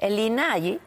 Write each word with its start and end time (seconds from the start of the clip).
El 0.00 0.18
INAI, 0.18 0.80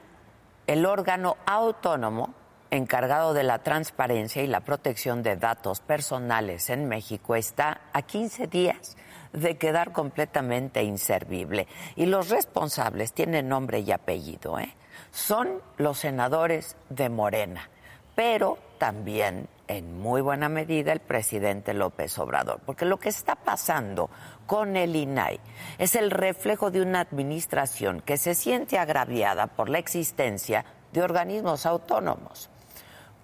el 0.66 0.86
órgano 0.88 1.38
autónomo 1.45 2.33
encargado 2.72 3.36
de 3.36 3.44
la 3.44 3.59
transparencia 3.59 4.42
y 4.42 4.47
la 4.47 4.61
protección 4.61 5.22
de 5.22 5.36
datos 5.36 5.81
personales 5.81 6.72
en 6.72 6.88
México, 6.88 7.36
está 7.36 7.81
a 7.94 8.02
15 8.02 8.47
días 8.47 8.97
de 9.31 9.56
quedar 9.58 9.91
completamente 9.91 10.81
inservible. 10.81 11.67
Y 11.95 12.08
los 12.08 12.30
responsables 12.30 13.14
tienen 13.14 13.50
nombre 13.50 13.81
y 13.81 13.91
apellido, 13.91 14.58
¿eh? 14.58 14.75
Son 15.11 15.61
los 15.78 16.00
senadores 16.00 16.75
de 16.89 17.09
Morena, 17.09 17.69
pero 18.16 18.58
también 18.80 19.47
en 19.78 20.00
muy 20.00 20.22
buena 20.22 20.50
medida 20.50 20.92
el 20.92 21.00
presidente 21.00 21.74
López 21.74 22.18
Obrador, 22.20 22.62
porque 22.66 22.86
lo 22.86 23.00
que 23.00 23.10
está 23.10 23.36
pasando 23.36 24.10
con 24.46 24.76
el 24.76 24.96
INAI 24.96 25.40
es 25.78 25.96
el 25.96 26.12
reflejo 26.12 26.72
de 26.72 26.82
una 26.82 27.02
administración 27.02 28.02
que 28.02 28.18
se 28.18 28.36
siente 28.36 28.78
agraviada 28.78 29.48
por 29.48 29.70
la 29.70 29.80
existencia 29.80 30.66
de 30.92 31.02
organismos 31.02 31.66
autónomos, 31.66 32.50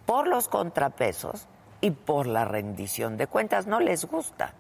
por 0.06 0.28
los 0.28 0.48
contrapesos 0.48 1.48
y 1.82 1.92
por 1.92 2.28
la 2.28 2.46
rendición 2.46 3.18
de 3.18 3.28
cuentas. 3.28 3.68
No 3.68 3.80
les 3.80 4.06
gusta. 4.06 4.54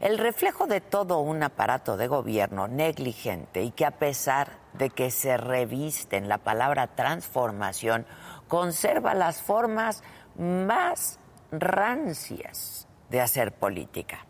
El 0.00 0.16
reflejo 0.16 0.66
de 0.68 0.80
todo 0.80 1.18
un 1.18 1.42
aparato 1.42 1.96
de 1.96 2.06
gobierno 2.06 2.68
negligente 2.68 3.64
y 3.64 3.72
que 3.72 3.84
a 3.84 3.90
pesar 3.90 4.52
de 4.74 4.90
que 4.90 5.10
se 5.10 5.36
reviste 5.36 6.16
en 6.16 6.28
la 6.28 6.38
palabra 6.38 6.86
transformación, 6.86 8.06
conserva 8.46 9.14
las 9.14 9.42
formas 9.42 10.04
más 10.38 11.18
rancias 11.50 12.86
de 13.10 13.20
hacer 13.20 13.52
política. 13.52 14.24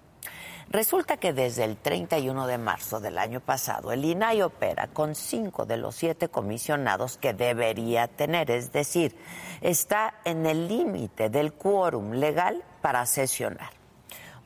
Resulta 0.71 1.17
que 1.17 1.33
desde 1.33 1.65
el 1.65 1.79
31 1.79 2.47
de 2.47 2.59
marzo 2.59 3.01
del 3.01 3.17
año 3.17 3.41
pasado, 3.41 3.91
el 3.91 4.05
INAI 4.05 4.43
opera 4.43 4.89
con 4.89 5.15
cinco 5.15 5.65
de 5.65 5.79
los 5.79 5.95
siete 5.95 6.29
comisionados 6.29 7.17
que 7.17 7.33
debería 7.33 8.07
tener, 8.07 8.51
es 8.51 8.71
decir, 8.71 9.17
está 9.63 10.15
en 10.27 10.45
el 10.45 10.69
límite 10.69 11.31
del 11.31 11.55
quórum 11.55 12.13
legal 12.13 12.63
para 12.83 13.07
sesionar. 13.07 13.71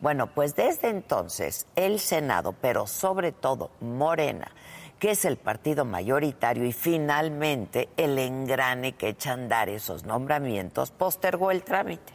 Bueno, 0.01 0.29
pues 0.33 0.55
desde 0.55 0.91
entonces 0.91 1.67
el 1.75 1.99
Senado, 1.99 2.55
pero 2.61 2.87
sobre 2.87 3.33
todo 3.33 3.71
Morena, 3.81 4.53
que 5.03 5.11
es 5.11 5.25
el 5.25 5.37
partido 5.37 5.85
mayoritario 5.85 6.65
y 6.65 6.73
finalmente 6.73 7.89
el 7.97 8.17
engrane 8.21 8.93
que 8.93 9.09
echa 9.09 9.31
a 9.31 9.33
andar 9.33 9.69
esos 9.69 10.05
nombramientos, 10.05 10.93
postergó 10.93 11.51
el 11.51 11.65
trámite. 11.65 12.13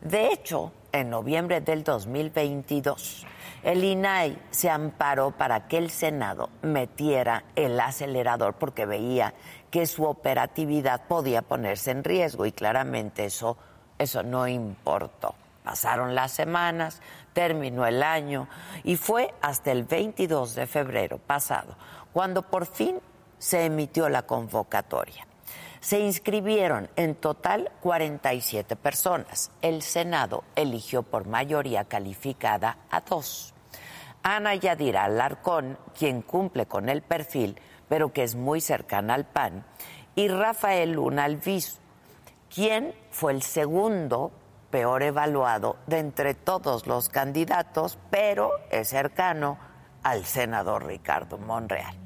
De 0.00 0.32
hecho, 0.32 0.72
en 0.92 1.10
noviembre 1.10 1.60
del 1.60 1.84
2022, 1.84 3.26
el 3.62 3.84
INAI 3.84 4.38
se 4.50 4.70
amparó 4.70 5.32
para 5.32 5.68
que 5.68 5.76
el 5.76 5.90
Senado 5.90 6.48
metiera 6.62 7.44
el 7.54 7.78
acelerador 7.78 8.54
porque 8.54 8.86
veía 8.86 9.34
que 9.70 9.84
su 9.84 10.04
operatividad 10.04 11.06
podía 11.08 11.42
ponerse 11.42 11.90
en 11.90 12.02
riesgo 12.02 12.46
y 12.46 12.52
claramente 12.52 13.26
eso, 13.26 13.58
eso 13.98 14.22
no 14.22 14.48
importó. 14.48 15.34
Pasaron 15.62 16.14
las 16.14 16.32
semanas, 16.32 17.02
terminó 17.34 17.84
el 17.84 18.02
año 18.02 18.48
y 18.84 18.96
fue 18.96 19.34
hasta 19.42 19.72
el 19.72 19.82
22 19.82 20.54
de 20.54 20.66
febrero 20.66 21.18
pasado 21.18 21.76
cuando 22.16 22.40
por 22.40 22.64
fin 22.64 22.98
se 23.36 23.66
emitió 23.66 24.08
la 24.08 24.22
convocatoria. 24.22 25.26
Se 25.80 26.00
inscribieron 26.00 26.88
en 26.96 27.14
total 27.14 27.70
47 27.82 28.74
personas. 28.74 29.50
El 29.60 29.82
Senado 29.82 30.42
eligió 30.54 31.02
por 31.02 31.26
mayoría 31.26 31.84
calificada 31.84 32.78
a 32.90 33.02
dos. 33.02 33.52
Ana 34.22 34.54
Yadira 34.54 35.04
Alarcón, 35.04 35.76
quien 35.92 36.22
cumple 36.22 36.64
con 36.64 36.88
el 36.88 37.02
perfil, 37.02 37.60
pero 37.86 38.14
que 38.14 38.22
es 38.22 38.34
muy 38.34 38.62
cercana 38.62 39.12
al 39.12 39.26
PAN, 39.26 39.66
y 40.14 40.28
Rafael 40.28 40.92
Luna 40.92 41.24
Alviso, 41.24 41.76
quien 42.48 42.94
fue 43.10 43.32
el 43.32 43.42
segundo 43.42 44.32
peor 44.70 45.02
evaluado 45.02 45.76
de 45.86 45.98
entre 45.98 46.32
todos 46.32 46.86
los 46.86 47.10
candidatos, 47.10 47.98
pero 48.08 48.52
es 48.70 48.88
cercano 48.88 49.58
al 50.02 50.24
senador 50.24 50.86
Ricardo 50.86 51.36
Monreal. 51.36 52.05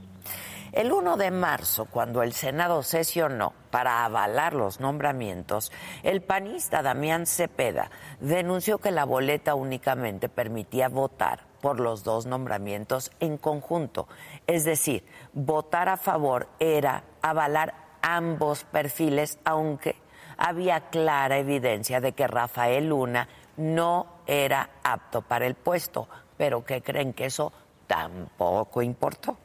El 0.73 0.93
1 0.93 1.17
de 1.17 1.33
marzo, 1.33 1.87
cuando 1.87 2.23
el 2.23 2.33
Senado 2.33 2.85
sesionó 2.85 3.53
para 3.73 4.05
avalar 4.05 4.55
los 4.55 4.79
nombramientos, 4.79 5.73
el 6.05 6.23
panista 6.23 6.81
Damián 6.81 7.27
Cepeda 7.27 7.91
denunció 8.21 8.79
que 8.79 8.93
la 8.93 9.05
boleta 9.05 9.57
únicamente 9.57 10.29
permitía 10.29 10.89
votar 10.89 11.45
por 11.61 11.81
los 11.81 12.05
dos 12.05 12.27
nombramientos 12.27 13.11
en 13.19 13.37
conjunto. 13.37 14.07
Es 14.47 14.65
decir, 14.65 15.05
votar 15.33 15.89
a 15.89 15.97
favor 15.97 16.47
era 16.61 17.03
avalar 17.21 17.75
ambos 18.01 18.63
perfiles, 18.63 19.41
aunque 19.45 19.97
había 20.37 20.89
clara 20.91 21.39
evidencia 21.39 22.01
de 22.01 22.13
que 22.13 22.29
Rafael 22.29 22.89
Luna 22.89 23.29
no 23.57 24.07
era 24.27 24.71
apto 24.85 25.23
para 25.23 25.47
el 25.47 25.57
puesto, 25.57 26.09
pero 26.37 26.65
que 26.65 26.81
creen 26.81 27.13
que 27.13 27.27
eso 27.27 27.53
tampoco 27.89 28.83
importó. 28.83 29.37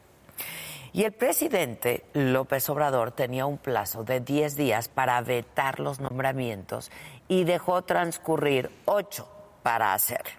Y 0.95 1.03
el 1.03 1.11
presidente 1.11 2.05
López 2.13 2.69
Obrador 2.69 3.11
tenía 3.11 3.45
un 3.45 3.57
plazo 3.57 4.05
de 4.05 4.21
10 4.21 4.55
días 4.55 4.87
para 4.87 5.19
vetar 5.19 5.81
los 5.81 5.99
nombramientos 5.99 6.89
y 7.27 7.43
dejó 7.43 7.81
transcurrir 7.81 8.71
ocho 8.85 9.27
para 9.61 9.93
hacerlo. 9.93 10.31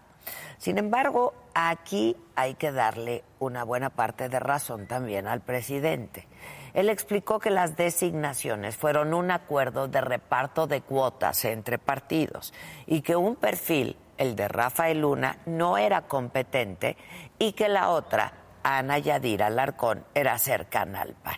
Sin 0.56 0.78
embargo, 0.78 1.34
aquí 1.52 2.16
hay 2.36 2.54
que 2.54 2.72
darle 2.72 3.22
una 3.38 3.64
buena 3.64 3.90
parte 3.90 4.30
de 4.30 4.40
razón 4.40 4.86
también 4.86 5.26
al 5.26 5.42
presidente. 5.42 6.26
Él 6.72 6.88
explicó 6.88 7.38
que 7.38 7.50
las 7.50 7.76
designaciones 7.76 8.78
fueron 8.78 9.12
un 9.12 9.32
acuerdo 9.32 9.88
de 9.88 10.00
reparto 10.00 10.66
de 10.66 10.80
cuotas 10.80 11.44
entre 11.44 11.76
partidos 11.76 12.54
y 12.86 13.02
que 13.02 13.14
un 13.14 13.36
perfil, 13.36 13.98
el 14.16 14.34
de 14.34 14.48
Rafael 14.48 15.02
Luna, 15.02 15.36
no 15.44 15.76
era 15.76 16.06
competente 16.08 16.96
y 17.38 17.52
que 17.52 17.68
la 17.68 17.90
otra 17.90 18.45
Ana 18.68 18.98
Yadira 18.98 19.46
Alarcón 19.46 20.04
era 20.12 20.36
cercana 20.38 21.02
al 21.02 21.14
PAN. 21.14 21.36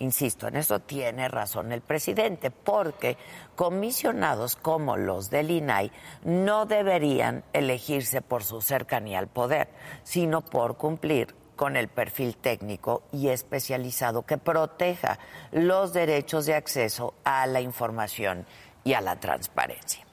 Insisto, 0.00 0.48
en 0.48 0.56
eso 0.56 0.80
tiene 0.80 1.28
razón 1.28 1.70
el 1.70 1.82
presidente, 1.82 2.50
porque 2.50 3.16
comisionados 3.54 4.56
como 4.56 4.96
los 4.96 5.30
del 5.30 5.52
INAI 5.52 5.92
no 6.24 6.66
deberían 6.66 7.44
elegirse 7.52 8.22
por 8.22 8.42
su 8.42 8.60
cercanía 8.60 9.20
al 9.20 9.28
poder, 9.28 9.68
sino 10.02 10.40
por 10.40 10.76
cumplir 10.76 11.32
con 11.54 11.76
el 11.76 11.86
perfil 11.86 12.36
técnico 12.36 13.04
y 13.12 13.28
especializado 13.28 14.22
que 14.22 14.36
proteja 14.36 15.20
los 15.52 15.92
derechos 15.92 16.46
de 16.46 16.56
acceso 16.56 17.14
a 17.22 17.46
la 17.46 17.60
información 17.60 18.46
y 18.82 18.94
a 18.94 19.00
la 19.00 19.14
transparencia. 19.20 20.04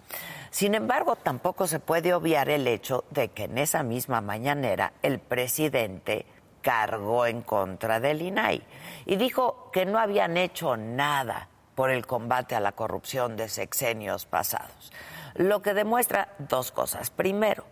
Sin 0.52 0.76
embargo, 0.76 1.16
tampoco 1.16 1.68
se 1.68 1.80
puede 1.80 2.14
obviar 2.14 2.50
el 2.50 2.68
hecho 2.68 3.06
de 3.12 3.30
que 3.30 3.44
en 3.46 3.58
esa 3.58 3.84
misma 3.84 4.22
mañanera 4.22 4.94
el 5.02 5.20
presidente 5.20 6.26
cargó 6.62 7.26
en 7.26 7.42
contra 7.42 8.00
del 8.00 8.22
INAI 8.22 8.62
y 9.06 9.16
dijo 9.16 9.70
que 9.72 9.86
no 9.86 10.00
habían 10.00 10.38
hecho 10.38 10.76
nada 10.76 11.50
por 11.76 11.92
el 11.92 12.06
combate 12.06 12.56
a 12.56 12.60
la 12.60 12.74
corrupción 12.74 13.38
de 13.38 13.48
sexenios 13.48 14.26
pasados. 14.26 14.92
Lo 15.36 15.62
que 15.62 15.74
demuestra 15.74 16.36
dos 16.40 16.72
cosas. 16.72 17.10
Primero, 17.10 17.64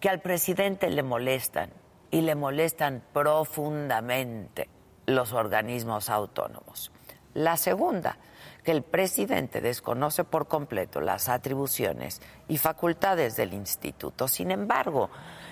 que 0.00 0.08
al 0.08 0.20
presidente 0.20 0.90
le 0.90 1.02
molestan 1.02 1.70
y 2.10 2.22
le 2.22 2.34
molestan 2.34 3.02
profundamente 3.12 4.68
los 5.06 5.32
organismos 5.32 6.10
autónomos. 6.10 6.90
La 7.34 7.56
segunda, 7.56 8.16
que 8.64 8.72
el 8.72 8.82
presidente 8.82 9.60
desconoce 9.60 10.24
por 10.24 10.48
completo 10.48 11.00
las 11.00 11.28
atribuciones 11.28 12.22
y 12.48 12.56
facultades 12.56 13.36
del 13.36 13.52
instituto. 13.52 14.26
Sin 14.26 14.50
embargo, 14.50 15.10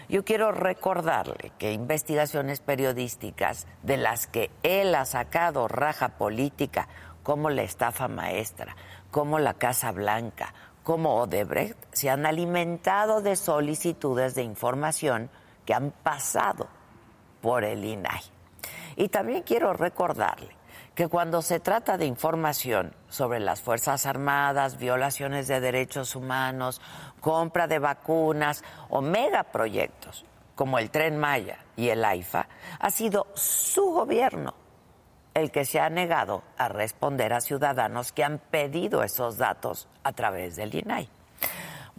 yo 0.08 0.24
quiero 0.24 0.50
recordarle 0.50 1.52
que 1.58 1.72
investigaciones 1.72 2.60
periodísticas 2.60 3.66
de 3.82 3.98
las 3.98 4.26
que 4.26 4.50
él 4.62 4.94
ha 4.94 5.04
sacado 5.04 5.68
raja 5.68 6.16
política, 6.16 6.88
como 7.22 7.50
la 7.50 7.62
estafa 7.62 8.08
maestra, 8.08 8.74
como 9.10 9.38
la 9.38 9.54
Casa 9.54 9.92
Blanca, 9.92 10.54
como 10.82 11.16
Odebrecht, 11.16 11.76
se 11.92 12.10
han 12.10 12.26
alimentado 12.26 13.20
de 13.20 13.36
solicitudes 13.36 14.34
de 14.34 14.42
información 14.42 15.30
que 15.66 15.74
han 15.74 15.90
pasado 15.90 16.66
por 17.42 17.62
el 17.62 17.84
INAI. 17.84 18.22
Y 18.96 19.08
también 19.08 19.42
quiero 19.42 19.72
recordarle 19.74 20.61
que 20.94 21.08
cuando 21.08 21.40
se 21.42 21.60
trata 21.60 21.96
de 21.96 22.06
información 22.06 22.94
sobre 23.08 23.40
las 23.40 23.62
Fuerzas 23.62 24.06
Armadas, 24.06 24.78
violaciones 24.78 25.48
de 25.48 25.60
derechos 25.60 26.14
humanos, 26.14 26.80
compra 27.20 27.66
de 27.66 27.78
vacunas 27.78 28.62
o 28.90 29.00
megaproyectos 29.00 30.24
como 30.54 30.78
el 30.78 30.90
Tren 30.90 31.16
Maya 31.16 31.58
y 31.76 31.88
el 31.88 32.04
AIFA, 32.04 32.46
ha 32.78 32.90
sido 32.90 33.26
su 33.34 33.84
gobierno 33.92 34.54
el 35.34 35.50
que 35.50 35.64
se 35.64 35.80
ha 35.80 35.88
negado 35.88 36.42
a 36.58 36.68
responder 36.68 37.32
a 37.32 37.40
ciudadanos 37.40 38.12
que 38.12 38.24
han 38.24 38.38
pedido 38.38 39.02
esos 39.02 39.38
datos 39.38 39.88
a 40.04 40.12
través 40.12 40.56
del 40.56 40.74
INAI. 40.74 41.08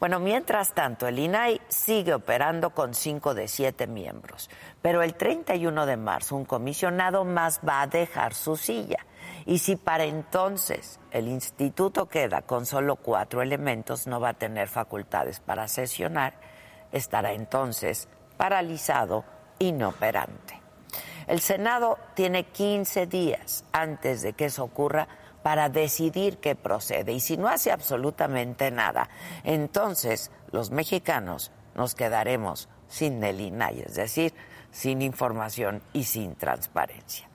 Bueno, 0.04 0.20
mientras 0.20 0.74
tanto, 0.74 1.08
el 1.08 1.18
INAI 1.18 1.62
sigue 1.70 2.14
operando 2.14 2.72
con 2.72 2.94
cinco 2.94 3.34
de 3.34 3.48
siete 3.48 3.88
miembros, 3.88 4.50
pero 4.82 5.02
el 5.02 5.14
31 5.14 5.86
de 5.86 5.96
marzo 5.96 6.36
un 6.36 6.44
comisionado 6.44 7.24
más 7.24 7.62
va 7.66 7.80
a 7.80 7.88
dejar 7.88 8.34
su 8.34 8.58
silla. 8.58 8.98
Y 9.46 9.60
si 9.60 9.78
para 9.78 10.04
entonces 10.04 11.00
el 11.12 11.30
instituto 11.30 12.08
queda 12.08 12.42
con 12.42 12.66
solo 12.66 12.98
cuatro 12.98 13.42
elementos, 13.42 14.06
no 14.06 14.20
va 14.20 14.32
a 14.32 14.34
tener 14.34 14.68
facultades 14.68 15.40
para 15.40 15.70
sesionar, 15.70 16.34
estará 16.92 17.32
entonces 17.32 18.10
paralizado, 18.36 19.24
inoperante. 19.60 20.60
El 21.28 21.40
Senado 21.40 21.98
tiene 22.14 22.44
15 22.44 23.08
días 23.08 23.64
antes 23.72 24.22
de 24.22 24.34
que 24.34 24.46
eso 24.46 24.66
ocurra 24.66 25.08
para 25.44 25.70
decidir 25.70 26.38
qué 26.38 26.56
procede. 26.56 27.12
Y 27.12 27.20
si 27.20 27.38
no 27.38 27.48
hace 27.50 27.72
absolutamente 27.72 28.72
nada, 28.72 29.10
entonces 29.44 30.32
los 30.52 30.72
mexicanos 30.72 31.52
nos 31.76 31.94
quedaremos 31.94 32.70
sin 32.88 33.24
el 33.24 33.42
INAI, 33.42 33.82
es 33.82 33.96
decir, 33.96 34.34
sin 34.72 35.02
información 35.02 35.82
y 35.92 36.06
sin 36.06 36.36
transparencia. 36.36 37.30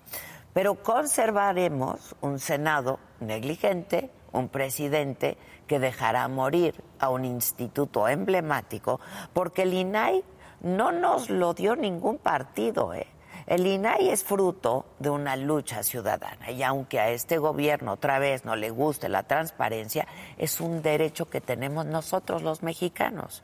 Pero 0.52 0.82
conservaremos 0.82 2.16
un 2.20 2.38
Senado 2.38 2.98
negligente, 3.20 4.10
un 4.32 4.48
presidente 4.48 5.36
que 5.66 5.78
dejará 5.78 6.26
morir 6.28 6.82
a 6.98 7.10
un 7.10 7.24
instituto 7.24 8.08
emblemático, 8.08 9.00
porque 9.32 9.62
el 9.62 9.74
INAI 9.74 10.24
no 10.62 10.90
nos 10.92 11.30
lo 11.30 11.54
dio 11.54 11.76
ningún 11.76 12.18
partido, 12.18 12.94
¿eh? 12.94 13.06
El 13.48 13.66
INAI 13.66 14.10
es 14.10 14.24
fruto 14.24 14.84
de 14.98 15.08
una 15.08 15.34
lucha 15.34 15.82
ciudadana 15.82 16.50
y 16.50 16.62
aunque 16.62 17.00
a 17.00 17.08
este 17.12 17.38
gobierno 17.38 17.92
otra 17.94 18.18
vez 18.18 18.44
no 18.44 18.56
le 18.56 18.68
guste 18.68 19.08
la 19.08 19.22
transparencia, 19.22 20.06
es 20.36 20.60
un 20.60 20.82
derecho 20.82 21.30
que 21.30 21.40
tenemos 21.40 21.86
nosotros 21.86 22.42
los 22.42 22.62
mexicanos 22.62 23.42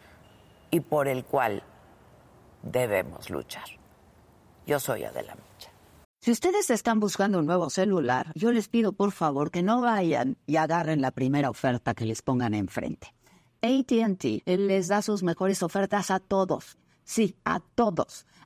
y 0.71 0.81
por 0.81 1.09
el 1.09 1.25
cual 1.25 1.63
debemos 2.63 3.31
luchar. 3.31 3.65
Yo 4.67 4.79
soy 4.79 5.05
Adela 5.05 5.37
Micha. 5.37 5.71
Si 6.21 6.31
ustedes 6.31 6.69
están 6.69 7.01
buscando 7.01 7.39
un 7.39 7.47
nuevo 7.47 7.71
celular, 7.71 8.31
yo 8.35 8.53
les 8.53 8.69
pido 8.69 8.93
por 8.93 9.11
favor 9.11 9.51
que 9.51 9.63
no 9.63 9.81
vayan 9.81 10.37
y 10.47 10.57
agarren 10.57 11.01
la 11.01 11.13
primera 11.13 11.49
oferta 11.49 11.95
que 11.95 12.05
les 12.05 12.21
pongan 12.21 12.53
enfrente. 12.53 13.15
ATT 13.63 14.43
les 14.45 14.89
da 14.89 15.01
sus 15.01 15.23
mejores 15.23 15.63
ofertas 15.63 16.11
a 16.11 16.21
todos. 16.21 16.77
Sí, 17.05 17.37
a 17.47 17.61
todos. 17.61 18.27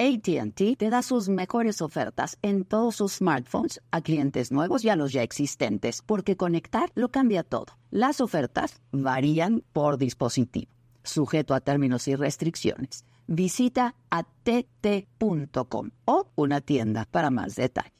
ATT 0.00 0.78
te 0.78 0.88
da 0.88 1.02
sus 1.02 1.28
mejores 1.28 1.82
ofertas 1.82 2.38
en 2.40 2.64
todos 2.64 2.96
sus 2.96 3.16
smartphones 3.16 3.82
a 3.90 4.00
clientes 4.00 4.50
nuevos 4.50 4.82
y 4.82 4.88
a 4.88 4.96
los 4.96 5.12
ya 5.12 5.22
existentes, 5.22 6.00
porque 6.00 6.38
conectar 6.38 6.90
lo 6.94 7.10
cambia 7.10 7.42
todo. 7.42 7.66
Las 7.90 8.22
ofertas 8.22 8.80
varían 8.92 9.62
por 9.74 9.98
dispositivo, 9.98 10.72
sujeto 11.02 11.52
a 11.52 11.60
términos 11.60 12.08
y 12.08 12.14
restricciones. 12.14 13.04
Visita 13.26 13.94
att.com 14.08 15.90
o 16.06 16.26
una 16.34 16.62
tienda 16.62 17.04
para 17.10 17.28
más 17.28 17.54
detalles. 17.56 17.99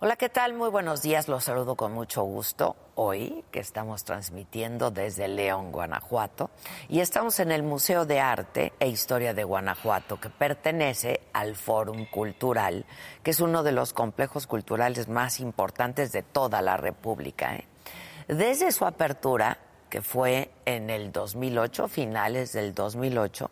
Hola, 0.00 0.14
¿qué 0.14 0.28
tal? 0.28 0.54
Muy 0.54 0.70
buenos 0.70 1.02
días, 1.02 1.26
los 1.26 1.42
saludo 1.42 1.74
con 1.74 1.92
mucho 1.92 2.22
gusto 2.22 2.76
hoy 2.94 3.44
que 3.50 3.58
estamos 3.58 4.04
transmitiendo 4.04 4.92
desde 4.92 5.26
León, 5.26 5.72
Guanajuato, 5.72 6.50
y 6.88 7.00
estamos 7.00 7.40
en 7.40 7.50
el 7.50 7.64
Museo 7.64 8.06
de 8.06 8.20
Arte 8.20 8.72
e 8.78 8.86
Historia 8.86 9.34
de 9.34 9.42
Guanajuato, 9.42 10.20
que 10.20 10.30
pertenece 10.30 11.22
al 11.32 11.56
Fórum 11.56 12.06
Cultural, 12.06 12.86
que 13.24 13.32
es 13.32 13.40
uno 13.40 13.64
de 13.64 13.72
los 13.72 13.92
complejos 13.92 14.46
culturales 14.46 15.08
más 15.08 15.40
importantes 15.40 16.12
de 16.12 16.22
toda 16.22 16.62
la 16.62 16.76
República. 16.76 17.56
¿eh? 17.56 17.64
Desde 18.28 18.70
su 18.70 18.84
apertura, 18.84 19.58
que 19.88 20.02
fue 20.02 20.50
en 20.64 20.90
el 20.90 21.12
2008, 21.12 21.88
finales 21.88 22.52
del 22.52 22.74
2008. 22.74 23.50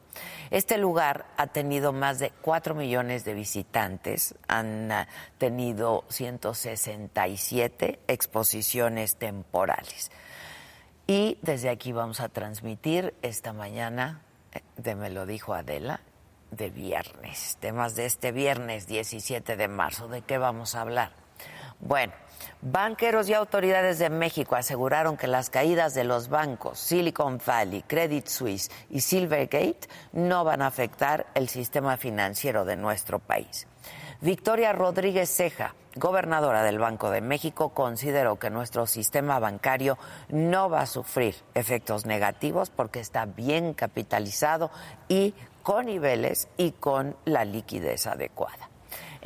Este 0.51 0.79
lugar 0.79 1.27
ha 1.37 1.49
tenido 1.49 1.93
más 1.93 2.19
de 2.19 2.31
4 2.43 2.75
millones 2.75 3.25
de 3.25 3.35
visitantes, 3.35 4.35
han 4.49 4.93
ah, 4.93 5.09
tenido 5.39 6.05
167 6.09 8.01
exposiciones 8.07 9.17
temporales. 9.17 10.11
Y 11.07 11.39
desde 11.43 11.69
aquí 11.69 11.93
vamos 11.93 12.21
a 12.21 12.29
transmitir 12.29 13.15
esta 13.23 13.53
mañana, 13.53 14.23
eh, 14.53 14.61
de 14.77 14.95
me 14.95 15.11
lo 15.11 15.27
dijo 15.27 15.55
Adela, 15.55 16.01
de 16.51 16.71
viernes, 16.71 17.57
temas 17.61 17.97
de 17.97 18.07
este 18.07 18.33
viernes 18.33 18.87
17 18.87 19.57
de 19.57 19.69
marzo. 19.69 20.09
¿De 20.09 20.23
qué 20.23 20.39
vamos 20.39 20.75
a 20.75 20.81
hablar? 20.81 21.13
Bueno, 21.81 22.13
banqueros 22.63 23.29
y 23.29 23.35
autoridades 23.35 23.99
de 23.99 24.11
México 24.11 24.57
aseguraron 24.57 25.17
que 25.17 25.27
las 25.27 25.51
caídas 25.51 25.95
de 25.95 26.05
los 26.05 26.29
bancos 26.29 26.79
Silicon 26.79 27.41
Valley, 27.45 27.83
Credit 27.83 28.27
Suisse 28.27 28.71
y 28.91 29.01
Silvergate 29.01 29.89
no 30.13 30.45
van 30.45 30.63
a 30.63 30.67
afectar 30.67 31.27
el 31.35 31.49
sistema 31.49 31.97
financiero 31.97 32.65
de 32.65 32.77
nuestro 32.77 33.19
país. 33.19 33.67
Victoria 34.21 34.73
Rodríguez 34.73 35.29
Ceja, 35.31 35.75
gobernadora 35.95 36.63
del 36.63 36.79
Banco 36.79 37.11
de 37.11 37.21
México, 37.21 37.71
consideró 37.71 38.39
que 38.39 38.51
nuestro 38.51 38.87
sistema 38.87 39.39
bancario 39.39 39.99
no 40.31 40.71
va 40.71 40.81
a 40.81 40.87
sufrir 40.87 41.37
efectos 41.55 42.07
negativos 42.07 42.71
porque 42.71 43.01
está 43.01 43.27
bien 43.27 43.75
capitalizado 43.75 44.71
y 45.09 45.35
con 45.63 45.87
niveles 45.87 46.49
y 46.57 46.73
con 46.73 47.17
la 47.25 47.45
liquidez 47.45 48.07
adecuada. 48.07 48.71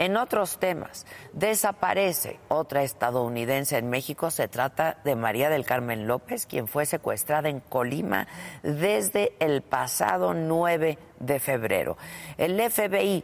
En 0.00 0.16
otros 0.16 0.56
temas, 0.56 1.04
desaparece 1.34 2.40
otra 2.48 2.82
estadounidense 2.82 3.76
en 3.76 3.90
México. 3.90 4.30
Se 4.30 4.48
trata 4.48 4.96
de 5.04 5.14
María 5.14 5.50
del 5.50 5.66
Carmen 5.66 6.06
López, 6.06 6.46
quien 6.46 6.68
fue 6.68 6.86
secuestrada 6.86 7.50
en 7.50 7.60
Colima 7.60 8.26
desde 8.62 9.34
el 9.40 9.60
pasado 9.60 10.32
9 10.32 10.96
de 11.18 11.38
febrero. 11.38 11.98
El 12.38 12.58
FBI 12.58 13.22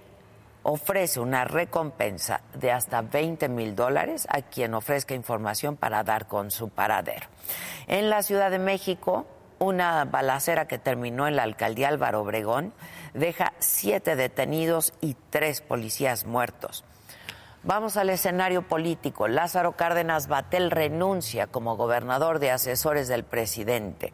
ofrece 0.65 1.19
una 1.19 1.47
recompensa 1.47 2.43
de 2.53 2.71
hasta 2.73 3.01
20 3.01 3.49
mil 3.49 3.75
dólares 3.75 4.29
a 4.29 4.43
quien 4.43 4.75
ofrezca 4.75 5.15
información 5.15 5.79
para 5.79 6.05
dar 6.05 6.27
con 6.27 6.51
su 6.51 6.69
paradero. 6.69 7.27
En 7.87 8.11
la 8.11 8.23
Ciudad 8.23 8.51
de 8.51 8.59
México, 8.59 9.25
una 9.59 10.05
balacera 10.05 10.69
que 10.69 10.79
terminó 10.79 11.27
en 11.27 11.37
la 11.37 11.43
alcaldía 11.43 11.89
Álvaro 11.89 12.23
Obregón 12.23 12.73
deja 13.15 13.53
siete 13.59 14.17
detenidos 14.17 14.93
y 15.01 15.17
tres 15.31 15.61
policías 15.61 16.27
muertos. 16.27 16.85
Vamos 17.63 17.97
al 17.97 18.11
escenario 18.11 18.63
político. 18.63 19.27
Lázaro 19.27 19.73
Cárdenas 19.73 20.29
Batel 20.29 20.71
renuncia 20.71 21.49
como 21.49 21.77
gobernador 21.77 22.39
de 22.39 22.53
asesores 22.53 23.09
del 23.09 23.25
presidente. 23.25 24.13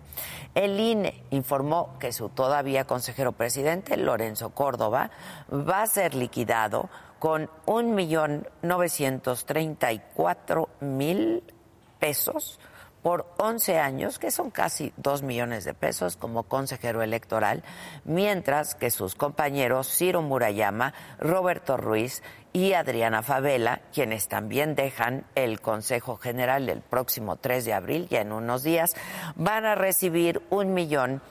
El 0.55 0.81
INE 0.81 1.23
informó 1.31 1.99
que 1.99 2.13
su 2.13 2.31
todavía 2.31 2.87
consejero 2.87 3.33
presidente, 3.33 3.99
Lorenzo 3.99 4.51
Córdoba, 4.51 5.11
va 5.53 5.83
a 5.83 5.87
ser 5.87 6.15
liquidado 6.15 6.89
con 7.19 7.51
un 7.67 7.95
millón 7.95 8.49
novecientos 8.63 9.45
treinta 9.45 9.93
y 9.93 10.01
cuatro 10.15 10.71
mil 10.81 11.45
pesos 11.99 12.59
por 13.03 13.27
11 13.39 13.79
años, 13.79 14.19
que 14.19 14.31
son 14.31 14.51
casi 14.51 14.93
2 14.97 15.23
millones 15.23 15.65
de 15.65 15.75
pesos 15.75 16.17
como 16.17 16.45
consejero 16.45 17.03
electoral, 17.03 17.65
mientras 18.05 18.75
que 18.75 18.91
sus 18.91 19.15
compañeros 19.15 19.89
Ciro 19.89 20.23
Murayama, 20.23 20.95
Roberto 21.19 21.77
Ruiz 21.77 22.23
y 22.53 22.75
Adriana 22.75 23.23
Favela, 23.23 23.81
quienes 23.95 24.29
también 24.29 24.75
dejan 24.75 25.25
el 25.35 25.61
Consejo 25.61 26.17
General 26.17 26.69
el 26.69 26.83
próximo 26.83 27.37
3 27.37 27.65
de 27.65 27.73
abril, 27.73 28.09
ya 28.11 28.21
en 28.21 28.33
unos 28.33 28.63
días, 28.63 28.95
van 29.37 29.65
a 29.65 29.75
recibir 29.75 30.43
un 30.51 30.75
millón 30.75 31.23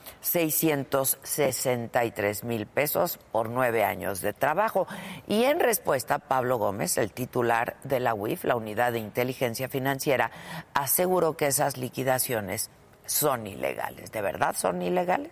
mil 2.42 2.66
pesos 2.66 3.18
por 3.30 3.50
nueve 3.50 3.84
años 3.84 4.20
de 4.20 4.32
trabajo. 4.32 4.86
Y 5.28 5.44
en 5.44 5.60
respuesta, 5.60 6.18
Pablo 6.18 6.58
Gómez, 6.58 6.98
el 6.98 7.12
titular 7.12 7.76
de 7.84 8.00
la 8.00 8.14
UIF, 8.14 8.44
la 8.44 8.56
Unidad 8.56 8.92
de 8.92 8.98
Inteligencia 8.98 9.68
Financiera, 9.68 10.30
aseguró 10.74 11.36
que 11.36 11.46
esas 11.46 11.76
liquidaciones 11.76 12.70
son 13.06 13.46
ilegales. 13.46 14.10
¿De 14.10 14.22
verdad 14.22 14.56
son 14.56 14.82
ilegales? 14.82 15.30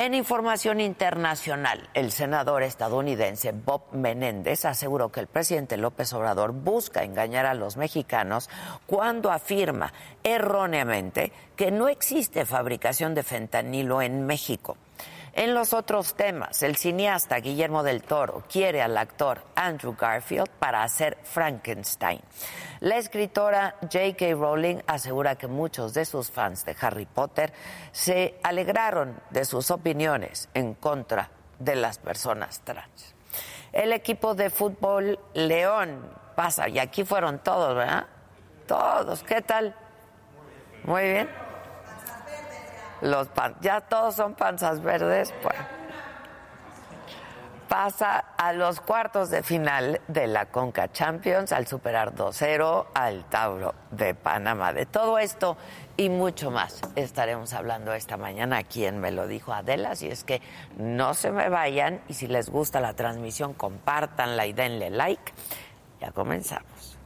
En 0.00 0.14
información 0.14 0.80
internacional, 0.80 1.90
el 1.92 2.12
senador 2.12 2.62
estadounidense 2.62 3.50
Bob 3.50 3.82
Menéndez 3.90 4.64
aseguró 4.64 5.10
que 5.10 5.18
el 5.18 5.26
presidente 5.26 5.76
López 5.76 6.12
Obrador 6.12 6.52
busca 6.52 7.02
engañar 7.02 7.46
a 7.46 7.54
los 7.54 7.76
mexicanos 7.76 8.48
cuando 8.86 9.32
afirma 9.32 9.92
erróneamente 10.22 11.32
que 11.56 11.72
no 11.72 11.88
existe 11.88 12.46
fabricación 12.46 13.12
de 13.16 13.24
fentanilo 13.24 14.00
en 14.00 14.24
México. 14.24 14.76
En 15.32 15.54
los 15.54 15.72
otros 15.72 16.14
temas, 16.14 16.62
el 16.62 16.76
cineasta 16.76 17.38
Guillermo 17.38 17.82
del 17.82 18.02
Toro 18.02 18.44
quiere 18.50 18.82
al 18.82 18.96
actor 18.96 19.42
Andrew 19.54 19.94
Garfield 19.98 20.48
para 20.58 20.82
hacer 20.82 21.18
Frankenstein. 21.22 22.20
La 22.80 22.96
escritora 22.96 23.76
J.K. 23.82 24.34
Rowling 24.34 24.78
asegura 24.86 25.36
que 25.36 25.46
muchos 25.46 25.94
de 25.94 26.04
sus 26.04 26.30
fans 26.30 26.64
de 26.64 26.76
Harry 26.80 27.06
Potter 27.06 27.52
se 27.92 28.38
alegraron 28.42 29.20
de 29.30 29.44
sus 29.44 29.70
opiniones 29.70 30.48
en 30.54 30.74
contra 30.74 31.30
de 31.58 31.76
las 31.76 31.98
personas 31.98 32.60
trans. 32.64 33.14
El 33.72 33.92
equipo 33.92 34.34
de 34.34 34.50
fútbol 34.50 35.18
León 35.34 36.10
pasa, 36.34 36.68
y 36.68 36.78
aquí 36.78 37.04
fueron 37.04 37.40
todos, 37.40 37.74
¿verdad? 37.76 38.06
Todos, 38.66 39.22
¿qué 39.24 39.42
tal? 39.42 39.74
Muy 40.84 41.02
bien 41.02 41.47
los 43.00 43.28
ya 43.60 43.80
todos 43.80 44.14
son 44.14 44.34
panzas 44.34 44.82
verdes, 44.82 45.32
pues 45.42 45.56
pasa 47.68 48.24
a 48.38 48.52
los 48.52 48.80
cuartos 48.80 49.30
de 49.30 49.42
final 49.42 50.00
de 50.08 50.26
la 50.26 50.46
Conca 50.46 50.90
Champions 50.90 51.52
al 51.52 51.66
superar 51.66 52.14
2-0 52.14 52.86
al 52.94 53.24
Tauro 53.26 53.74
de 53.90 54.14
Panamá. 54.14 54.72
De 54.72 54.86
todo 54.86 55.18
esto 55.18 55.56
y 55.96 56.08
mucho 56.08 56.50
más 56.50 56.80
estaremos 56.96 57.52
hablando 57.52 57.92
esta 57.92 58.16
mañana 58.16 58.56
aquí 58.58 58.90
Me 58.90 59.12
lo 59.12 59.26
dijo 59.26 59.52
Adela, 59.52 59.92
y 60.00 60.06
es 60.06 60.24
que 60.24 60.40
no 60.78 61.14
se 61.14 61.30
me 61.30 61.48
vayan 61.48 62.00
y 62.08 62.14
si 62.14 62.26
les 62.26 62.48
gusta 62.48 62.80
la 62.80 62.94
transmisión 62.94 63.52
compártanla 63.52 64.46
y 64.46 64.52
denle 64.52 64.90
like. 64.90 65.32
Ya 66.00 66.10
comenzamos. 66.12 66.98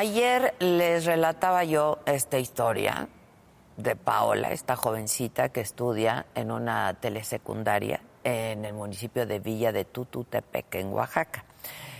Ayer 0.00 0.54
les 0.60 1.04
relataba 1.04 1.62
yo 1.64 1.98
esta 2.06 2.38
historia 2.38 3.10
de 3.76 3.96
Paola, 3.96 4.50
esta 4.50 4.74
jovencita 4.74 5.50
que 5.50 5.60
estudia 5.60 6.24
en 6.34 6.50
una 6.50 6.94
telesecundaria 6.94 8.00
en 8.24 8.64
el 8.64 8.72
municipio 8.72 9.26
de 9.26 9.40
Villa 9.40 9.72
de 9.72 9.84
Tututepec, 9.84 10.74
en 10.76 10.94
Oaxaca, 10.94 11.44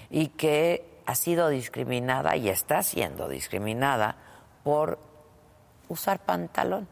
y 0.09 0.29
que 0.29 1.03
ha 1.05 1.15
sido 1.15 1.51
discriminada 1.51 2.37
y 2.37 2.49
está 2.49 2.83
siendo 2.83 3.29
discriminada 3.29 4.17
por 4.65 4.99
usar 5.91 6.21
pantalón. 6.21 6.89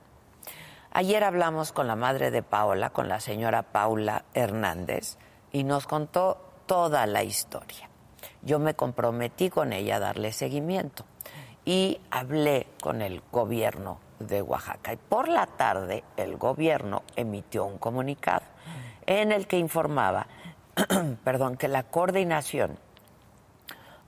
Ayer 0.92 1.24
hablamos 1.24 1.72
con 1.72 1.86
la 1.86 1.96
madre 1.96 2.30
de 2.30 2.42
Paola, 2.42 2.90
con 2.90 3.08
la 3.08 3.20
señora 3.20 3.62
Paula 3.62 4.26
Hernández, 4.34 5.16
y 5.52 5.64
nos 5.64 5.86
contó 5.86 6.36
toda 6.66 7.06
la 7.06 7.22
historia. 7.22 7.87
Yo 8.42 8.58
me 8.58 8.74
comprometí 8.74 9.50
con 9.50 9.72
ella 9.72 9.96
a 9.96 10.00
darle 10.00 10.32
seguimiento 10.32 11.04
y 11.64 12.00
hablé 12.10 12.66
con 12.80 13.02
el 13.02 13.22
gobierno 13.32 13.98
de 14.18 14.42
Oaxaca. 14.42 14.92
Y 14.92 14.96
por 14.96 15.28
la 15.28 15.46
tarde 15.46 16.04
el 16.16 16.36
gobierno 16.36 17.02
emitió 17.16 17.64
un 17.64 17.78
comunicado 17.78 18.44
en 19.06 19.32
el 19.32 19.46
que 19.46 19.58
informaba, 19.58 20.26
perdón, 21.24 21.56
que 21.56 21.68
la 21.68 21.84
coordinación 21.84 22.78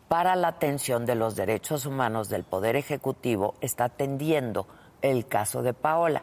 para 0.09 0.35
la 0.37 0.49
atención 0.49 1.07
de 1.07 1.15
los 1.15 1.37
derechos 1.37 1.87
humanos 1.87 2.29
del 2.29 2.45
Poder 2.45 2.77
Ejecutivo 2.77 3.55
está 3.61 3.85
atendiendo 3.85 4.67
el 5.03 5.27
caso 5.27 5.63
de 5.63 5.73
Paola, 5.73 6.23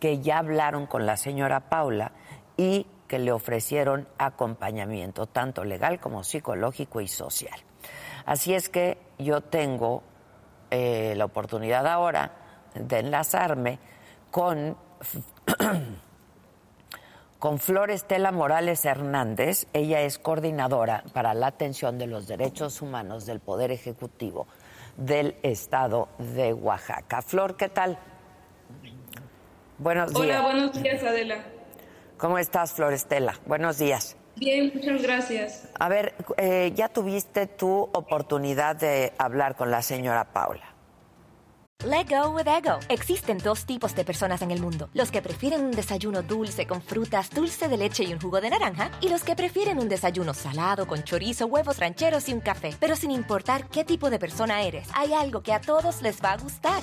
que 0.00 0.20
ya 0.20 0.38
hablaron 0.38 0.86
con 0.86 1.06
la 1.06 1.16
señora 1.16 1.68
Paula 1.68 2.12
y 2.56 2.86
que 3.08 3.18
le 3.18 3.32
ofrecieron 3.32 4.06
acompañamiento, 4.18 5.26
tanto 5.26 5.64
legal 5.64 5.98
como 5.98 6.22
psicológico 6.22 7.00
y 7.00 7.08
social. 7.08 7.58
Así 8.26 8.54
es 8.54 8.68
que 8.68 8.98
yo 9.18 9.40
tengo 9.40 10.02
eh, 10.70 11.14
la 11.16 11.24
oportunidad 11.24 11.86
ahora 11.86 12.32
de 12.74 12.98
enlazarme 12.98 13.78
con 14.30 14.76
con 17.38 17.58
Flor 17.58 17.90
Estela 17.90 18.32
Morales 18.32 18.84
Hernández. 18.84 19.66
Ella 19.72 20.02
es 20.02 20.18
coordinadora 20.18 21.04
para 21.12 21.34
la 21.34 21.46
atención 21.48 21.98
de 21.98 22.06
los 22.06 22.26
derechos 22.26 22.82
humanos 22.82 23.26
del 23.26 23.40
Poder 23.40 23.70
Ejecutivo 23.70 24.46
del 24.96 25.36
Estado 25.42 26.08
de 26.18 26.52
Oaxaca. 26.52 27.22
Flor, 27.22 27.56
¿qué 27.56 27.68
tal? 27.68 27.98
Buenos 29.78 30.12
días. 30.12 30.20
Hola, 30.20 30.40
buenos 30.42 30.82
días, 30.82 31.02
Adela. 31.04 31.57
¿Cómo 32.18 32.36
estás, 32.38 32.72
Flor 32.72 32.92
Estela? 32.92 33.38
Buenos 33.46 33.78
días. 33.78 34.16
Bien, 34.34 34.72
muchas 34.74 35.02
gracias. 35.02 35.68
A 35.78 35.88
ver, 35.88 36.14
eh, 36.36 36.72
ya 36.74 36.88
tuviste 36.88 37.46
tu 37.46 37.88
oportunidad 37.92 38.74
de 38.76 39.12
hablar 39.18 39.56
con 39.56 39.70
la 39.70 39.82
señora 39.82 40.32
Paula. 40.32 40.74
Let 41.84 42.06
go 42.08 42.30
with 42.30 42.48
ego. 42.48 42.80
Existen 42.88 43.38
dos 43.38 43.64
tipos 43.64 43.94
de 43.94 44.04
personas 44.04 44.42
en 44.42 44.50
el 44.50 44.60
mundo: 44.60 44.90
los 44.94 45.12
que 45.12 45.22
prefieren 45.22 45.64
un 45.64 45.70
desayuno 45.70 46.22
dulce 46.22 46.66
con 46.66 46.82
frutas, 46.82 47.30
dulce 47.30 47.68
de 47.68 47.76
leche 47.76 48.02
y 48.02 48.12
un 48.12 48.20
jugo 48.20 48.40
de 48.40 48.50
naranja, 48.50 48.90
y 49.00 49.10
los 49.10 49.22
que 49.22 49.36
prefieren 49.36 49.78
un 49.78 49.88
desayuno 49.88 50.34
salado 50.34 50.88
con 50.88 51.04
chorizo, 51.04 51.46
huevos 51.46 51.78
rancheros 51.78 52.28
y 52.28 52.32
un 52.32 52.40
café. 52.40 52.74
Pero 52.80 52.96
sin 52.96 53.12
importar 53.12 53.68
qué 53.68 53.84
tipo 53.84 54.10
de 54.10 54.18
persona 54.18 54.62
eres, 54.62 54.88
hay 54.92 55.12
algo 55.12 55.40
que 55.42 55.52
a 55.52 55.60
todos 55.60 56.02
les 56.02 56.20
va 56.20 56.32
a 56.32 56.36
gustar. 56.38 56.82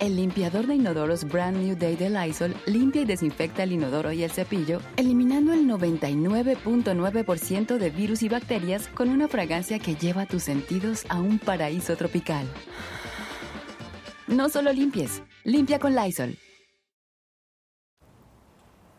El 0.00 0.14
limpiador 0.14 0.68
de 0.68 0.76
inodoros 0.76 1.24
Brand 1.24 1.56
New 1.56 1.76
Day 1.76 1.96
de 1.96 2.08
Lysol 2.08 2.54
limpia 2.66 3.02
y 3.02 3.04
desinfecta 3.04 3.64
el 3.64 3.72
inodoro 3.72 4.12
y 4.12 4.22
el 4.22 4.30
cepillo, 4.30 4.80
eliminando 4.96 5.52
el 5.52 5.66
99.9% 5.66 7.78
de 7.78 7.90
virus 7.90 8.22
y 8.22 8.28
bacterias 8.28 8.86
con 8.86 9.08
una 9.08 9.26
fragancia 9.26 9.80
que 9.80 9.96
lleva 9.96 10.26
tus 10.26 10.44
sentidos 10.44 11.04
a 11.08 11.20
un 11.20 11.40
paraíso 11.40 11.96
tropical. 11.96 12.46
No 14.28 14.48
solo 14.48 14.72
limpies, 14.72 15.20
limpia 15.42 15.80
con 15.80 15.96
Lysol. 15.96 16.36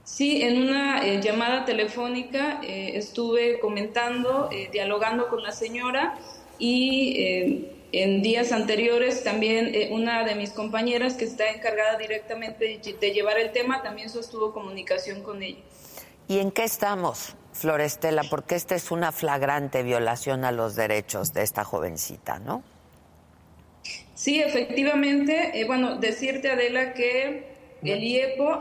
Sí, 0.04 0.42
en 0.42 0.64
una 0.64 1.08
eh, 1.08 1.22
llamada 1.22 1.64
telefónica 1.64 2.60
eh, 2.62 2.98
estuve 2.98 3.62
comentando, 3.62 4.50
eh, 4.52 4.68
dialogando 4.70 5.30
con 5.30 5.44
la 5.44 5.54
señora 5.54 6.20
y 6.58 7.79
en 7.92 8.22
días 8.22 8.52
anteriores 8.52 9.24
también 9.24 9.74
eh, 9.74 9.90
una 9.92 10.24
de 10.24 10.36
mis 10.36 10.52
compañeras 10.52 11.16
que 11.16 11.26
está 11.26 11.50
encargada 11.50 11.98
directamente 11.98 12.80
de, 13.00 13.12
llevar 13.12 13.40
el 13.40 13.52
tema 13.52 13.82
también 13.82 14.10
sostuvo 14.10 14.54
comunicación 14.54 15.24
con 15.24 15.42
ella. 15.42 15.60
¿Y 16.28 16.40
en 16.40 16.52
qué 16.52 16.64
estamos, 16.64 17.36
Florestela? 17.54 18.24
Porque 18.30 18.56
esta 18.56 18.76
es 18.76 18.92
una 18.92 19.12
flagrante 19.12 19.82
violación 19.82 20.46
a 20.46 20.52
los 20.52 20.76
derechos 20.76 21.34
de 21.34 21.42
esta 21.42 21.64
jovencita, 21.64 22.38
¿no? 22.40 22.62
Sí, 24.14 24.40
efectivamente. 24.40 25.60
Eh, 25.60 25.66
bueno, 25.66 25.96
decirte, 25.96 26.52
Adela, 26.52 26.94
que 26.94 27.48
el 27.82 28.04
IEPO, 28.04 28.60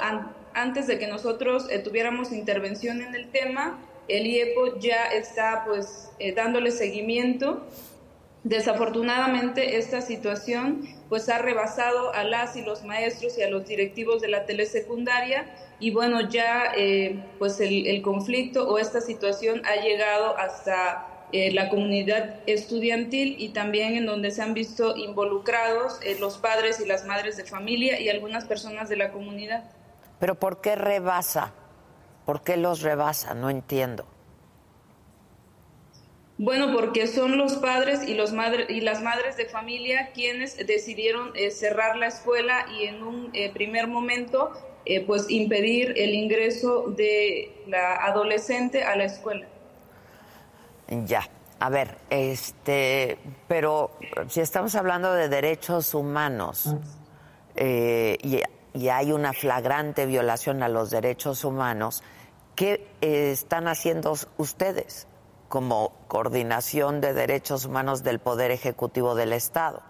antes 0.54 0.86
de 0.86 0.98
que 0.98 1.06
nosotros 1.06 1.66
eh, 1.70 1.80
tuviéramos 1.80 2.32
intervención 2.32 3.02
en 3.02 3.14
el 3.14 3.28
tema, 3.28 3.78
el 4.06 4.26
IEPO 4.26 4.78
ya 4.78 5.04
está 5.08 5.64
pues 5.66 6.08
dándole 6.34 6.70
seguimiento 6.70 7.66
Desafortunadamente 8.48 9.76
esta 9.76 10.00
situación 10.00 10.88
pues 11.10 11.28
ha 11.28 11.36
rebasado 11.36 12.14
a 12.14 12.24
las 12.24 12.56
y 12.56 12.62
los 12.62 12.82
maestros 12.82 13.36
y 13.36 13.42
a 13.42 13.50
los 13.50 13.66
directivos 13.66 14.22
de 14.22 14.28
la 14.28 14.46
telesecundaria 14.46 15.44
y 15.78 15.90
bueno 15.90 16.22
ya 16.30 16.72
eh, 16.74 17.22
pues 17.38 17.60
el, 17.60 18.00
conflicto 18.00 18.66
o 18.66 18.78
esta 18.78 19.02
situación 19.02 19.60
ha 19.66 19.82
llegado 19.82 20.34
hasta 20.38 21.26
eh, 21.32 21.52
la 21.52 21.68
comunidad 21.68 22.36
estudiantil 22.46 23.36
y 23.38 23.50
también 23.50 23.96
en 23.96 24.06
donde 24.06 24.30
se 24.30 24.40
han 24.40 24.54
visto 24.54 24.96
involucrados 24.96 26.00
eh, 26.02 26.16
los 26.18 26.38
padres 26.38 26.80
y 26.80 26.86
las 26.86 27.04
madres 27.04 27.36
de 27.36 27.44
familia 27.44 28.00
y 28.00 28.08
algunas 28.08 28.46
personas 28.46 28.88
de 28.88 28.96
la 28.96 29.12
comunidad. 29.12 29.64
Pero 30.20 30.36
¿por 30.36 30.62
qué 30.62 30.74
rebasa? 30.74 31.52
¿Por 32.24 32.40
qué 32.40 32.56
los 32.56 32.80
rebasa? 32.80 33.34
No 33.34 33.50
entiendo. 33.50 34.06
Bueno, 36.38 36.72
porque 36.72 37.08
son 37.08 37.36
los 37.36 37.56
padres 37.56 38.06
y, 38.06 38.14
los 38.14 38.32
y 38.68 38.80
las 38.80 39.02
madres 39.02 39.36
de 39.36 39.46
familia 39.46 40.12
quienes 40.14 40.56
decidieron 40.56 41.32
eh, 41.34 41.50
cerrar 41.50 41.96
la 41.96 42.06
escuela 42.06 42.64
y 42.78 42.84
en 42.84 43.02
un 43.02 43.30
eh, 43.32 43.52
primer 43.52 43.88
momento 43.88 44.52
eh, 44.84 45.04
pues 45.04 45.28
impedir 45.28 45.94
el 45.96 46.14
ingreso 46.14 46.94
de 46.96 47.64
la 47.66 47.96
adolescente 47.96 48.84
a 48.84 48.94
la 48.94 49.06
escuela. 49.06 49.48
Ya, 51.06 51.28
a 51.58 51.70
ver, 51.70 51.96
este, 52.08 53.18
pero 53.48 53.98
si 54.28 54.40
estamos 54.40 54.76
hablando 54.76 55.12
de 55.12 55.28
derechos 55.28 55.92
humanos 55.92 56.72
y, 57.56 58.42
y 58.74 58.88
hay 58.88 59.10
una 59.10 59.32
flagrante 59.32 60.06
violación 60.06 60.62
a 60.62 60.68
los 60.68 60.90
derechos 60.90 61.44
humanos, 61.44 62.04
¿qué 62.54 62.86
están 63.00 63.66
haciendo 63.66 64.14
ustedes? 64.36 65.07
Como 65.48 65.92
coordinación 66.08 67.00
de 67.00 67.14
derechos 67.14 67.64
humanos 67.64 68.02
del 68.02 68.18
Poder 68.18 68.50
Ejecutivo 68.50 69.14
del 69.14 69.32
Estado. 69.32 69.82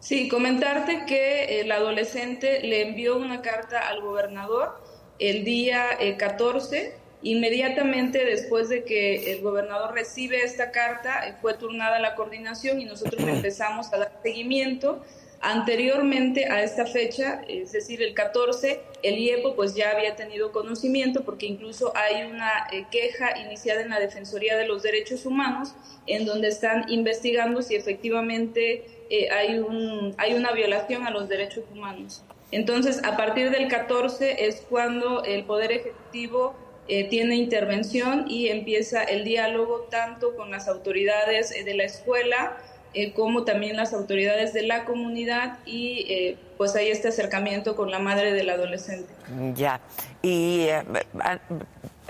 Sí, 0.00 0.28
comentarte 0.28 1.04
que 1.06 1.60
el 1.60 1.70
adolescente 1.70 2.60
le 2.62 2.88
envió 2.88 3.16
una 3.16 3.42
carta 3.42 3.88
al 3.88 4.00
gobernador 4.00 4.82
el 5.18 5.44
día 5.44 5.98
14, 6.18 6.78
eh, 6.78 6.94
inmediatamente 7.22 8.24
después 8.24 8.70
de 8.70 8.84
que 8.84 9.32
el 9.32 9.42
gobernador 9.42 9.92
recibe 9.92 10.42
esta 10.42 10.70
carta, 10.70 11.28
eh, 11.28 11.34
fue 11.40 11.54
turnada 11.54 11.98
la 11.98 12.14
coordinación 12.14 12.80
y 12.80 12.86
nosotros 12.86 13.22
empezamos 13.22 13.92
a 13.92 13.98
dar 13.98 14.20
seguimiento 14.22 15.02
Anteriormente 15.42 16.44
a 16.50 16.62
esta 16.62 16.84
fecha, 16.84 17.42
es 17.48 17.72
decir, 17.72 18.02
el 18.02 18.12
14, 18.12 18.80
el 19.02 19.18
IEPO 19.18 19.56
pues 19.56 19.74
ya 19.74 19.90
había 19.92 20.14
tenido 20.14 20.52
conocimiento 20.52 21.24
porque 21.24 21.46
incluso 21.46 21.94
hay 21.96 22.30
una 22.30 22.66
eh, 22.70 22.84
queja 22.90 23.38
iniciada 23.38 23.80
en 23.80 23.88
la 23.88 23.98
Defensoría 23.98 24.58
de 24.58 24.66
los 24.66 24.82
Derechos 24.82 25.24
Humanos 25.24 25.74
en 26.06 26.26
donde 26.26 26.48
están 26.48 26.90
investigando 26.90 27.62
si 27.62 27.74
efectivamente 27.74 28.84
eh, 29.08 29.30
hay, 29.30 29.58
un, 29.58 30.14
hay 30.18 30.34
una 30.34 30.52
violación 30.52 31.06
a 31.06 31.10
los 31.10 31.26
derechos 31.28 31.64
humanos. 31.72 32.22
Entonces, 32.52 33.02
a 33.04 33.16
partir 33.16 33.50
del 33.50 33.68
14 33.68 34.46
es 34.46 34.66
cuando 34.68 35.24
el 35.24 35.44
Poder 35.44 35.72
Ejecutivo 35.72 36.54
eh, 36.88 37.04
tiene 37.04 37.36
intervención 37.36 38.26
y 38.28 38.48
empieza 38.48 39.04
el 39.04 39.24
diálogo 39.24 39.86
tanto 39.90 40.34
con 40.36 40.50
las 40.50 40.68
autoridades 40.68 41.50
de 41.64 41.74
la 41.74 41.84
escuela, 41.84 42.58
eh, 42.92 43.12
como 43.12 43.44
también 43.44 43.76
las 43.76 43.92
autoridades 43.92 44.52
de 44.52 44.62
la 44.62 44.84
comunidad 44.84 45.58
y 45.64 46.06
eh, 46.08 46.38
pues 46.56 46.74
hay 46.74 46.88
este 46.88 47.08
acercamiento 47.08 47.76
con 47.76 47.90
la 47.90 48.00
madre 48.00 48.32
del 48.32 48.50
adolescente. 48.50 49.12
Ya, 49.54 49.80
y 50.22 50.62
eh, 50.62 50.82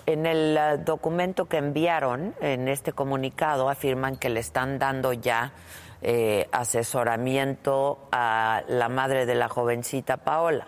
en 0.07 0.25
el 0.25 0.85
documento 0.85 1.47
que 1.47 1.59
enviaron, 1.59 2.35
en 2.41 2.69
este 2.69 2.93
comunicado, 2.93 3.69
afirman 3.69 4.17
que 4.17 4.31
le 4.31 4.41
están 4.41 4.79
dando 4.79 5.13
ya 5.13 5.53
asesoramiento 6.51 8.09
a 8.11 8.63
la 8.69 8.89
madre 8.89 9.27
de 9.27 9.35
la 9.35 9.49
jovencita 9.49 10.17
Paola. 10.17 10.67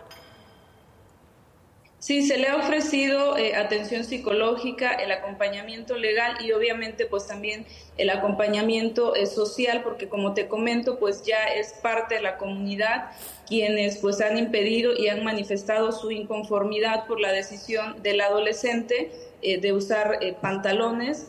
Sí, 2.02 2.26
se 2.26 2.36
le 2.36 2.48
ha 2.48 2.56
ofrecido 2.56 3.38
eh, 3.38 3.54
atención 3.54 4.02
psicológica, 4.02 4.92
el 4.92 5.12
acompañamiento 5.12 5.96
legal 5.96 6.36
y 6.44 6.50
obviamente 6.50 7.06
pues 7.06 7.28
también 7.28 7.64
el 7.96 8.10
acompañamiento 8.10 9.14
eh, 9.14 9.26
social, 9.26 9.84
porque 9.84 10.08
como 10.08 10.34
te 10.34 10.48
comento, 10.48 10.98
pues 10.98 11.22
ya 11.22 11.44
es 11.44 11.74
parte 11.74 12.16
de 12.16 12.22
la 12.22 12.38
comunidad 12.38 13.12
quienes 13.46 13.98
pues 13.98 14.20
han 14.20 14.36
impedido 14.36 14.96
y 14.96 15.10
han 15.10 15.22
manifestado 15.22 15.92
su 15.92 16.10
inconformidad 16.10 17.06
por 17.06 17.20
la 17.20 17.30
decisión 17.30 18.02
del 18.02 18.20
adolescente 18.20 19.12
eh, 19.40 19.58
de 19.58 19.72
usar 19.72 20.18
pantalones, 20.40 21.28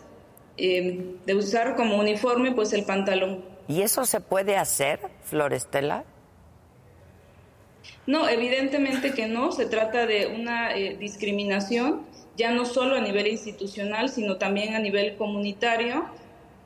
de 0.58 1.36
usar 1.36 1.76
como 1.76 1.98
uniforme 1.98 2.52
pues 2.52 2.74
el 2.74 2.84
pantalón. 2.84 3.46
¿Y 3.68 3.84
eso 3.84 4.06
se 4.06 4.22
puede 4.22 4.58
hacer, 4.58 5.00
Florestela? 5.24 6.04
No, 8.06 8.28
evidentemente 8.28 9.14
que 9.14 9.28
no, 9.28 9.52
se 9.52 9.66
trata 9.66 10.06
de 10.06 10.28
una 10.28 10.76
eh, 10.76 10.98
discriminación, 11.00 12.02
ya 12.36 12.52
no 12.52 12.66
solo 12.66 12.96
a 12.96 13.00
nivel 13.00 13.28
institucional, 13.28 14.10
sino 14.10 14.38
también 14.38 14.76
a 14.76 14.80
nivel 14.80 15.16
comunitario. 15.16 16.06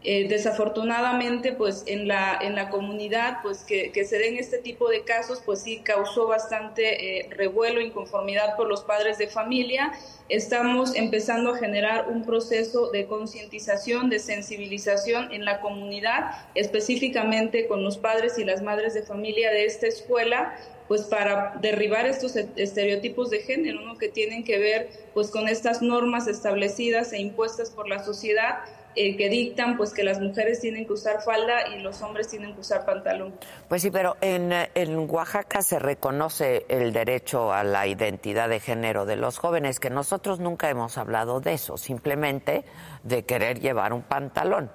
Eh, 0.10 0.26
desafortunadamente, 0.30 1.52
pues 1.52 1.84
en 1.86 2.08
la, 2.08 2.40
en 2.42 2.56
la 2.56 2.70
comunidad, 2.70 3.40
pues 3.44 3.66
que, 3.66 3.92
se 4.06 4.18
den 4.18 4.38
este 4.38 4.58
tipo 4.58 4.88
de 4.88 5.02
casos, 5.02 5.42
pues 5.46 5.64
sí 5.64 5.82
causó 5.84 6.28
bastante 6.28 7.20
eh, 7.20 7.30
revuelo, 7.30 7.82
inconformidad 7.82 8.56
por 8.56 8.70
los 8.70 8.86
padres 8.86 9.18
de 9.18 9.28
familia. 9.28 9.92
Estamos 10.30 10.96
empezando 10.96 11.52
a 11.52 11.58
generar 11.58 12.08
un 12.08 12.24
proceso 12.24 12.90
de 12.90 13.06
concientización, 13.06 14.10
de 14.10 14.20
sensibilización 14.20 15.34
en 15.34 15.44
la 15.44 15.60
comunidad, 15.60 16.32
específicamente 16.56 17.68
con 17.68 17.84
los 17.84 17.98
padres 17.98 18.40
y 18.40 18.46
las 18.46 18.62
madres 18.62 18.94
de 18.94 19.04
familia 19.04 19.52
de 19.52 19.66
esta 19.66 19.88
escuela, 19.88 20.56
pues 20.88 21.02
para 21.02 21.58
derribar 21.60 22.06
estos 22.06 22.38
e-, 22.38 22.48
estereotipos 22.56 23.30
de 23.30 23.40
género, 23.40 23.82
¿no? 23.82 23.98
que 23.98 24.08
tienen 24.08 24.46
que 24.46 24.58
ver 24.58 24.90
pues 25.14 25.32
con 25.32 25.50
estas 25.50 25.82
normas 25.82 26.28
establecidas 26.28 27.12
e 27.12 27.20
impuestas 27.20 27.72
por 27.72 27.90
la 27.90 28.02
sociedad 28.06 28.60
eh, 29.00 29.16
que 29.16 29.30
dictan 29.30 29.78
pues 29.78 29.94
que 29.94 30.04
las 30.04 30.20
mujeres 30.20 30.60
tienen 30.60 30.88
que 30.88 30.94
usar 30.94 31.22
falda 31.22 31.68
y 31.68 31.82
los 31.82 32.02
hombres 32.02 32.28
tienen 32.28 32.56
que 32.56 32.62
usar 32.62 32.84
pantalón. 32.84 33.36
Pues 33.68 33.84
sí, 33.84 33.92
pero 33.92 34.18
en, 34.22 34.52
en 34.52 35.10
Oaxaca 35.10 35.62
se 35.62 35.78
reconoce 35.78 36.66
el 36.68 36.92
derecho 36.94 37.54
a 37.54 37.64
la 37.64 37.86
identidad 37.86 38.50
de 38.50 38.60
género 38.60 39.06
de 39.06 39.16
los 39.16 39.38
jóvenes, 39.38 39.80
que 39.80 39.92
nosotros 39.92 40.40
nunca 40.40 40.72
hemos 40.72 40.98
hablado 40.98 41.40
de 41.40 41.54
eso, 41.54 41.78
simplemente 41.78 42.66
de 43.04 43.24
querer 43.24 43.60
llevar 43.60 43.94
un 43.94 44.02
pantalón. 44.02 44.72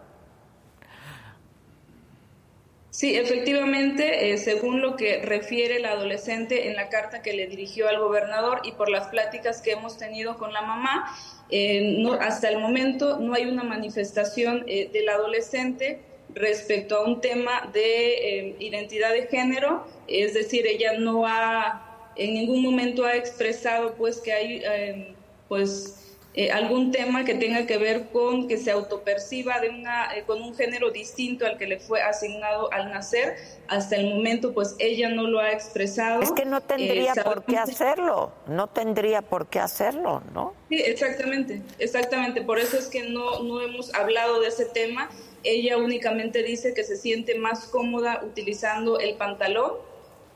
Sí, 2.92 3.16
efectivamente, 3.16 4.30
eh, 4.30 4.36
según 4.36 4.82
lo 4.82 4.96
que 4.96 5.22
refiere 5.22 5.76
el 5.76 5.86
adolescente 5.86 6.68
en 6.68 6.76
la 6.76 6.90
carta 6.90 7.22
que 7.22 7.32
le 7.32 7.46
dirigió 7.46 7.88
al 7.88 7.98
gobernador 7.98 8.60
y 8.64 8.72
por 8.72 8.90
las 8.90 9.08
pláticas 9.08 9.62
que 9.62 9.72
hemos 9.72 9.96
tenido 9.96 10.36
con 10.36 10.52
la 10.52 10.60
mamá, 10.60 11.06
eh, 11.48 12.04
hasta 12.20 12.50
el 12.50 12.58
momento 12.58 13.18
no 13.18 13.32
hay 13.32 13.46
una 13.46 13.64
manifestación 13.64 14.64
eh, 14.66 14.90
del 14.92 15.08
adolescente 15.08 16.02
respecto 16.34 16.98
a 16.98 17.06
un 17.06 17.22
tema 17.22 17.70
de 17.72 18.56
identidad 18.58 19.14
de 19.14 19.26
género, 19.26 19.86
es 20.06 20.34
decir, 20.34 20.66
ella 20.66 20.92
no 20.98 21.26
ha, 21.26 22.12
en 22.16 22.34
ningún 22.34 22.60
momento 22.60 23.06
ha 23.06 23.16
expresado 23.16 23.94
pues 23.94 24.20
que 24.20 24.34
hay 24.34 24.62
pues 25.48 26.01
eh, 26.34 26.50
algún 26.50 26.92
tema 26.92 27.26
que 27.26 27.34
tenga 27.34 27.66
que 27.66 27.76
ver 27.76 28.08
con 28.08 28.48
que 28.48 28.56
se 28.56 28.70
autoperciba 28.70 29.60
de 29.60 29.68
una, 29.68 30.16
eh, 30.16 30.24
con 30.26 30.40
un 30.40 30.54
género 30.54 30.90
distinto 30.90 31.44
al 31.44 31.58
que 31.58 31.66
le 31.66 31.78
fue 31.78 32.00
asignado 32.00 32.72
al 32.72 32.90
nacer. 32.90 33.36
Hasta 33.68 33.96
el 33.96 34.14
momento, 34.14 34.54
pues 34.54 34.74
ella 34.78 35.10
no 35.10 35.26
lo 35.26 35.40
ha 35.40 35.52
expresado. 35.52 36.22
Es 36.22 36.32
que 36.32 36.46
no 36.46 36.62
tendría 36.62 37.12
eh, 37.12 37.22
por 37.22 37.44
qué 37.44 37.58
hacerlo, 37.58 38.32
no 38.46 38.66
tendría 38.66 39.20
por 39.20 39.46
qué 39.48 39.58
hacerlo, 39.58 40.22
¿no? 40.32 40.54
Sí, 40.70 40.76
exactamente, 40.76 41.60
exactamente. 41.78 42.40
Por 42.40 42.58
eso 42.58 42.78
es 42.78 42.86
que 42.86 43.02
no, 43.02 43.42
no 43.42 43.60
hemos 43.60 43.92
hablado 43.92 44.40
de 44.40 44.48
ese 44.48 44.64
tema. 44.64 45.10
Ella 45.44 45.76
únicamente 45.76 46.42
dice 46.42 46.72
que 46.72 46.82
se 46.82 46.96
siente 46.96 47.34
más 47.34 47.66
cómoda 47.66 48.22
utilizando 48.24 48.98
el 48.98 49.16
pantalón 49.16 49.72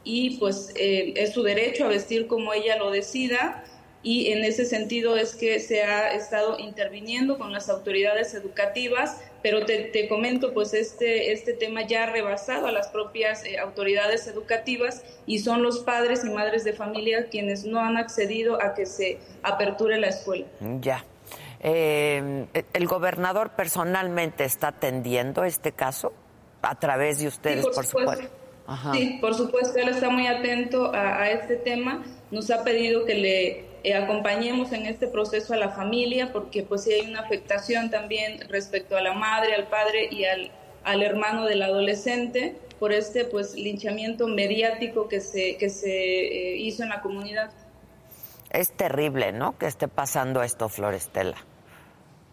y 0.04 0.36
pues 0.38 0.72
es 0.76 1.32
su 1.32 1.42
derecho 1.42 1.86
a 1.86 1.88
vestir 1.88 2.26
como 2.26 2.52
ella 2.52 2.76
lo 2.76 2.90
decida 2.90 3.64
y 4.06 4.30
en 4.30 4.44
ese 4.44 4.64
sentido 4.64 5.16
es 5.16 5.34
que 5.34 5.58
se 5.58 5.82
ha 5.82 6.12
estado 6.12 6.60
interviniendo 6.60 7.38
con 7.38 7.52
las 7.52 7.68
autoridades 7.68 8.34
educativas, 8.34 9.20
pero 9.42 9.66
te, 9.66 10.06
comento, 10.08 10.54
pues 10.54 10.74
este, 10.74 11.32
este 11.32 11.54
tema 11.54 11.82
ya 11.82 12.04
ha 12.04 12.06
rebasado 12.06 12.68
a 12.68 12.70
las 12.70 12.86
propias 12.86 13.44
eh, 13.44 13.58
autoridades 13.58 14.28
educativas 14.28 15.02
y 15.26 15.40
son 15.40 15.64
los 15.64 15.80
padres 15.80 16.24
y 16.24 16.30
madres 16.30 16.62
de 16.62 16.72
familia 16.72 17.26
quienes 17.30 17.64
no 17.64 17.80
han 17.80 17.96
accedido 17.96 18.62
a 18.62 18.74
que 18.74 18.86
se 18.86 19.18
aperture 19.42 19.98
la 19.98 20.10
escuela. 20.10 20.46
Ya. 20.80 21.04
Eh, 21.58 22.46
¿El 22.74 22.86
gobernador 22.86 23.56
personalmente 23.56 24.44
está 24.44 24.68
atendiendo 24.68 25.42
este 25.42 25.72
caso 25.72 26.12
a 26.62 26.78
través 26.78 27.18
de 27.18 27.26
ustedes, 27.26 27.66
por, 27.66 27.84
supuesto? 27.84 28.28
Sí, 28.92 29.18
por 29.20 29.34
supuesto, 29.34 29.76
él 29.80 29.88
está 29.88 30.10
muy 30.10 30.28
atento 30.28 30.94
a, 30.94 31.22
a 31.22 31.30
este 31.32 31.56
tema. 31.56 32.04
Nos 32.30 32.52
ha 32.52 32.62
pedido 32.62 33.04
que 33.04 33.14
le 33.14 33.75
eh, 33.86 33.94
acompañemos 33.94 34.72
en 34.72 34.84
este 34.84 35.06
proceso 35.06 35.54
a 35.54 35.56
la 35.56 35.68
familia, 35.68 36.32
porque 36.32 36.64
pues 36.64 36.82
sí 36.82 36.92
hay 36.92 37.08
una 37.08 37.20
afectación 37.20 37.88
también 37.88 38.40
respecto 38.48 38.96
a 38.96 39.00
la 39.00 39.12
madre, 39.12 39.54
al 39.54 39.68
padre 39.68 40.08
y 40.10 40.24
al, 40.24 40.50
al 40.82 41.04
hermano 41.04 41.44
del 41.44 41.62
adolescente 41.62 42.56
por 42.80 42.92
este 42.92 43.24
pues 43.24 43.54
linchamiento 43.54 44.26
mediático 44.26 45.06
que 45.06 45.20
se, 45.20 45.56
que 45.56 45.70
se 45.70 45.92
eh, 45.92 46.56
hizo 46.56 46.82
en 46.82 46.88
la 46.88 47.00
comunidad. 47.00 47.52
Es 48.50 48.72
terrible, 48.72 49.30
¿no? 49.30 49.56
Que 49.56 49.66
esté 49.66 49.86
pasando 49.86 50.42
esto, 50.42 50.68
Florestela. 50.68 51.36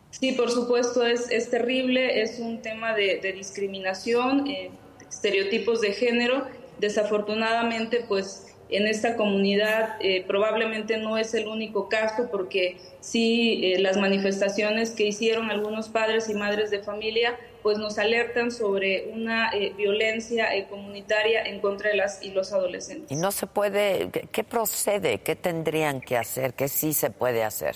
Sí, 0.10 0.32
por 0.32 0.50
supuesto, 0.50 1.06
es, 1.06 1.30
es 1.30 1.52
terrible, 1.52 2.24
es 2.24 2.40
un 2.40 2.64
tema 2.64 2.96
de, 2.96 3.20
discriminación, 3.36 4.48
eh, 4.48 4.72
estereotipos 5.08 5.82
de 5.82 5.94
género. 5.94 6.48
Desafortunadamente, 6.80 8.04
pues 8.08 8.53
en 8.74 8.88
esta 8.88 9.16
comunidad 9.16 9.96
eh, 10.00 10.24
probablemente 10.28 10.98
no 10.98 11.18
es 11.18 11.34
el 11.34 11.48
único 11.48 11.90
caso 11.90 12.30
porque 12.32 12.78
sí 13.00 13.62
eh, 13.64 13.80
las 13.80 13.98
manifestaciones 13.98 14.92
que 14.92 15.06
hicieron 15.06 15.52
algunos 15.52 15.90
padres 15.90 16.30
y 16.30 16.34
madres 16.34 16.72
de 16.72 16.80
familia 16.80 17.38
pues 17.62 17.78
nos 17.78 17.98
alertan 17.98 18.52
sobre 18.52 19.10
una 19.14 19.52
eh, 19.54 19.74
violencia 19.78 20.48
comunitaria 20.70 21.44
en 21.44 21.62
contra 21.62 21.92
de 21.92 21.96
las 21.96 22.22
y 22.22 22.32
los 22.32 22.52
adolescentes. 22.52 23.10
Y 23.10 23.16
no 23.16 23.32
se 23.32 23.48
puede, 23.48 24.10
¿qué 24.32 24.44
procede? 24.44 25.20
¿Qué 25.20 25.36
tendrían 25.36 26.02
que 26.02 26.18
hacer? 26.18 26.56
¿Qué 26.56 26.68
sí 26.68 26.94
se 26.94 27.10
puede 27.10 27.44
hacer? 27.44 27.76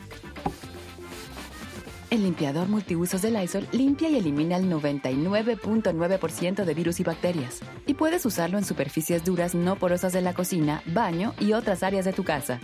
El 2.11 2.23
limpiador 2.23 2.67
multiusos 2.67 3.21
de 3.21 3.31
Lysol 3.31 3.65
limpia 3.71 4.09
y 4.09 4.17
elimina 4.17 4.57
el 4.57 4.69
99.9% 4.69 6.65
de 6.65 6.73
virus 6.73 6.99
y 6.99 7.03
bacterias. 7.03 7.61
Y 7.87 7.93
puedes 7.93 8.25
usarlo 8.25 8.57
en 8.57 8.65
superficies 8.65 9.23
duras 9.23 9.55
no 9.55 9.77
porosas 9.77 10.11
de 10.11 10.19
la 10.19 10.33
cocina, 10.33 10.83
baño 10.87 11.33
y 11.39 11.53
otras 11.53 11.83
áreas 11.83 12.03
de 12.03 12.11
tu 12.11 12.25
casa. 12.25 12.59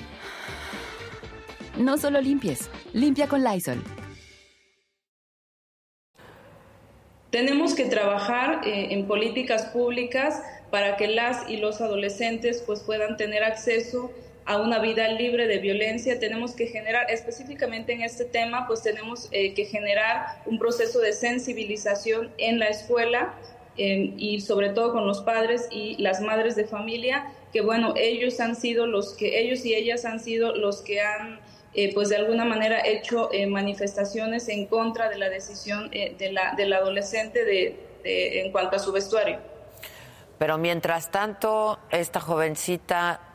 No 1.78 1.98
solo 1.98 2.20
limpies, 2.20 2.70
limpia 2.92 3.30
con 3.30 3.42
Lysol. 3.42 3.82
Tenemos 7.30 7.74
que 7.74 7.86
trabajar 7.86 8.68
eh, 8.68 8.90
en 8.92 9.08
políticas 9.08 9.68
públicas 9.68 10.44
para 10.72 10.98
que 10.98 11.08
las 11.08 11.50
y 11.50 11.56
los 11.56 11.80
adolescentes 11.80 12.62
pues, 12.68 12.82
puedan 12.82 13.16
tener 13.16 13.46
acceso 13.46 14.12
a 14.12 14.27
una 14.56 14.80
vida 14.80 15.10
libre 15.10 15.46
de 15.46 15.58
violencia. 15.58 16.20
Tenemos 16.20 16.54
que 16.54 16.68
generar, 16.68 17.12
específicamente 17.12 17.92
en 17.92 18.02
este 18.02 18.24
tema, 18.24 18.66
pues 18.66 18.82
tenemos 18.82 19.28
eh, 19.32 19.54
que 19.54 19.66
generar 19.66 20.42
un 20.46 20.58
proceso 20.58 21.00
de 21.00 21.12
sensibilización 21.12 22.32
en 22.38 22.60
la 22.60 22.68
escuela 22.68 23.34
y 23.80 24.42
sobre 24.42 24.70
todo 24.70 24.92
con 24.92 25.06
los 25.06 25.22
padres 25.22 25.68
y 25.70 26.02
las 26.02 26.20
madres 26.20 26.56
de 26.56 26.66
familia, 26.66 27.32
que 27.54 27.62
bueno, 27.62 27.94
ellos 27.96 28.40
han 28.40 28.56
sido 28.56 28.88
los 28.88 29.14
que, 29.14 29.40
ellos 29.40 29.64
y 29.66 29.76
ellas 29.76 30.04
han 30.04 30.20
sido 30.20 30.56
los 30.56 30.82
que 30.82 31.00
han 31.00 31.40
eh, 31.76 31.94
pues 31.94 32.10
de 32.10 32.16
alguna 32.16 32.44
manera 32.44 32.84
hecho 32.88 33.32
eh, 33.32 33.46
manifestaciones 33.46 34.50
en 34.50 34.66
contra 34.66 35.10
de 35.10 35.20
la 35.20 35.30
decisión 35.30 35.92
de 35.92 36.32
la, 36.32 36.56
del 36.56 36.74
adolescente 36.74 37.46
de, 37.46 37.76
en 38.04 38.52
cuanto 38.52 38.78
a 38.78 38.80
su 38.80 38.92
vestuario. 38.92 39.38
Pero 40.40 40.58
mientras 40.58 41.12
tanto, 41.12 41.78
esta 41.92 42.20
jovencita 42.20 43.27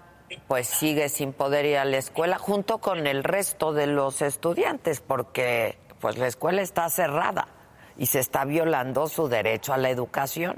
pues 0.48 0.66
sigue 0.66 1.08
sin 1.08 1.32
poder 1.32 1.64
ir 1.66 1.78
a 1.78 1.84
la 1.84 1.98
escuela 1.98 2.38
junto 2.38 2.78
con 2.78 3.06
el 3.06 3.24
resto 3.24 3.72
de 3.72 3.86
los 3.86 4.22
estudiantes 4.22 5.00
porque 5.00 5.76
pues 6.00 6.18
la 6.18 6.26
escuela 6.26 6.62
está 6.62 6.88
cerrada 6.90 7.48
y 7.96 8.06
se 8.06 8.20
está 8.20 8.44
violando 8.44 9.08
su 9.08 9.28
derecho 9.28 9.72
a 9.72 9.76
la 9.76 9.90
educación. 9.90 10.56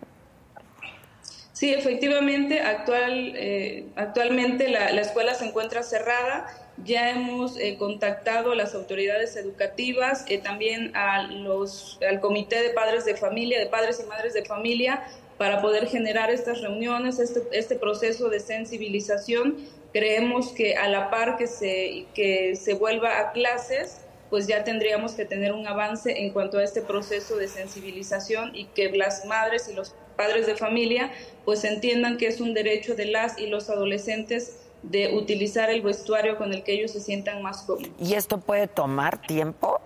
Sí, 1.52 1.72
efectivamente, 1.72 2.60
actual, 2.60 3.32
eh, 3.36 3.86
actualmente 3.94 4.68
la, 4.68 4.88
escuela 5.00 5.34
se 5.34 5.46
encuentra 5.46 5.84
cerrada. 5.84 6.46
Ya 6.78 7.10
hemos 7.10 7.56
eh, 7.56 7.76
contactado 7.78 8.52
a 8.52 8.54
las 8.56 8.74
autoridades 8.74 9.36
educativas, 9.36 10.24
eh, 10.28 10.38
también 10.38 10.90
a 10.96 11.22
los, 11.22 12.00
al 12.08 12.18
comité 12.18 12.60
de 12.60 12.70
padres 12.70 13.04
de 13.04 13.16
familia, 13.16 13.60
de 13.60 13.66
padres 13.66 14.02
y 14.04 14.08
madres 14.08 14.34
de 14.34 14.44
familia, 14.44 15.04
para 15.38 15.60
poder 15.60 15.86
generar 15.86 16.30
estas 16.30 16.60
reuniones, 16.60 17.18
este, 17.18 17.42
este 17.52 17.76
proceso 17.76 18.28
de 18.28 18.40
sensibilización. 18.40 19.56
Creemos 19.92 20.50
que 20.52 20.76
a 20.76 20.88
la 20.88 21.10
par 21.10 21.36
que 21.36 21.46
se, 21.46 22.06
que 22.14 22.56
se 22.56 22.74
vuelva 22.74 23.18
a 23.20 23.32
clases, 23.32 23.98
pues 24.30 24.46
ya 24.46 24.64
tendríamos 24.64 25.12
que 25.12 25.24
tener 25.24 25.52
un 25.52 25.66
avance 25.66 26.22
en 26.22 26.30
cuanto 26.30 26.58
a 26.58 26.64
este 26.64 26.82
proceso 26.82 27.36
de 27.36 27.48
sensibilización 27.48 28.54
y 28.54 28.66
que 28.66 28.90
las 28.90 29.24
madres 29.26 29.68
y 29.68 29.74
los 29.74 29.94
padres 30.16 30.46
de 30.46 30.56
familia 30.56 31.12
pues 31.44 31.64
entiendan 31.64 32.16
que 32.16 32.26
es 32.26 32.40
un 32.40 32.54
derecho 32.54 32.94
de 32.94 33.06
las 33.06 33.38
y 33.38 33.46
los 33.46 33.68
adolescentes 33.70 34.58
de 34.82 35.14
utilizar 35.14 35.70
el 35.70 35.82
vestuario 35.82 36.36
con 36.36 36.52
el 36.52 36.62
que 36.62 36.72
ellos 36.72 36.92
se 36.92 37.00
sientan 37.00 37.42
más 37.42 37.62
cómodos. 37.62 37.90
¿Y 37.98 38.14
esto 38.14 38.38
puede 38.38 38.66
tomar 38.68 39.20
tiempo? 39.26 39.80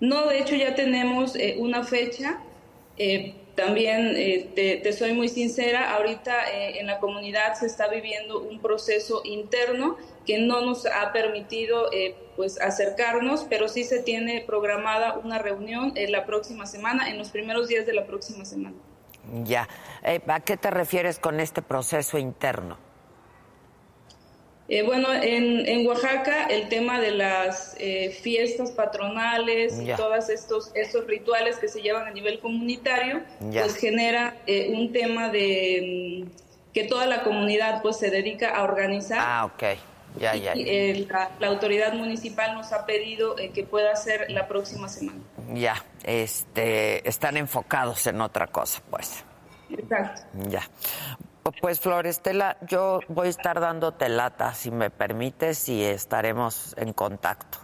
No, 0.00 0.26
de 0.26 0.38
hecho 0.38 0.54
ya 0.54 0.74
tenemos 0.74 1.36
eh, 1.36 1.56
una 1.58 1.84
fecha. 1.84 2.40
Eh, 2.96 3.34
también 3.54 4.14
eh, 4.16 4.80
te, 4.82 4.92
soy 4.92 5.12
muy 5.12 5.28
sincera, 5.28 5.94
ahorita 5.94 6.50
en 6.50 6.86
la 6.86 6.98
comunidad 6.98 7.54
se 7.54 7.66
está 7.66 7.88
viviendo 7.88 8.40
un 8.40 8.60
proceso 8.60 9.22
interno 9.24 9.96
que 10.26 10.38
no 10.38 10.60
nos 10.60 10.86
ha 10.86 11.12
permitido 11.12 11.90
pues 12.36 12.60
acercarnos, 12.60 13.44
pero 13.48 13.68
sí 13.68 13.84
se 13.84 14.02
tiene 14.02 14.42
programada 14.46 15.18
una 15.18 15.38
reunión 15.38 15.92
en 15.96 16.12
la 16.12 16.24
próxima 16.24 16.66
semana, 16.66 17.10
en 17.10 17.18
los 17.18 17.30
primeros 17.30 17.68
días 17.68 17.86
de 17.86 17.92
la 17.92 18.06
próxima 18.06 18.44
semana. 18.44 18.76
Ya. 19.44 19.68
Eh, 20.02 20.20
¿A 20.26 20.40
qué 20.40 20.56
te 20.56 20.70
refieres 20.70 21.18
con 21.18 21.40
este 21.40 21.62
proceso 21.62 22.18
interno? 22.18 22.76
Eh, 24.72 24.82
bueno, 24.84 25.08
en, 25.12 25.86
Oaxaca 25.86 26.46
el 26.46 26.70
tema 26.70 26.98
de 26.98 27.10
las 27.10 27.76
eh, 27.78 28.08
fiestas 28.22 28.70
patronales 28.70 29.78
y 29.78 29.92
todos 29.92 30.30
estos, 30.30 30.70
estos 30.74 31.06
rituales 31.06 31.58
que 31.58 31.68
se 31.68 31.82
llevan 31.82 32.06
a 32.06 32.10
nivel 32.10 32.40
comunitario, 32.40 33.20
pues 33.38 33.76
genera 33.76 34.34
un 34.70 34.90
tema 34.90 35.28
de 35.28 36.24
mm, 36.24 36.72
que 36.72 36.84
toda 36.84 37.04
la 37.04 37.22
comunidad 37.22 37.82
pues 37.82 37.98
se 37.98 38.10
dedica 38.10 38.56
a 38.56 38.62
organizar. 38.62 39.18
Ah, 39.20 39.44
ok. 39.44 39.62
Ya, 40.18 40.36
ya. 40.36 40.56
Y, 40.56 41.04
la, 41.04 41.30
la, 41.38 41.48
autoridad 41.48 41.92
municipal 41.92 42.54
nos 42.54 42.72
ha 42.72 42.86
pedido 42.86 43.36
que 43.36 43.64
pueda 43.64 43.94
ser 43.94 44.30
la 44.30 44.48
próxima 44.48 44.88
semana. 44.88 45.20
Ya, 45.52 45.84
este, 46.02 47.06
están 47.06 47.36
enfocados 47.36 48.06
en 48.06 48.22
otra 48.22 48.46
cosa, 48.46 48.80
pues. 48.88 49.22
Exacto. 49.68 50.22
Ya. 50.48 50.62
Pues 51.60 51.80
Florestela, 51.80 52.56
yo 52.68 53.00
voy 53.08 53.26
a 53.26 53.30
estar 53.30 53.58
dándote 53.58 54.08
lata, 54.08 54.54
si 54.54 54.70
me 54.70 54.90
permites, 54.90 55.68
y 55.68 55.82
estaremos 55.82 56.74
en 56.78 56.92
contacto. 56.92 57.58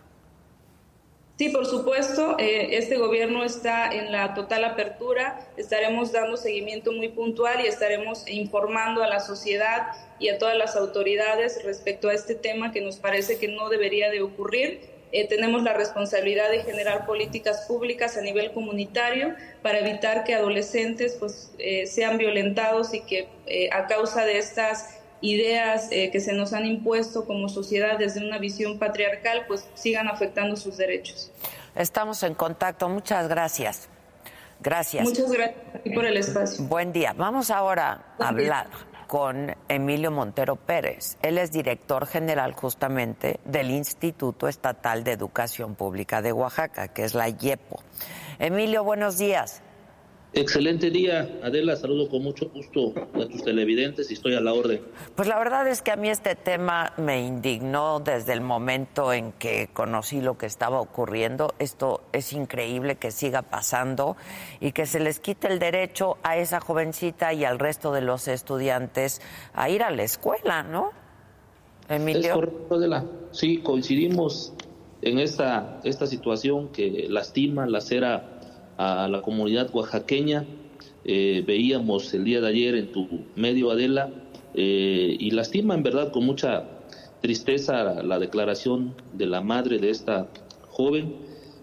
Sí, 1.38 1.50
por 1.50 1.66
supuesto, 1.66 2.36
eh, 2.40 2.76
este 2.76 2.96
gobierno 2.96 3.44
está 3.44 3.92
en 3.92 4.10
la 4.10 4.34
total 4.34 4.64
apertura, 4.64 5.48
estaremos 5.56 6.10
dando 6.10 6.36
seguimiento 6.36 6.90
muy 6.90 7.10
puntual 7.10 7.64
y 7.64 7.68
estaremos 7.68 8.26
informando 8.26 9.04
a 9.04 9.06
la 9.06 9.20
sociedad 9.20 9.92
y 10.18 10.30
a 10.30 10.38
todas 10.38 10.56
las 10.56 10.74
autoridades 10.74 11.62
respecto 11.64 12.08
a 12.08 12.14
este 12.14 12.34
tema 12.34 12.72
que 12.72 12.80
nos 12.80 12.96
parece 12.96 13.38
que 13.38 13.46
no 13.46 13.68
debería 13.68 14.10
de 14.10 14.20
ocurrir 14.20 14.97
eh, 15.10 15.26
tenemos 15.28 15.62
la 15.62 15.72
responsabilidad 15.72 16.50
de 16.50 16.62
generar 16.62 17.06
políticas 17.06 17.64
públicas 17.66 18.16
a 18.16 18.20
nivel 18.20 18.52
comunitario 18.52 19.34
para 19.62 19.78
evitar 19.78 20.24
que 20.24 20.34
adolescentes 20.34 21.16
pues, 21.18 21.52
eh, 21.58 21.86
sean 21.86 22.18
violentados 22.18 22.92
y 22.92 23.00
que 23.00 23.28
eh, 23.46 23.70
a 23.72 23.86
causa 23.86 24.24
de 24.24 24.38
estas 24.38 24.98
ideas 25.20 25.88
que 25.90 26.20
se 26.20 26.32
nos 26.32 26.52
han 26.52 26.64
impuesto 26.64 27.24
como 27.24 27.48
sociedad 27.48 27.98
desde 27.98 28.24
una 28.24 28.38
visión 28.38 28.78
patriarcal, 28.78 29.46
pues 29.48 29.66
sigan 29.74 30.06
afectando 30.06 30.54
sus 30.54 30.76
derechos. 30.76 31.32
Estamos 31.74 32.22
en 32.22 32.34
contacto. 32.34 32.88
Muchas 32.88 33.26
gracias. 33.26 33.88
Gracias. 34.60 35.02
Muchas 35.02 35.32
gracias 35.32 35.60
por 35.92 36.04
el 36.04 36.16
espacio. 36.18 36.64
Buen 36.66 36.92
día. 36.92 37.14
Vamos 37.16 37.50
ahora 37.50 38.14
a 38.16 38.28
hablar 38.28 38.68
con 39.08 39.56
Emilio 39.68 40.12
Montero 40.12 40.54
Pérez. 40.54 41.16
Él 41.22 41.38
es 41.38 41.50
director 41.50 42.06
general 42.06 42.52
justamente 42.52 43.40
del 43.44 43.70
Instituto 43.70 44.46
Estatal 44.46 45.02
de 45.02 45.12
Educación 45.12 45.74
Pública 45.74 46.22
de 46.22 46.32
Oaxaca, 46.32 46.88
que 46.88 47.04
es 47.04 47.14
la 47.14 47.28
IEPO. 47.28 47.82
Emilio, 48.38 48.84
buenos 48.84 49.16
días. 49.16 49.62
Excelente 50.34 50.90
día, 50.90 51.40
Adela. 51.42 51.74
Saludo 51.76 52.08
con 52.08 52.22
mucho 52.22 52.50
gusto 52.50 52.92
a 53.14 53.26
tus 53.26 53.42
televidentes 53.42 54.10
y 54.10 54.14
estoy 54.14 54.34
a 54.34 54.40
la 54.40 54.52
orden. 54.52 54.82
Pues 55.16 55.26
la 55.26 55.38
verdad 55.38 55.66
es 55.66 55.80
que 55.80 55.90
a 55.90 55.96
mí 55.96 56.10
este 56.10 56.34
tema 56.36 56.92
me 56.98 57.26
indignó 57.26 57.98
desde 58.00 58.34
el 58.34 58.42
momento 58.42 59.12
en 59.12 59.32
que 59.32 59.70
conocí 59.72 60.20
lo 60.20 60.36
que 60.36 60.44
estaba 60.44 60.80
ocurriendo. 60.80 61.54
Esto 61.58 62.02
es 62.12 62.34
increíble 62.34 62.96
que 62.96 63.10
siga 63.10 63.40
pasando 63.42 64.16
y 64.60 64.72
que 64.72 64.84
se 64.84 65.00
les 65.00 65.18
quite 65.18 65.48
el 65.48 65.58
derecho 65.58 66.18
a 66.22 66.36
esa 66.36 66.60
jovencita 66.60 67.32
y 67.32 67.44
al 67.44 67.58
resto 67.58 67.92
de 67.92 68.02
los 68.02 68.28
estudiantes 68.28 69.22
a 69.54 69.70
ir 69.70 69.82
a 69.82 69.90
la 69.90 70.02
escuela, 70.02 70.62
¿no? 70.62 70.90
Emilio. 71.88 72.20
Es 72.20 72.32
correcto, 72.32 72.74
Adela. 72.74 73.04
Sí, 73.32 73.58
coincidimos 73.58 74.52
en 75.00 75.18
esta, 75.18 75.80
esta 75.84 76.06
situación 76.06 76.68
que 76.68 77.06
lastima, 77.08 77.66
lacera 77.66 78.38
a 78.78 79.08
la 79.08 79.20
comunidad 79.20 79.68
oaxaqueña. 79.74 80.46
Eh, 81.04 81.44
veíamos 81.46 82.14
el 82.14 82.24
día 82.24 82.40
de 82.40 82.48
ayer 82.48 82.74
en 82.76 82.92
tu 82.92 83.06
medio, 83.36 83.70
Adela, 83.70 84.10
eh, 84.54 85.16
y 85.18 85.30
lastima 85.32 85.74
en 85.74 85.82
verdad 85.82 86.12
con 86.12 86.24
mucha 86.24 86.64
tristeza 87.20 88.02
la 88.02 88.18
declaración 88.18 88.94
de 89.12 89.26
la 89.26 89.40
madre 89.40 89.78
de 89.78 89.90
esta 89.90 90.28
joven. 90.68 91.16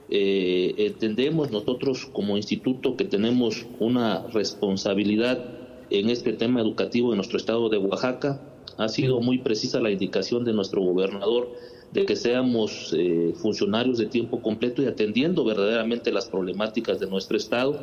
Eh, 0.09 0.75
entendemos 0.77 1.51
nosotros 1.51 2.05
como 2.05 2.37
instituto 2.37 2.95
que 2.95 3.05
tenemos 3.05 3.65
una 3.79 4.27
responsabilidad 4.27 5.43
en 5.89 6.09
este 6.09 6.33
tema 6.33 6.61
educativo 6.61 7.11
en 7.11 7.17
nuestro 7.17 7.37
estado 7.37 7.69
de 7.69 7.77
Oaxaca. 7.77 8.41
Ha 8.77 8.89
sido 8.89 9.21
muy 9.21 9.39
precisa 9.39 9.79
la 9.79 9.89
indicación 9.89 10.43
de 10.43 10.53
nuestro 10.53 10.81
gobernador 10.81 11.49
de 11.95 12.05
que 12.05 12.17
seamos 12.17 12.93
eh, 12.95 13.33
funcionarios 13.37 13.97
de 13.97 14.07
tiempo 14.07 14.41
completo 14.41 14.83
y 14.83 14.85
atendiendo 14.85 15.45
verdaderamente 15.45 16.11
las 16.11 16.27
problemáticas 16.27 16.99
de 16.99 17.07
nuestro 17.07 17.37
Estado. 17.37 17.79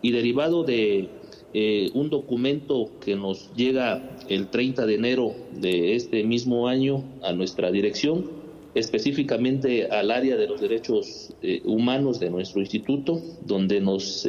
Y 0.00 0.12
derivado 0.12 0.64
de 0.64 1.10
eh, 1.52 1.90
un 1.92 2.08
documento 2.08 2.90
que 3.04 3.16
nos 3.16 3.54
llega 3.54 4.16
el 4.28 4.48
30 4.48 4.86
de 4.86 4.94
enero 4.94 5.34
de 5.52 5.94
este 5.94 6.24
mismo 6.24 6.68
año 6.68 7.04
a 7.22 7.34
nuestra 7.34 7.70
dirección, 7.70 8.30
específicamente 8.74 9.88
al 9.88 10.10
área 10.10 10.38
de 10.38 10.46
los 10.46 10.62
derechos 10.62 11.34
eh, 11.42 11.60
humanos 11.66 12.18
de 12.18 12.30
nuestro 12.30 12.62
instituto, 12.62 13.20
donde 13.44 13.82
nos 13.82 14.26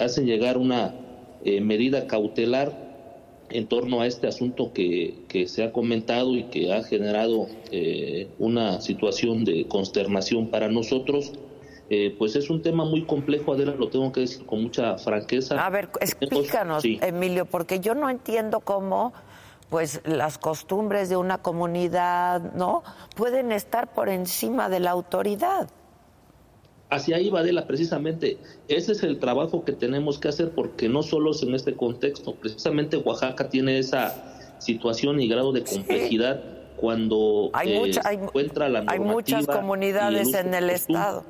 hacen 0.00 0.26
llegar 0.26 0.58
una 0.58 0.94
medida 1.44 2.06
cautelar 2.08 2.91
en 3.52 3.66
torno 3.66 4.00
a 4.00 4.06
este 4.06 4.26
asunto 4.26 4.72
que, 4.72 5.46
se 5.46 5.64
ha 5.64 5.72
comentado 5.72 6.34
y 6.34 6.44
que 6.44 6.72
ha 6.72 6.82
generado 6.82 7.46
eh, 7.70 8.28
una 8.38 8.80
situación 8.80 9.44
de 9.44 9.66
consternación 9.66 10.48
para 10.48 10.68
nosotros, 10.68 11.32
eh, 11.90 12.14
pues 12.18 12.36
es 12.36 12.48
un 12.50 12.62
tema 12.62 12.84
muy 12.84 13.04
complejo, 13.04 13.52
Adela, 13.52 13.74
lo 13.74 13.88
tengo 13.88 14.12
que 14.12 14.20
decir 14.20 14.46
con 14.46 14.62
mucha 14.62 14.96
franqueza. 14.98 15.64
A 15.64 15.70
ver, 15.70 15.88
explícanos, 16.00 16.84
Emilio, 16.84 17.44
porque 17.44 17.80
yo 17.80 17.94
no 17.94 18.08
entiendo 18.08 18.60
cómo 18.60 19.12
pues 19.68 20.02
las 20.04 20.36
costumbres 20.36 21.08
de 21.08 21.16
una 21.16 21.38
comunidad, 21.38 22.52
¿no? 22.54 22.82
Pueden 23.16 23.52
estar 23.52 23.92
por 23.94 24.10
encima 24.10 24.68
de 24.68 24.80
la 24.80 24.90
autoridad 24.90 25.68
hacia 26.92 27.16
ahí 27.16 27.30
va 27.30 27.40
Adela 27.40 27.66
precisamente. 27.66 28.36
Ese 28.68 28.92
es 28.92 29.02
el 29.02 29.18
trabajo 29.18 29.64
que 29.64 29.72
tenemos 29.72 30.18
que 30.18 30.28
hacer 30.28 30.50
porque 30.50 30.88
no 30.88 31.02
solo 31.02 31.30
es 31.30 31.42
en 31.42 31.54
este 31.54 31.74
contexto, 31.74 32.34
precisamente 32.34 32.98
Oaxaca 32.98 33.48
tiene 33.48 33.78
esa 33.78 34.58
situación 34.58 35.20
y 35.20 35.26
grado 35.26 35.52
de 35.52 35.64
complejidad 35.64 36.42
cuando 36.76 37.50
hay, 37.54 37.72
eh, 37.72 37.92
encuentra 38.12 38.68
la 38.68 38.80
normativa. 38.80 39.04
Hay 39.04 39.14
muchas 39.14 39.46
comunidades 39.46 40.34
en 40.34 40.52
el 40.52 40.70
estado. 40.70 41.24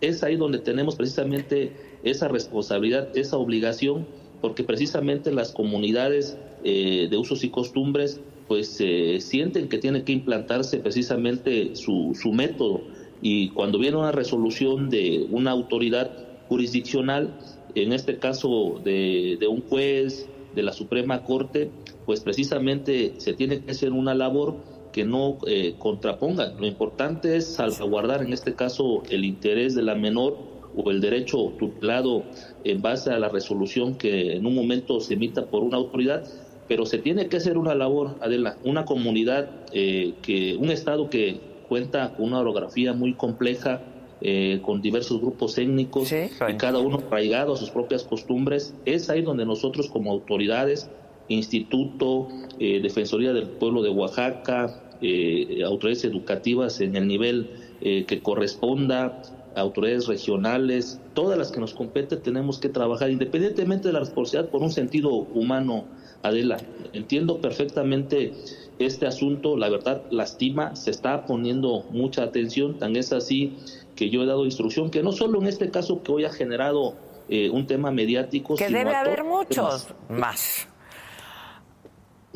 Es 0.00 0.22
ahí 0.22 0.36
donde 0.36 0.58
tenemos 0.58 0.96
precisamente 0.96 1.72
esa 2.02 2.28
responsabilidad, 2.28 3.08
esa 3.16 3.36
obligación, 3.36 4.06
porque 4.40 4.64
precisamente 4.64 5.30
las 5.30 5.52
comunidades 5.52 6.38
eh, 6.64 7.08
de 7.10 7.16
usos 7.16 7.44
y 7.44 7.50
costumbres 7.50 8.20
pues 8.48 8.76
eh, 8.80 9.18
sienten 9.20 9.68
que 9.68 9.78
tiene 9.78 10.04
que 10.04 10.12
implantarse 10.12 10.78
precisamente 10.78 11.74
su, 11.74 12.16
su 12.20 12.32
método 12.32 12.82
y 13.20 13.50
cuando 13.50 13.78
viene 13.78 13.96
una 13.96 14.12
resolución 14.12 14.90
de 14.90 15.26
una 15.30 15.50
autoridad 15.50 16.10
jurisdiccional, 16.48 17.38
en 17.74 17.92
este 17.92 18.18
caso 18.18 18.80
de, 18.84 19.36
de 19.38 19.48
un 19.48 19.62
juez 19.62 20.28
de 20.54 20.62
la 20.62 20.72
Suprema 20.72 21.24
Corte, 21.24 21.70
pues 22.06 22.20
precisamente 22.20 23.14
se 23.18 23.34
tiene 23.34 23.60
que 23.60 23.72
hacer 23.72 23.92
una 23.92 24.14
labor 24.14 24.56
que 24.96 25.04
no 25.04 25.36
eh, 25.46 25.74
contraponga. 25.78 26.54
Lo 26.58 26.66
importante 26.66 27.36
es 27.36 27.54
salvaguardar 27.54 28.22
en 28.22 28.32
este 28.32 28.54
caso 28.54 29.02
el 29.10 29.26
interés 29.26 29.74
de 29.74 29.82
la 29.82 29.94
menor 29.94 30.38
o 30.74 30.90
el 30.90 31.02
derecho 31.02 31.52
tutelado 31.58 32.24
en 32.64 32.80
base 32.80 33.10
a 33.10 33.18
la 33.18 33.28
resolución 33.28 33.96
que 33.96 34.36
en 34.36 34.46
un 34.46 34.54
momento 34.54 35.00
se 35.00 35.14
emita 35.14 35.46
por 35.46 35.62
una 35.62 35.76
autoridad, 35.76 36.24
pero 36.66 36.86
se 36.86 36.96
tiene 36.96 37.28
que 37.28 37.36
hacer 37.36 37.58
una 37.58 37.74
labor, 37.74 38.16
Adela, 38.22 38.56
una 38.64 38.86
comunidad, 38.86 39.50
eh, 39.72 40.14
que 40.22 40.56
un 40.56 40.70
Estado 40.70 41.10
que 41.10 41.40
cuenta 41.68 42.14
con 42.14 42.26
una 42.26 42.40
orografía 42.40 42.92
muy 42.92 43.14
compleja, 43.14 43.82
eh, 44.20 44.60
con 44.62 44.80
diversos 44.80 45.20
grupos 45.20 45.58
étnicos 45.58 46.10
y 46.12 46.56
cada 46.56 46.78
uno 46.78 47.02
arraigado 47.06 47.52
a 47.52 47.56
sus 47.56 47.70
propias 47.70 48.02
costumbres, 48.02 48.74
es 48.86 49.10
ahí 49.10 49.22
donde 49.22 49.44
nosotros 49.44 49.88
como 49.88 50.10
autoridades, 50.10 50.90
Instituto, 51.28 52.28
eh, 52.58 52.80
Defensoría 52.80 53.32
del 53.32 53.48
Pueblo 53.48 53.82
de 53.82 53.90
Oaxaca, 53.90 54.82
eh, 55.02 55.62
autoridades 55.64 56.04
educativas 56.04 56.80
en 56.80 56.96
el 56.96 57.06
nivel 57.06 57.50
que 57.78 58.20
corresponda, 58.22 59.20
autoridades 59.56 60.06
regionales, 60.06 61.00
todas 61.14 61.38
las 61.38 61.50
que 61.50 61.60
nos 61.60 61.74
competen 61.74 62.22
tenemos 62.22 62.58
que 62.58 62.68
trabajar 62.68 63.10
independientemente 63.10 63.88
de 63.88 63.94
la 63.94 64.00
responsabilidad 64.00 64.50
por 64.50 64.62
un 64.62 64.70
sentido 64.70 65.10
humano, 65.10 65.84
Adela. 66.22 66.58
Entiendo 66.92 67.40
perfectamente 67.40 68.32
este 68.78 69.06
asunto, 69.06 69.56
la 69.56 69.70
verdad, 69.70 70.02
lastima, 70.10 70.76
se 70.76 70.90
está 70.90 71.24
poniendo 71.24 71.84
mucha 71.90 72.22
atención, 72.22 72.78
tan 72.78 72.96
es 72.96 73.12
así 73.12 73.56
que 73.94 74.10
yo 74.10 74.22
he 74.22 74.26
dado 74.26 74.44
instrucción 74.44 74.90
que 74.90 75.02
no 75.02 75.12
solo 75.12 75.40
en 75.40 75.46
este 75.46 75.70
caso 75.70 76.02
que 76.02 76.12
hoy 76.12 76.24
ha 76.24 76.30
generado 76.30 76.94
eh, 77.28 77.48
un 77.50 77.66
tema 77.66 77.90
mediático, 77.90 78.56
que 78.56 78.68
debe 78.68 78.94
haber 78.94 79.24
muchos 79.24 79.88
más. 80.08 80.68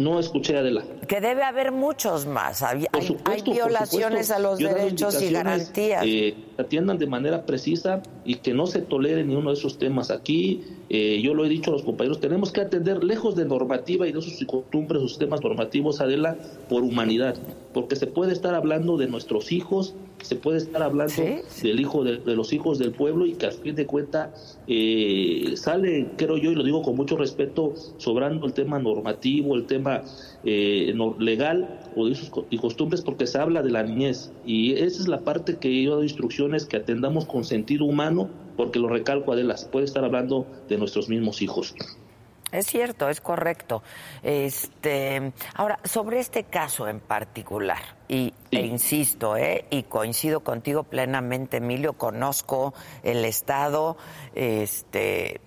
No 0.00 0.18
escuché, 0.18 0.56
Adela. 0.56 0.82
Que 1.06 1.20
debe 1.20 1.42
haber 1.42 1.72
muchos 1.72 2.24
más. 2.24 2.62
Hay, 2.62 2.86
violaciones 3.44 4.30
a 4.30 4.38
los 4.38 4.58
derechos 4.58 5.20
y 5.20 5.30
garantías. 5.30 6.02
Eh, 6.06 6.34
atiendan 6.56 6.96
de 6.96 7.06
manera 7.06 7.44
precisa 7.44 8.02
y 8.24 8.36
que 8.36 8.54
no 8.54 8.66
se 8.66 8.80
tolere 8.80 9.24
ni 9.24 9.34
uno 9.34 9.50
de 9.50 9.58
esos 9.58 9.76
temas. 9.76 10.10
Aquí, 10.10 10.64
eh, 10.88 11.20
yo 11.22 11.34
lo 11.34 11.44
he 11.44 11.50
dicho 11.50 11.68
a 11.68 11.74
los 11.74 11.82
compañeros, 11.82 12.18
tenemos 12.18 12.50
que 12.50 12.62
atender 12.62 13.04
lejos 13.04 13.36
de 13.36 13.44
normativa 13.44 14.08
y 14.08 14.12
de 14.12 14.22
sus 14.22 14.42
costumbres, 14.46 15.02
sus 15.02 15.10
sistemas 15.10 15.42
normativos, 15.42 16.00
Adela, 16.00 16.34
por 16.70 16.82
humanidad. 16.82 17.36
Porque 17.72 17.96
se 17.96 18.06
puede 18.06 18.33
estar 18.33 18.54
hablando 18.54 18.96
de 18.96 19.06
nuestros 19.06 19.52
hijos, 19.52 19.94
se 20.22 20.37
puede 20.37 20.59
estar 20.59 20.83
hablando 20.83 21.22
del 21.62 21.80
hijo 21.80 22.04
de, 22.04 22.18
los 22.35 22.52
hijos 22.52 22.78
del 22.78 22.92
pueblo 22.92 23.26
y 23.26 23.35
que 23.35 23.46
al 23.46 23.52
fin 23.52 23.74
de 23.74 23.87
cuentas 23.87 24.59
eh, 24.66 25.52
sale, 25.56 26.09
creo 26.16 26.37
yo, 26.37 26.50
y 26.50 26.54
lo 26.54 26.64
digo 26.64 26.83
con 26.83 26.96
mucho 26.96 27.16
respeto, 27.16 27.74
sobrando 27.96 28.46
el 28.46 28.52
tema 28.52 28.78
normativo, 28.78 29.54
el 29.54 29.66
tema 29.66 30.02
eh, 30.44 30.94
legal 31.18 31.80
o 31.96 32.06
de 32.06 32.14
sus 32.14 32.30
y 32.50 32.59
costumbres, 32.59 33.02
porque 33.02 33.26
se 33.26 33.38
habla 33.38 33.62
de 33.62 33.70
la 33.70 33.83
niñez. 33.83 34.33
Y 34.44 34.72
esa 34.72 35.02
es 35.02 35.09
la 35.09 35.20
parte 35.20 35.56
que 35.56 35.83
yo 35.83 35.96
doy 35.96 36.04
instrucciones 36.04 36.66
que 36.66 36.76
atendamos 36.76 37.26
con 37.26 37.44
sentido 37.44 37.85
humano, 37.85 38.28
porque 38.56 38.78
lo 38.78 38.88
recalco, 38.88 39.33
Adela, 39.33 39.56
puede 39.70 39.85
estar 39.87 40.04
hablando 40.04 40.46
de 40.68 40.76
nuestros 40.76 41.09
mismos 41.09 41.40
hijos. 41.42 41.74
Es 42.52 42.66
cierto, 42.66 43.08
es 43.08 43.20
correcto. 43.20 43.82
Este, 44.22 45.32
ahora, 45.54 45.78
sobre 45.84 46.20
este 46.20 46.44
caso 46.44 46.88
en 46.88 47.00
particular, 47.00 47.80
y 48.08 48.34
e 48.50 48.60
insisto, 48.66 49.36
¿eh? 49.36 49.66
y 49.70 49.84
coincido 49.84 50.40
contigo 50.40 50.82
plenamente, 50.82 51.58
Emilio, 51.58 51.92
conozco 51.92 52.74
el 53.02 53.24
estado, 53.24 53.96
este, 54.34 55.40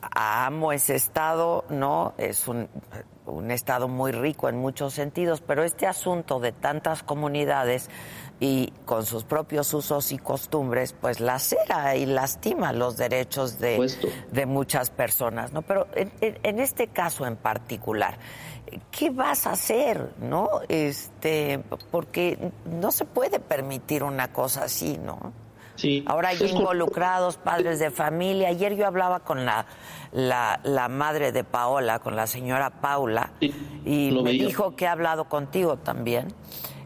amo 0.00 0.72
ese 0.72 0.94
estado, 0.94 1.64
¿no? 1.70 2.14
Es 2.18 2.46
un, 2.46 2.68
un 3.26 3.50
estado 3.50 3.88
muy 3.88 4.12
rico 4.12 4.48
en 4.48 4.56
muchos 4.56 4.94
sentidos, 4.94 5.40
pero 5.40 5.64
este 5.64 5.86
asunto 5.86 6.40
de 6.40 6.52
tantas 6.52 7.02
comunidades 7.02 7.88
y 8.40 8.72
con 8.84 9.06
sus 9.06 9.24
propios 9.24 9.72
usos 9.74 10.12
y 10.12 10.18
costumbres, 10.18 10.94
pues 11.00 11.20
lacera 11.20 11.96
y 11.96 12.06
lastima 12.06 12.72
los 12.72 12.96
derechos 12.96 13.58
de, 13.58 13.90
de 14.32 14.46
muchas 14.46 14.90
personas, 14.90 15.52
¿no? 15.52 15.62
Pero 15.62 15.86
en, 15.94 16.10
en, 16.20 16.58
este 16.58 16.88
caso 16.88 17.26
en 17.26 17.36
particular, 17.36 18.18
¿qué 18.90 19.10
vas 19.10 19.46
a 19.46 19.52
hacer, 19.52 20.10
no? 20.20 20.48
Este, 20.68 21.62
porque 21.90 22.50
no 22.64 22.90
se 22.90 23.04
puede 23.04 23.38
permitir 23.38 24.02
una 24.02 24.32
cosa 24.32 24.64
así, 24.64 24.98
¿no? 24.98 25.32
Sí. 25.76 26.04
Ahora 26.06 26.28
hay 26.28 26.42
involucrados, 26.42 27.36
padres 27.36 27.80
de 27.80 27.90
familia. 27.90 28.48
Ayer 28.48 28.76
yo 28.76 28.86
hablaba 28.86 29.20
con 29.20 29.44
la, 29.44 29.66
la, 30.12 30.60
la 30.62 30.88
madre 30.88 31.32
de 31.32 31.42
Paola, 31.42 31.98
con 31.98 32.14
la 32.14 32.28
señora 32.28 32.80
Paula, 32.80 33.32
y 33.40 34.10
me 34.22 34.30
dijo 34.30 34.76
que 34.76 34.86
ha 34.86 34.92
hablado 34.92 35.28
contigo 35.28 35.76
también. 35.76 36.28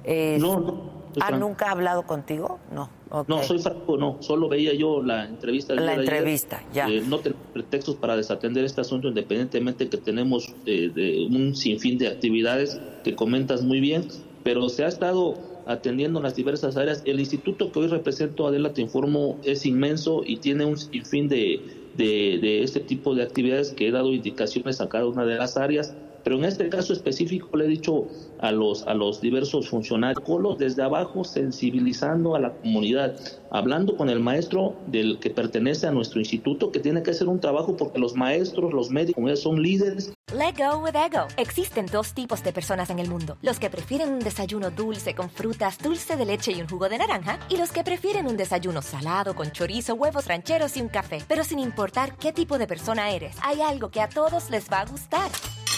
no, 0.07 0.61
no. 0.61 0.99
¿Ah, 1.21 1.31
nunca 1.33 1.69
ha 1.69 1.73
hablado 1.73 2.05
contigo? 2.05 2.59
No. 2.73 2.91
No, 3.27 3.43
soy 3.43 3.59
franco, 3.59 3.97
no. 3.97 4.19
Solo 4.21 4.49
veía 4.49 4.75
yo 4.75 5.03
la 5.03 5.25
entrevista. 5.25 5.75
La 5.75 5.95
entrevista, 5.95 6.63
ya. 6.73 6.89
Eh, 6.89 7.03
no 7.07 7.21
tengo 7.21 7.39
pretextos 7.53 7.97
para 7.97 8.17
desatender 8.17 8.65
este 8.65 8.83
asunto, 8.83 9.09
independientemente 9.09 9.89
que 9.89 9.97
tenemos 9.97 10.55
eh, 10.67 10.91
de 10.95 11.27
un 11.27 11.55
sinfín 11.57 11.97
de 11.99 12.09
actividades 12.09 12.79
que 13.05 13.15
comentas 13.15 13.63
muy 13.63 13.81
bien, 13.81 14.09
pero 14.43 14.69
se 14.69 14.85
ha 14.85 14.89
estado 14.89 15.37
atendiendo 15.67 16.19
en 16.19 16.25
las 16.25 16.35
diversas 16.35 16.77
áreas. 16.77 17.03
El 17.07 17.21
instituto 17.21 17.73
que 17.73 17.79
hoy 17.79 17.87
represento, 17.89 18.47
Adela, 18.47 18.75
te 18.75 18.83
informo, 18.83 19.39
es 19.43 19.65
inmenso 19.65 20.23
y 20.25 20.37
tiene 20.37 20.65
un 20.67 20.77
sinfín 20.77 21.29
de, 21.29 21.61
de, 21.97 22.39
de 22.41 22.63
este 22.63 22.81
tipo 22.81 23.15
de 23.15 23.23
actividades 23.23 23.73
que 23.73 23.89
he 23.89 23.91
dado 23.91 24.13
indicaciones 24.13 24.81
a 24.81 24.89
cada 24.89 25.07
una 25.07 25.25
de 25.25 25.37
las 25.37 25.57
áreas 25.57 25.95
pero 26.25 26.37
en 26.37 26.45
este 26.45 26.69
caso 26.69 26.93
específico 26.93 27.57
le 27.57 27.65
he 27.65 27.69
dicho 27.69 28.07
a 28.41 28.53
los, 28.53 28.87
a 28.87 28.95
los 28.95 29.21
diversos 29.21 29.69
funcionarios, 29.69 30.23
desde 30.59 30.83
abajo 30.83 31.25
sensibilizando 31.25 32.35
a 32.35 32.41
la 32.41 32.53
comunidad, 32.53 33.17
hablando 33.51 33.97
con 33.97 34.11
el 34.11 34.21
maestro 34.21 34.75
del 34.87 35.19
que 35.19 35.31
pertenece 35.31 35.87
a 35.87 35.91
nuestro 35.91 36.21
instituto, 36.21 36.71
que 36.71 36.81
tiene 36.81 37.03
que 37.03 37.11
hacer 37.11 37.29
un 37.29 37.41
trabajo 37.41 37.77
porque 37.77 37.99
los 37.99 38.15
maestros, 38.15 38.73
los 38.73 38.91
médicos, 38.91 39.41
son 39.41 39.63
líderes. 39.63 40.13
Let 40.33 40.57
go 40.59 40.79
with 40.79 40.95
ego. 40.95 41.27
Existen 41.39 41.87
dos 41.87 42.13
tipos 42.13 42.45
de 42.45 42.53
personas 42.53 42.91
en 42.91 42.99
el 42.99 43.09
mundo: 43.09 43.39
los 43.43 43.59
que 43.59 43.71
prefieren 43.71 44.13
un 44.13 44.19
desayuno 44.19 44.71
dulce 44.71 45.15
con 45.15 45.31
frutas, 45.31 45.79
dulce 45.79 46.17
de 46.17 46.27
leche 46.27 46.53
y 46.53 46.61
un 46.61 46.69
jugo 46.69 46.89
de 46.89 46.99
naranja, 46.99 47.39
y 47.49 47.57
los 47.57 47.73
que 47.73 47.83
prefieren 47.83 48.27
un 48.27 48.37
desayuno 48.37 48.83
salado 48.83 49.35
con 49.35 49.51
chorizo, 49.51 49.95
huevos 49.95 50.27
rancheros 50.27 50.77
y 50.77 50.83
un 50.83 50.89
café. 50.89 51.23
Pero 51.27 51.45
sin 51.45 51.59
importar 51.59 52.17
qué 52.17 52.33
tipo 52.33 52.59
de 52.59 52.67
persona 52.67 53.11
eres, 53.11 53.37
hay 53.43 53.63
algo 53.63 53.91
que 53.91 54.01
a 54.01 54.09
todos 54.09 54.51
les 54.51 54.71
va 54.71 54.81
a 54.81 54.87
gustar. 54.87 55.31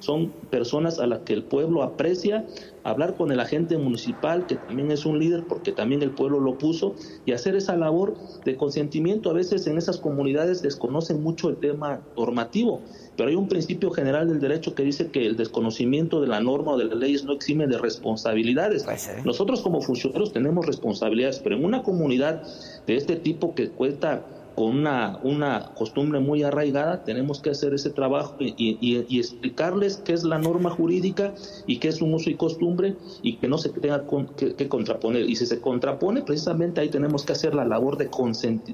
Son 0.00 0.32
personas 0.50 0.98
a 0.98 1.06
las 1.06 1.20
que 1.20 1.32
el 1.32 1.44
pueblo 1.44 1.82
aprecia, 1.82 2.44
hablar 2.82 3.16
con 3.16 3.32
el 3.32 3.40
agente 3.40 3.78
municipal, 3.78 4.46
que 4.46 4.56
también 4.56 4.90
es 4.90 5.06
un 5.06 5.18
líder 5.18 5.44
porque 5.48 5.72
también 5.72 6.02
el 6.02 6.10
pueblo 6.10 6.40
lo 6.40 6.58
puso, 6.58 6.94
y 7.24 7.32
hacer 7.32 7.56
esa 7.56 7.74
labor 7.76 8.14
de 8.44 8.56
consentimiento. 8.56 9.30
A 9.30 9.32
veces 9.32 9.66
en 9.66 9.78
esas 9.78 9.96
comunidades 9.98 10.60
desconocen 10.60 11.22
mucho 11.22 11.48
el 11.48 11.56
tema 11.56 12.02
normativo 12.18 12.82
pero 13.16 13.28
hay 13.28 13.36
un 13.36 13.48
principio 13.48 13.90
general 13.90 14.28
del 14.28 14.40
derecho 14.40 14.74
que 14.74 14.82
dice 14.82 15.10
que 15.10 15.26
el 15.26 15.36
desconocimiento 15.36 16.20
de 16.20 16.26
la 16.26 16.40
norma 16.40 16.72
o 16.72 16.78
de 16.78 16.86
las 16.86 16.96
leyes 16.96 17.24
no 17.24 17.32
exime 17.32 17.66
de 17.66 17.78
responsabilidades. 17.78 18.84
Nosotros 19.24 19.62
como 19.62 19.80
funcionarios 19.80 20.32
tenemos 20.32 20.66
responsabilidades, 20.66 21.38
pero 21.38 21.56
en 21.56 21.64
una 21.64 21.82
comunidad 21.82 22.42
de 22.86 22.96
este 22.96 23.16
tipo 23.16 23.54
que 23.54 23.68
cuenta 23.70 24.26
con 24.54 24.78
una, 24.78 25.18
una 25.22 25.72
costumbre 25.74 26.20
muy 26.20 26.42
arraigada, 26.42 27.04
tenemos 27.04 27.40
que 27.40 27.50
hacer 27.50 27.74
ese 27.74 27.90
trabajo 27.90 28.36
y, 28.38 29.18
explicarles 29.18 29.96
qué 29.98 30.12
es 30.12 30.24
la 30.24 30.38
norma 30.38 30.70
jurídica 30.70 31.34
y 31.66 31.78
qué 31.78 31.88
es 31.88 32.00
un 32.02 32.14
uso 32.14 32.30
y 32.30 32.34
costumbre 32.34 32.96
y 33.22 33.36
que 33.36 33.48
no 33.48 33.58
se 33.58 33.70
tenga 33.70 34.04
que, 34.36 34.68
contraponer. 34.68 35.28
Y 35.28 35.36
si 35.36 35.46
se 35.46 35.60
contrapone, 35.60 36.22
precisamente 36.22 36.80
ahí 36.80 36.88
tenemos 36.88 37.24
que 37.24 37.32
hacer 37.32 37.54
la 37.54 37.64
labor 37.64 37.96
de, 37.96 38.08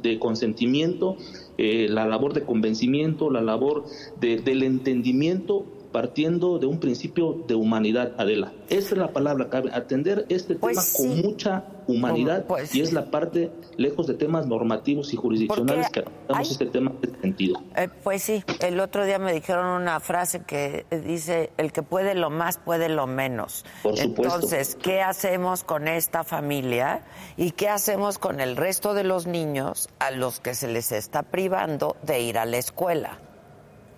de 0.02 0.18
consentimiento, 0.18 1.16
eh, 1.58 1.86
la 1.88 2.06
labor 2.06 2.34
de 2.34 2.42
convencimiento, 2.42 3.30
la 3.30 3.40
labor 3.40 3.84
del 4.20 4.62
entendimiento 4.62 5.64
partiendo 5.92 6.58
de 6.58 6.66
un 6.66 6.78
principio 6.78 7.44
de 7.46 7.54
humanidad, 7.54 8.12
Adela. 8.18 8.52
Esa 8.68 8.94
es 8.94 8.98
la 8.98 9.12
palabra 9.12 9.48
cabe, 9.48 9.70
atender 9.72 10.26
este 10.28 10.54
pues 10.54 10.94
tema 10.94 11.10
con 11.10 11.22
mucha 11.22 11.64
humanidad 11.86 12.44
pues 12.46 12.74
y 12.74 12.80
es 12.80 12.92
la 12.92 13.10
parte 13.10 13.50
lejos 13.76 14.06
de 14.06 14.14
temas 14.14 14.46
normativos 14.46 15.12
y 15.12 15.16
jurisdiccionales 15.16 15.90
que 15.90 16.04
damos 16.28 16.50
este 16.50 16.66
tema 16.66 16.90
en 16.90 17.08
este 17.08 17.20
sentido. 17.20 17.62
Eh, 17.76 17.88
pues 18.04 18.22
sí, 18.22 18.44
el 18.60 18.78
otro 18.80 19.04
día 19.04 19.18
me 19.18 19.32
dijeron 19.32 19.66
una 19.66 19.98
frase 20.00 20.42
que 20.44 20.86
dice, 21.04 21.50
el 21.56 21.72
que 21.72 21.82
puede 21.82 22.14
lo 22.14 22.30
más 22.30 22.58
puede 22.58 22.88
lo 22.88 23.06
menos. 23.06 23.64
Por 23.82 23.96
supuesto. 23.96 24.34
Entonces, 24.34 24.76
¿qué 24.80 25.02
hacemos 25.02 25.64
con 25.64 25.88
esta 25.88 26.24
familia 26.24 27.02
y 27.36 27.52
qué 27.52 27.68
hacemos 27.68 28.18
con 28.18 28.40
el 28.40 28.56
resto 28.56 28.94
de 28.94 29.04
los 29.04 29.26
niños 29.26 29.88
a 29.98 30.10
los 30.10 30.40
que 30.40 30.54
se 30.54 30.68
les 30.68 30.92
está 30.92 31.22
privando 31.22 31.96
de 32.02 32.20
ir 32.20 32.38
a 32.38 32.44
la 32.44 32.58
escuela? 32.58 33.18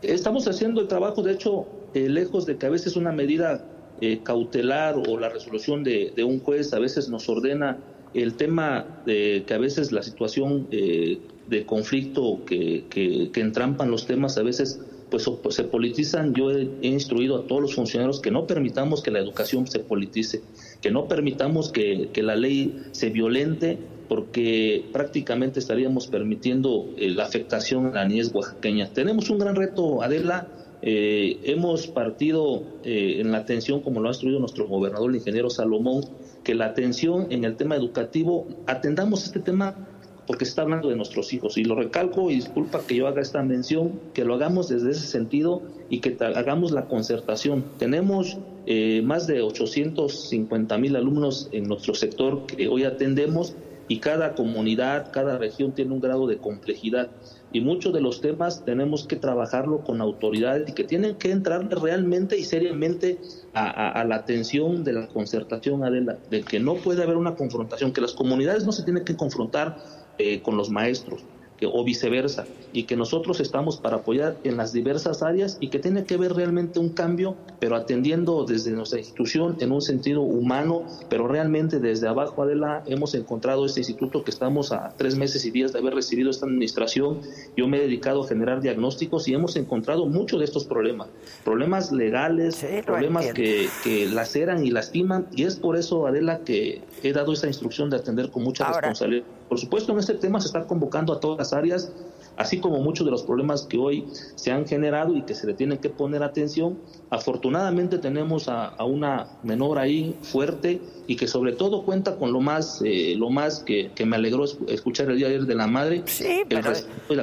Estamos 0.03 0.49
haciendo 0.49 0.81
el 0.81 0.89
trabajo, 0.89 1.23
de 1.23 1.33
hecho, 1.33 1.67
eh, 1.95 2.09
lejos 2.09 2.47
de 2.47 2.57
que 2.57 2.67
a 2.67 2.71
veces 2.71 2.97
una 2.97 3.13
medida 3.13 3.65
eh, 4.01 4.21
cautelar 4.23 4.97
o 4.97 5.19
la 5.19 5.29
resolución 5.29 5.85
de, 5.85 6.13
un 6.25 6.41
juez 6.41 6.73
a 6.73 6.79
veces 6.79 7.09
nos 7.09 7.29
ordena 7.29 7.79
el 8.15 8.35
tema 8.35 9.03
de 9.07 9.45
que 9.47 9.55
a 9.55 9.59
veces 9.59 9.93
la 9.93 10.03
situación 10.03 10.69
eh, 10.71 11.19
de 11.49 11.67
conflicto 11.67 12.45
que, 12.47 12.85
que, 12.89 13.31
entrampan 13.41 13.91
los 13.91 14.07
temas 14.07 14.39
a 14.39 14.43
veces 14.43 14.81
pues, 15.11 15.29
se 15.51 15.65
politizan. 15.65 16.35
Yo 16.35 16.51
he, 16.51 16.69
instruido 16.83 17.37
a 17.37 17.47
todos 17.47 17.63
los 17.63 17.75
funcionarios 17.75 18.21
que 18.21 18.31
no 18.31 18.47
permitamos 18.47 19.03
que 19.03 19.11
la 19.11 19.19
educación 19.19 19.67
se 19.67 19.81
politice, 19.81 20.43
que 20.81 20.91
no 20.91 21.09
permitamos 21.09 21.71
que, 21.71 22.09
que 22.13 22.23
la 22.23 22.37
ley 22.37 22.85
se 22.93 23.11
violente 23.11 23.79
porque 24.09 24.85
prácticamente 24.93 25.59
estaríamos 25.59 26.07
permitiendo 26.07 26.89
la 26.97 27.25
afectación 27.25 27.87
a 27.87 27.91
la 27.93 28.05
niñez 28.07 28.31
oaxaqueña. 28.35 28.93
Tenemos 28.93 29.31
un 29.31 29.39
gran 29.39 29.57
reto, 29.57 30.03
Adela, 30.03 30.49
eh, 30.83 31.39
hemos 31.45 31.87
partido 31.87 32.65
eh, 32.83 33.21
en 33.21 33.31
la 33.31 33.39
atención, 33.39 33.81
como 33.81 34.01
lo 34.01 34.09
ha 34.09 34.13
instruido 34.13 34.41
nuestro 34.41 34.67
gobernador, 34.67 35.11
el 35.11 35.17
ingeniero 35.17 35.49
Salomón, 35.49 36.05
que 36.43 36.57
la 36.57 36.67
atención 36.67 37.29
en 37.31 37.45
el 37.45 37.57
tema 37.57 37.77
educativo, 37.77 38.49
atendamos 38.67 39.25
este 39.25 39.39
tema 39.39 39.89
porque 40.27 40.45
se 40.45 40.51
está 40.51 40.63
hablando 40.63 40.89
de 40.89 40.97
nuestros 40.97 41.33
hijos. 41.33 41.57
Y 41.57 41.65
lo 41.65 41.75
recalco 41.75 42.31
y 42.31 42.37
disculpa 42.37 42.81
que 42.87 42.97
yo 42.97 43.07
haga 43.07 43.21
esta 43.21 43.43
mención, 43.43 44.01
que 44.13 44.25
lo 44.25 44.35
hagamos 44.35 44.69
desde 44.69 44.91
ese 44.91 45.07
sentido 45.07 45.63
y 45.89 46.01
que 46.01 46.17
hagamos 46.21 46.73
la 46.73 46.87
concertación. 46.87 47.65
Tenemos 47.79 48.39
eh, 48.67 49.03
más 49.05 49.27
de 49.27 49.43
850 49.43 50.79
mil 50.79 50.97
alumnos 50.97 51.49
en 51.53 51.65
nuestro 51.65 51.95
sector 51.95 52.47
que 52.47 52.69
hoy 52.69 52.85
atendemos 52.85 53.55
y 53.89 53.99
cada 53.99 54.35
comunidad, 54.35 55.11
cada 55.13 55.39
región 55.39 55.73
tiene 55.73 55.93
un 55.93 56.01
grado 56.01 56.27
de 56.27 56.39
complejidad 56.39 57.11
y 57.53 57.61
muchos 57.61 57.93
de 57.93 58.01
los 58.01 58.21
temas 58.21 58.65
tenemos 58.65 59.07
que 59.07 59.17
trabajarlo 59.17 59.85
con 59.85 60.01
autoridades 60.01 60.69
y 60.69 60.73
que 60.73 60.85
tienen 60.85 61.17
que 61.17 61.31
entrar 61.31 61.69
realmente 61.69 62.39
y 62.39 62.45
seriamente 62.45 63.19
a, 63.53 64.05
la 64.05 64.17
atención 64.17 64.85
de 64.85 64.95
la 64.95 65.09
concertación, 65.09 65.85
Adela, 65.85 66.19
de 66.31 66.43
que 66.43 66.59
no 66.59 66.77
puede 66.77 67.03
haber 67.03 67.17
una 67.17 67.35
confrontación, 67.35 67.93
que 67.93 68.01
las 68.01 68.15
comunidades 68.15 68.65
no 68.65 68.73
se 68.73 68.85
tienen 68.85 69.05
que 69.05 69.17
confrontar 69.17 69.77
eh, 70.19 70.41
con 70.41 70.57
los 70.57 70.71
maestros, 70.71 71.25
o 71.67 71.85
viceversa, 71.85 72.47
y 72.73 72.85
que 72.85 72.97
nosotros 72.97 73.41
estamos 73.41 73.77
para 73.77 73.97
apoyar 73.97 74.37
en 74.45 74.57
las 74.57 74.73
diversas 74.73 75.23
áreas 75.23 75.59
y 75.61 75.69
que 75.69 75.79
tiene 75.79 76.05
que 76.05 76.17
ver 76.17 76.35
realmente 76.35 76.79
un 76.79 76.91
cambio, 76.91 77.37
pero 77.59 77.77
atendiendo 77.77 78.45
desde 78.45 78.71
nuestra 78.73 78.99
institución 78.99 79.57
en 79.61 79.73
un 79.73 79.83
sentido 79.83 80.23
humano, 80.23 80.85
pero 81.09 81.29
realmente 81.29 81.79
desde 81.79 82.09
abajo, 82.09 82.43
Adela, 82.43 82.83
hemos 82.87 83.15
encontrado 83.15 83.67
este 83.67 83.81
instituto 83.81 84.25
que 84.25 84.31
estamos 84.31 84.73
a 84.73 84.95
tres 84.97 85.17
meses 85.17 85.45
y 85.45 85.51
días 85.51 85.73
de 85.73 85.79
haber 85.79 85.95
recibido 85.95 86.31
esta 86.31 86.47
administración. 86.47 87.21
Yo 87.57 87.69
me 87.69 87.79
he 87.79 87.81
dedicado 87.81 88.23
a 88.23 88.27
generar 88.27 88.61
diagnósticos 88.61 89.29
y 89.29 89.35
hemos 89.35 89.57
encontrado 89.57 90.07
muchos 90.07 90.39
de 90.39 90.45
estos 90.45 90.65
problemas, 90.65 91.09
problemas 91.45 91.93
legales, 91.93 92.65
problemas 92.85 93.33
que, 93.33 93.69
que 93.85 94.07
laceran 94.07 94.65
y 94.65 94.71
lastiman, 94.71 95.27
y 95.35 95.45
es 95.45 95.57
por 95.57 95.77
eso, 95.77 96.07
Adela, 96.07 96.41
que 96.41 96.81
he 97.09 97.13
dado 97.13 97.33
esa 97.33 97.47
instrucción 97.47 97.91
de 97.91 97.97
atender 97.97 98.31
con 98.31 98.43
mucha 98.43 98.67
responsabilidad 98.67 99.25
por 99.53 99.61
supuesto, 99.61 99.93
en 99.93 99.99
este 99.99 100.15
tema 100.15 100.41
se 100.41 100.47
está 100.47 100.67
convocando 100.67 101.13
a 101.13 101.21
todas 101.21 101.37
las 101.37 101.53
áreas, 101.53 101.93
así 102.39 102.59
como 102.59 102.79
muchos 102.79 103.05
de 103.05 103.11
los 103.11 103.23
problemas 103.23 103.67
que 103.67 103.77
hoy 103.77 104.07
se 104.35 104.51
han 104.51 104.67
generado 104.67 105.15
y 105.15 105.25
que 105.25 105.35
se 105.35 105.47
le 105.47 105.53
tienen 105.53 105.77
que 105.77 105.91
poner 105.91 106.23
atención. 106.23 106.79
Afortunadamente 107.11 107.99
tenemos 107.99 108.49
a, 108.49 108.83
una 108.83 109.27
menor 109.43 109.79
ahí 109.79 110.17
fuerte 110.23 110.81
y 111.07 111.17
que 111.17 111.29
sobre 111.29 111.53
todo 111.53 111.85
cuenta 111.85 112.17
con 112.17 112.33
lo 112.33 112.41
más, 112.41 112.81
eh, 112.83 113.15
lo 113.19 113.29
más 113.29 113.59
que, 113.59 113.91
me 114.07 114.17
alegró 114.17 114.47
escuchar 114.69 115.11
el 115.11 115.19
día 115.19 115.29
de 115.29 115.35
ayer 115.35 115.47
de 115.47 115.55
la 115.55 115.67
madre. 115.67 116.03
Sí, 116.07 116.45
pero, 116.49 116.73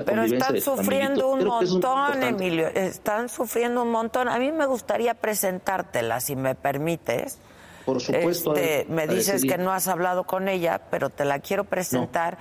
pero 0.05 0.21
están 0.21 0.61
sufriendo 0.61 1.32
un 1.32 1.45
montón, 1.45 2.21
Emilio, 2.21 2.67
están 2.67 3.27
sufriendo 3.27 3.82
un 3.82 3.89
montón. 3.89 4.27
A 4.27 4.38
mí 4.38 4.51
me 4.51 4.67
gustaría 4.67 5.15
presentártela, 5.15 6.19
si 6.19 6.36
me 6.36 6.53
permites. 6.53 7.39
Por 7.94 8.02
supuesto. 8.02 8.56
Este, 8.56 8.86
me 8.92 9.08
dices 9.08 9.44
que 9.44 9.58
no 9.58 9.72
has 9.72 9.88
hablado 9.88 10.26
con 10.26 10.48
ella, 10.48 10.82
pero 10.92 11.10
te 11.10 11.26
la 11.26 11.40
quiero 11.40 11.64
presentar. 11.64 12.38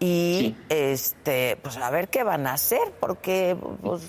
Y 0.00 0.54
este, 0.68 1.58
pues 1.60 1.76
a 1.76 1.90
ver 1.90 2.08
qué 2.08 2.22
van 2.22 2.46
a 2.46 2.52
hacer, 2.52 2.92
porque 3.00 3.56
pues, 3.82 4.02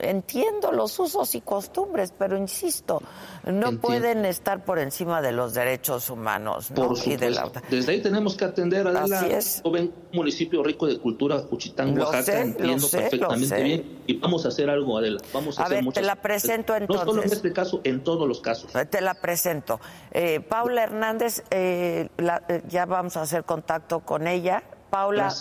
entiendo 0.00 0.72
los 0.72 0.98
usos 0.98 1.32
y 1.36 1.42
costumbres, 1.42 2.12
pero 2.18 2.36
insisto, 2.36 3.00
no 3.44 3.78
pueden 3.78 4.24
estar 4.24 4.64
por 4.64 4.80
encima 4.80 5.22
de 5.22 5.30
los 5.30 5.54
derechos 5.54 6.10
humanos. 6.10 6.72
Por 6.74 6.96
supuesto. 6.96 7.52
Desde 7.70 7.92
ahí 7.92 8.02
tenemos 8.02 8.36
que 8.36 8.46
atender 8.46 8.88
a 8.88 8.90
la 8.90 9.40
joven 9.62 9.92
municipio 10.12 10.62
rico 10.64 10.88
de 10.88 10.98
cultura, 10.98 11.40
Cuchitán, 11.42 11.96
Oaxaca, 11.96 12.40
entiendo 12.40 12.88
perfectamente 12.88 13.62
bien. 13.62 13.98
Y 14.08 14.14
vamos 14.14 14.44
a 14.44 14.48
hacer 14.48 14.68
algo, 14.68 14.98
Adela. 14.98 15.20
Vamos 15.32 15.58
a, 15.60 15.66
a 15.66 15.68
ver, 15.68 15.86
te 15.92 16.02
la 16.02 16.16
presento 16.16 16.74
entonces. 16.74 17.06
No 17.06 17.12
solo 17.12 17.22
en 17.22 17.32
este 17.32 17.52
caso, 17.52 17.80
en 17.84 18.02
todos 18.02 18.26
los 18.26 18.40
casos. 18.40 18.72
Te 18.90 19.00
la 19.00 19.14
presento. 19.14 19.78
Eh, 20.10 20.40
Paula 20.40 20.82
Hernández, 20.82 21.44
eh, 21.50 22.08
eh, 22.18 22.62
ya 22.68 22.86
vamos 22.86 23.16
a 23.16 23.22
hacer 23.22 23.44
contacto 23.44 24.00
con 24.00 24.26
ella 24.26 24.64
Paula. 24.90 25.32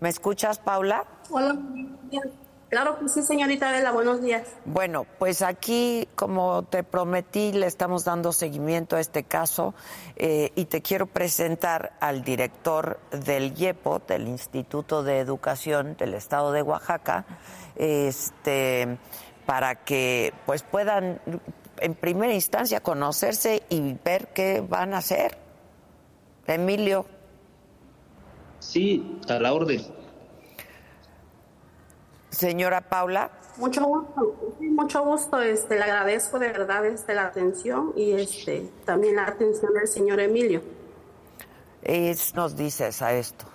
¿Me 0.00 0.08
escuchas, 0.08 0.58
Paula? 0.58 1.04
Hola. 1.30 1.56
Claro 2.68 2.98
que 2.98 3.08
sí, 3.08 3.22
señorita 3.22 3.70
Adela, 3.70 3.92
buenos 3.92 4.20
días. 4.20 4.46
Bueno, 4.66 5.06
pues 5.18 5.40
aquí, 5.40 6.06
como 6.14 6.64
te 6.64 6.84
prometí, 6.84 7.52
le 7.52 7.66
estamos 7.66 8.04
dando 8.04 8.30
seguimiento 8.30 8.96
a 8.96 9.00
este 9.00 9.24
caso 9.24 9.74
eh, 10.16 10.52
y 10.54 10.66
te 10.66 10.82
quiero 10.82 11.06
presentar 11.06 11.94
al 11.98 12.22
director 12.22 13.00
del 13.10 13.58
IEPO, 13.58 14.02
del 14.06 14.28
Instituto 14.28 15.02
de 15.02 15.18
Educación 15.18 15.96
del 15.96 16.12
Estado 16.12 16.52
de 16.52 16.60
Oaxaca, 16.60 17.24
este, 17.76 18.98
para 19.46 19.76
que 19.76 20.34
pues 20.44 20.62
puedan 20.62 21.22
en 21.78 21.94
primera 21.94 22.34
instancia 22.34 22.80
conocerse 22.82 23.62
y 23.70 23.94
ver 24.04 24.28
qué 24.34 24.60
van 24.60 24.92
a 24.92 24.98
hacer. 24.98 25.38
Emilio. 26.46 27.06
Sí, 28.58 29.20
a 29.28 29.38
la 29.38 29.52
orden. 29.52 29.82
Señora 32.30 32.80
Paula. 32.80 33.30
Mucho 33.56 33.84
gusto, 33.84 34.56
mucho 34.60 35.04
gusto, 35.04 35.40
este, 35.40 35.76
le 35.76 35.82
agradezco 35.82 36.38
de 36.38 36.48
verdad 36.48 36.86
este, 36.86 37.14
la 37.14 37.26
atención 37.26 37.92
y 37.96 38.12
este, 38.12 38.70
también 38.84 39.16
la 39.16 39.26
atención 39.26 39.74
del 39.74 39.88
señor 39.88 40.20
Emilio. 40.20 40.62
¿Qué 41.82 42.14
nos 42.34 42.56
dices 42.56 43.02
a 43.02 43.14
esto? 43.14 43.46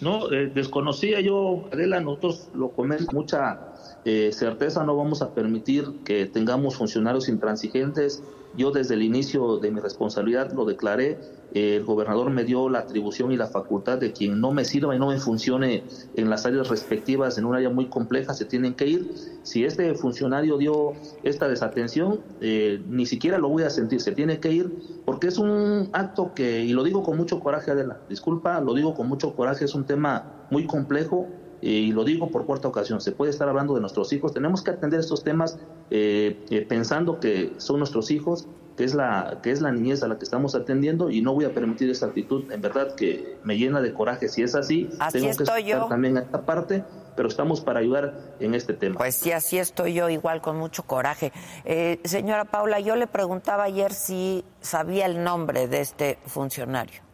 No, 0.00 0.32
eh, 0.32 0.46
desconocía 0.46 1.20
yo, 1.20 1.64
Adela, 1.72 2.00
nosotros 2.00 2.48
lo 2.54 2.70
comemos 2.70 3.12
mucha 3.12 3.74
eh, 4.08 4.30
certeza, 4.32 4.84
no 4.84 4.96
vamos 4.96 5.20
a 5.20 5.34
permitir 5.34 5.84
que 6.04 6.26
tengamos 6.26 6.76
funcionarios 6.76 7.28
intransigentes. 7.28 8.22
Yo 8.52 8.70
desde 8.70 8.94
el 8.94 9.02
inicio 9.02 9.58
de 9.58 9.72
mi 9.72 9.80
responsabilidad 9.80 10.52
lo 10.52 10.64
declaré, 10.64 11.18
el 11.50 11.84
gobernador 11.84 12.30
me 12.30 12.44
dio 12.44 12.68
la 12.68 12.78
atribución 12.78 13.32
y 13.32 13.36
la 13.36 13.48
facultad 13.48 13.98
de 13.98 14.12
quien 14.12 14.40
no 14.40 14.52
me 14.52 14.64
sirva 14.64 14.94
y 14.94 15.00
no 15.00 15.08
me 15.08 15.18
funcione 15.18 15.82
en 16.14 16.30
las 16.30 16.46
áreas 16.46 16.68
respectivas, 16.68 17.36
en 17.36 17.46
un 17.46 17.56
área 17.56 17.68
muy 17.68 17.88
compleja, 17.88 18.32
se 18.32 18.44
tienen 18.44 18.74
que 18.74 18.86
ir. 18.86 19.10
Si 19.42 19.64
este 19.64 19.92
funcionario 19.96 20.56
dio 20.56 20.92
esta 21.24 21.48
desatención, 21.48 22.20
eh, 22.38 22.84
ni 22.86 23.06
siquiera 23.06 23.38
lo 23.38 23.48
voy 23.48 23.64
a 23.64 23.70
sentir, 23.70 24.00
se 24.00 24.12
tiene 24.12 24.38
que 24.38 24.52
ir, 24.52 24.72
porque 25.04 25.26
es 25.26 25.38
un 25.38 25.88
acto 25.92 26.32
que, 26.32 26.62
y 26.62 26.72
lo 26.74 26.84
digo 26.84 27.02
con 27.02 27.16
mucho 27.16 27.40
coraje, 27.40 27.72
Adela, 27.72 28.04
disculpa, 28.08 28.60
lo 28.60 28.72
digo 28.72 28.94
con 28.94 29.08
mucho 29.08 29.34
coraje, 29.34 29.64
es 29.64 29.74
un 29.74 29.84
tema 29.84 30.46
muy 30.48 30.64
complejo, 30.64 31.45
y 31.66 31.90
lo 31.90 32.04
digo 32.04 32.30
por 32.30 32.46
cuarta 32.46 32.68
ocasión, 32.68 33.00
se 33.00 33.10
puede 33.10 33.32
estar 33.32 33.48
hablando 33.48 33.74
de 33.74 33.80
nuestros 33.80 34.12
hijos, 34.12 34.32
tenemos 34.32 34.62
que 34.62 34.70
atender 34.70 35.00
estos 35.00 35.24
temas 35.24 35.58
eh, 35.90 36.64
pensando 36.68 37.18
que 37.18 37.54
son 37.56 37.78
nuestros 37.78 38.12
hijos, 38.12 38.46
que 38.76 38.84
es 38.84 38.94
la 38.94 39.40
que 39.42 39.50
es 39.50 39.60
la 39.60 39.72
niñez 39.72 40.04
a 40.04 40.08
la 40.08 40.16
que 40.16 40.24
estamos 40.24 40.54
atendiendo 40.54 41.10
y 41.10 41.22
no 41.22 41.34
voy 41.34 41.44
a 41.44 41.52
permitir 41.52 41.90
esa 41.90 42.06
actitud 42.06 42.52
en 42.52 42.60
verdad 42.60 42.94
que 42.94 43.38
me 43.42 43.58
llena 43.58 43.80
de 43.80 43.92
coraje 43.92 44.28
si 44.28 44.42
es 44.42 44.54
así, 44.54 44.88
tengo 45.10 45.26
que 45.36 45.42
estar 45.42 45.58
yo. 45.58 45.86
también 45.86 46.16
a 46.18 46.20
esta 46.20 46.42
parte 46.42 46.84
pero 47.16 47.28
estamos 47.28 47.62
para 47.62 47.80
ayudar 47.80 48.12
en 48.40 48.54
este 48.54 48.74
tema. 48.74 48.98
Pues 48.98 49.16
sí, 49.16 49.32
así 49.32 49.58
estoy 49.58 49.94
yo, 49.94 50.10
igual 50.10 50.42
con 50.42 50.58
mucho 50.58 50.82
coraje. 50.82 51.32
Eh, 51.64 51.98
señora 52.04 52.44
Paula, 52.44 52.78
yo 52.78 52.94
le 52.94 53.06
preguntaba 53.06 53.64
ayer 53.64 53.94
si 53.94 54.44
sabía 54.60 55.06
el 55.06 55.24
nombre 55.24 55.66
de 55.66 55.80
este 55.80 56.18
funcionario. 56.26 57.05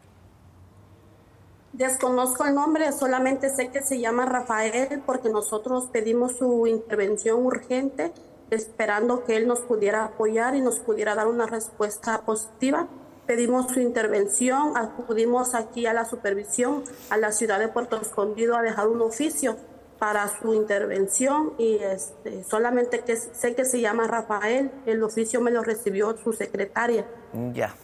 Desconozco 1.72 2.44
el 2.44 2.54
nombre, 2.54 2.92
solamente 2.92 3.48
sé 3.48 3.68
que 3.68 3.82
se 3.82 3.98
llama 3.98 4.26
Rafael 4.26 5.02
porque 5.06 5.30
nosotros 5.30 5.88
pedimos 5.90 6.36
su 6.36 6.66
intervención 6.66 7.44
urgente 7.44 8.12
esperando 8.50 9.24
que 9.24 9.36
él 9.36 9.46
nos 9.46 9.60
pudiera 9.60 10.04
apoyar 10.04 10.54
y 10.54 10.60
nos 10.60 10.78
pudiera 10.80 11.14
dar 11.14 11.26
una 11.26 11.46
respuesta 11.46 12.20
positiva. 12.22 12.88
Pedimos 13.26 13.72
su 13.72 13.80
intervención, 13.80 14.76
acudimos 14.76 15.54
aquí 15.54 15.86
a 15.86 15.94
la 15.94 16.04
supervisión, 16.04 16.84
a 17.08 17.16
la 17.16 17.32
ciudad 17.32 17.58
de 17.58 17.68
Puerto 17.68 17.98
Escondido 17.98 18.56
a 18.56 18.62
dejar 18.62 18.88
un 18.88 19.00
oficio 19.00 19.56
para 19.98 20.28
su 20.28 20.52
intervención 20.52 21.54
y 21.58 21.76
este, 21.76 22.42
solamente 22.44 23.00
que 23.00 23.16
sé 23.16 23.54
que 23.54 23.64
se 23.64 23.80
llama 23.80 24.08
Rafael, 24.08 24.70
el 24.84 25.02
oficio 25.02 25.40
me 25.40 25.52
lo 25.52 25.62
recibió 25.62 26.18
su 26.18 26.32
secretaria. 26.32 27.06
Ya. 27.52 27.74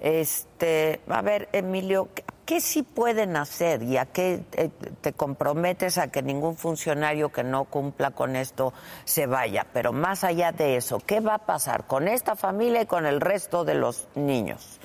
Este, 0.00 1.00
a 1.08 1.22
ver, 1.22 1.48
Emilio, 1.52 2.08
¿qué 2.46 2.60
sí 2.60 2.82
pueden 2.82 3.36
hacer 3.36 3.82
y 3.82 3.96
a 3.96 4.06
qué 4.06 4.44
eh, 4.52 4.70
te 5.00 5.12
comprometes 5.12 5.98
a 5.98 6.10
que 6.10 6.22
ningún 6.22 6.56
funcionario 6.56 7.30
que 7.30 7.42
no 7.42 7.64
cumpla 7.64 8.12
con 8.12 8.36
esto 8.36 8.72
se 9.04 9.26
vaya? 9.26 9.66
Pero 9.72 9.92
más 9.92 10.24
allá 10.24 10.52
de 10.52 10.76
eso, 10.76 11.02
¿qué 11.04 11.20
va 11.20 11.34
a 11.34 11.46
pasar 11.46 11.86
con 11.86 12.08
esta 12.08 12.36
familia 12.36 12.82
y 12.82 12.86
con 12.86 13.04
el 13.04 13.20
resto 13.20 13.64
de 13.64 13.74
los 13.74 14.06
niños? 14.14 14.78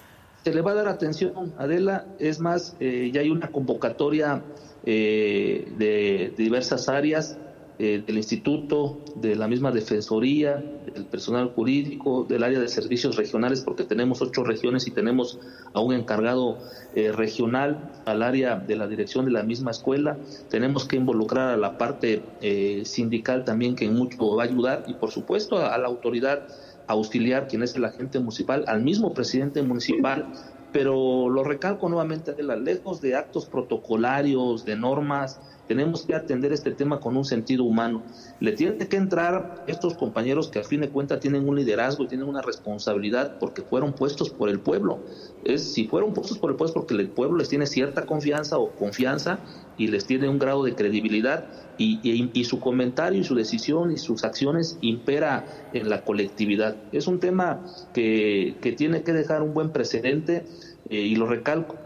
Se 0.43 0.51
le 0.51 0.61
va 0.61 0.71
a 0.71 0.73
dar 0.73 0.87
atención, 0.87 1.53
Adela. 1.59 2.05
Es 2.17 2.39
más, 2.39 2.75
eh, 2.79 3.11
ya 3.13 3.21
hay 3.21 3.29
una 3.29 3.51
convocatoria 3.51 4.41
eh, 4.83 5.71
de 5.77 6.33
diversas 6.35 6.89
áreas 6.89 7.37
eh, 7.79 8.03
del 8.05 8.17
instituto, 8.17 8.99
de 9.15 9.35
la 9.35 9.47
misma 9.47 9.71
defensoría, 9.71 10.63
del 10.93 11.05
personal 11.05 11.49
jurídico, 11.49 12.25
del 12.29 12.43
área 12.43 12.59
de 12.59 12.67
servicios 12.67 13.15
regionales, 13.15 13.61
porque 13.61 13.83
tenemos 13.83 14.21
ocho 14.21 14.43
regiones 14.43 14.87
y 14.87 14.91
tenemos 14.91 15.39
a 15.73 15.79
un 15.79 15.93
encargado 15.93 16.59
eh, 16.93 17.11
regional 17.11 17.91
al 18.05 18.21
área 18.21 18.55
de 18.57 18.75
la 18.75 18.87
dirección 18.87 19.25
de 19.25 19.31
la 19.31 19.43
misma 19.43 19.71
escuela. 19.71 20.17
Tenemos 20.49 20.85
que 20.85 20.97
involucrar 20.97 21.49
a 21.49 21.57
la 21.57 21.77
parte 21.77 22.21
eh, 22.41 22.83
sindical 22.85 23.45
también, 23.45 23.75
que 23.75 23.85
en 23.85 23.95
mucho 23.95 24.35
va 24.35 24.43
a 24.43 24.45
ayudar, 24.45 24.83
y 24.87 24.93
por 24.93 25.11
supuesto 25.11 25.57
a, 25.57 25.77
la 25.77 25.87
autoridad 25.87 26.47
auxiliar, 26.87 27.47
quien 27.47 27.63
es 27.63 27.75
el 27.75 27.85
agente 27.85 28.19
municipal, 28.19 28.65
al 28.67 28.83
mismo 28.83 29.13
presidente 29.13 29.61
municipal, 29.61 30.27
pero 30.71 31.29
lo 31.29 31.43
recalco 31.43 31.89
nuevamente, 31.89 32.35
lejos 32.41 33.01
de 33.01 33.15
actos 33.15 33.45
protocolarios, 33.45 34.65
de 34.65 34.75
normas, 34.75 35.39
tenemos 35.71 36.05
que 36.05 36.13
atender 36.13 36.51
este 36.51 36.71
tema 36.71 36.99
con 36.99 37.15
un 37.15 37.23
sentido 37.23 37.63
humano. 37.63 38.03
Le 38.41 38.51
tienen 38.51 38.77
que 38.77 38.97
entrar 38.97 39.63
estos 39.67 39.93
compañeros 39.93 40.49
que 40.49 40.59
a 40.59 40.65
fin 40.65 40.81
de 40.81 40.89
cuentas 40.89 41.21
tienen 41.21 41.47
un 41.47 41.55
liderazgo 41.55 42.03
y 42.03 42.07
tienen 42.07 42.27
una 42.27 42.41
responsabilidad 42.41 43.39
porque 43.39 43.61
fueron 43.61 43.93
puestos 43.93 44.31
por 44.31 44.49
el 44.49 44.59
pueblo. 44.59 44.99
Es, 45.45 45.73
si 45.73 45.87
fueron 45.87 46.13
puestos 46.13 46.39
por 46.39 46.51
el 46.51 46.57
pueblo 46.57 46.71
es 46.71 46.73
porque 46.73 46.93
el 46.95 47.07
pueblo 47.07 47.37
les 47.37 47.47
tiene 47.47 47.67
cierta 47.67 48.05
confianza 48.05 48.57
o 48.57 48.71
confianza 48.71 49.39
y 49.77 49.87
les 49.87 50.05
tiene 50.05 50.27
un 50.27 50.39
grado 50.39 50.65
de 50.65 50.75
credibilidad 50.75 51.45
y, 51.77 52.01
y, 52.33 52.43
su 52.43 52.59
comentario 52.59 53.21
y 53.21 53.23
su 53.23 53.33
decisión 53.33 53.93
y 53.93 53.97
sus 53.97 54.25
acciones 54.25 54.77
impera 54.81 55.45
en 55.71 55.89
la 55.89 56.03
colectividad. 56.03 56.75
Es 56.91 57.07
un 57.07 57.21
tema 57.21 57.65
que, 57.93 58.57
que 58.61 58.73
tiene 58.73 59.03
que 59.03 59.13
dejar 59.13 59.41
un 59.41 59.53
buen 59.53 59.69
precedente 59.69 60.43
eh, 60.89 60.97
y 60.97 61.15
lo 61.15 61.27
recalco 61.27 61.77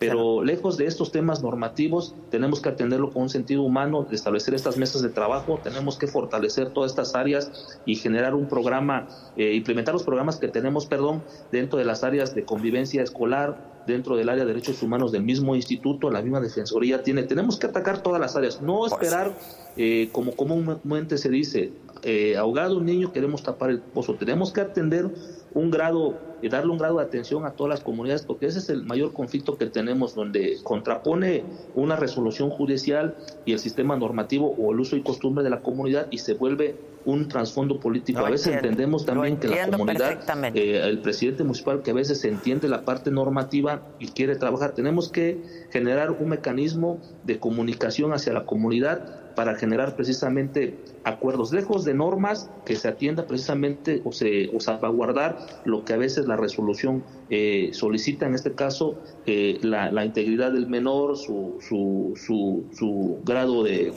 Pero 0.00 0.42
lejos 0.42 0.78
de 0.78 0.86
estos 0.86 1.12
temas 1.12 1.42
normativos, 1.42 2.14
tenemos 2.30 2.60
que 2.60 2.70
atenderlo 2.70 3.10
con 3.10 3.24
un 3.24 3.28
sentido 3.28 3.62
humano, 3.62 4.06
de 4.08 4.16
establecer 4.16 4.54
estas 4.54 4.78
mesas 4.78 5.02
de 5.02 5.10
trabajo, 5.10 5.60
tenemos 5.62 5.98
que 5.98 6.06
fortalecer 6.06 6.70
todas 6.70 6.92
estas 6.92 7.14
áreas 7.14 7.78
y 7.84 7.96
generar 7.96 8.34
un 8.34 8.48
programa, 8.48 9.08
eh, 9.36 9.52
implementar 9.52 9.92
los 9.92 10.02
programas 10.02 10.38
que 10.38 10.48
tenemos, 10.48 10.86
perdón, 10.86 11.22
dentro 11.52 11.78
de 11.78 11.84
las 11.84 12.02
áreas 12.02 12.34
de 12.34 12.46
convivencia 12.46 13.02
escolar, 13.02 13.82
dentro 13.86 14.16
del 14.16 14.30
área 14.30 14.44
de 14.46 14.54
derechos 14.54 14.82
humanos 14.82 15.12
del 15.12 15.22
mismo 15.22 15.54
instituto, 15.54 16.10
la 16.10 16.22
misma 16.22 16.40
defensoría 16.40 17.02
tiene. 17.02 17.24
Tenemos 17.24 17.58
que 17.58 17.66
atacar 17.66 18.02
todas 18.02 18.22
las 18.22 18.34
áreas, 18.36 18.62
no 18.62 18.78
pues 18.78 18.92
esperar, 18.92 19.36
eh, 19.76 20.08
como 20.12 20.32
comúnmente 20.32 21.18
se 21.18 21.28
dice, 21.28 21.72
eh, 22.02 22.38
ahogado 22.38 22.78
un 22.78 22.86
niño, 22.86 23.12
queremos 23.12 23.42
tapar 23.42 23.68
el 23.68 23.80
pozo. 23.80 24.14
Tenemos 24.14 24.50
que 24.50 24.62
atender 24.62 25.10
un 25.52 25.70
grado 25.70 26.29
y 26.42 26.48
darle 26.48 26.72
un 26.72 26.78
grado 26.78 26.98
de 26.98 27.04
atención 27.04 27.44
a 27.44 27.52
todas 27.52 27.70
las 27.70 27.80
comunidades, 27.80 28.22
porque 28.22 28.46
ese 28.46 28.58
es 28.58 28.68
el 28.68 28.84
mayor 28.84 29.12
conflicto 29.12 29.56
que 29.56 29.66
tenemos, 29.66 30.14
donde 30.14 30.58
contrapone 30.62 31.44
una 31.74 31.96
resolución 31.96 32.50
judicial 32.50 33.16
y 33.44 33.52
el 33.52 33.58
sistema 33.58 33.96
normativo 33.96 34.54
o 34.58 34.72
el 34.72 34.80
uso 34.80 34.96
y 34.96 35.02
costumbre 35.02 35.44
de 35.44 35.50
la 35.50 35.60
comunidad 35.60 36.06
y 36.10 36.18
se 36.18 36.34
vuelve 36.34 36.76
un 37.04 37.28
trasfondo 37.28 37.80
político. 37.80 38.20
a 38.20 38.30
veces 38.30 38.54
entendemos 38.54 39.06
también 39.06 39.38
que 39.38 39.48
la 39.48 39.68
comunidad, 39.68 40.18
eh, 40.54 40.80
el 40.84 40.98
presidente 41.00 41.44
municipal 41.44 41.82
que 41.82 41.92
a 41.92 41.94
veces 41.94 42.24
entiende 42.24 42.68
la 42.68 42.84
parte 42.84 43.10
normativa 43.10 43.82
y 43.98 44.08
quiere 44.08 44.36
trabajar, 44.36 44.72
tenemos 44.72 45.08
que 45.08 45.42
generar 45.70 46.10
un 46.10 46.28
mecanismo 46.28 47.00
de 47.24 47.38
comunicación 47.38 48.12
hacia 48.12 48.32
la 48.32 48.44
comunidad 48.44 49.30
para 49.34 49.54
generar 49.54 49.96
precisamente 49.96 50.78
acuerdos 51.04 51.52
lejos 51.52 51.84
de 51.84 51.94
normas 51.94 52.50
que 52.66 52.76
se 52.76 52.88
atienda 52.88 53.26
precisamente 53.26 54.02
o 54.04 54.12
se 54.12 54.50
o 54.54 54.60
salvaguardar 54.60 55.38
lo 55.64 55.84
que 55.84 55.94
a 55.94 55.96
veces 55.96 56.26
la 56.30 56.36
resolución 56.36 57.04
eh, 57.28 57.70
solicita 57.72 58.26
en 58.26 58.34
este 58.34 58.52
caso 58.52 58.96
eh, 59.26 59.58
la, 59.62 59.90
la, 59.90 60.04
integridad 60.04 60.52
del 60.52 60.66
menor 60.66 61.16
su, 61.16 61.58
su, 61.60 62.14
su, 62.16 62.64
su 62.72 63.18
grado 63.24 63.62
de 63.62 63.92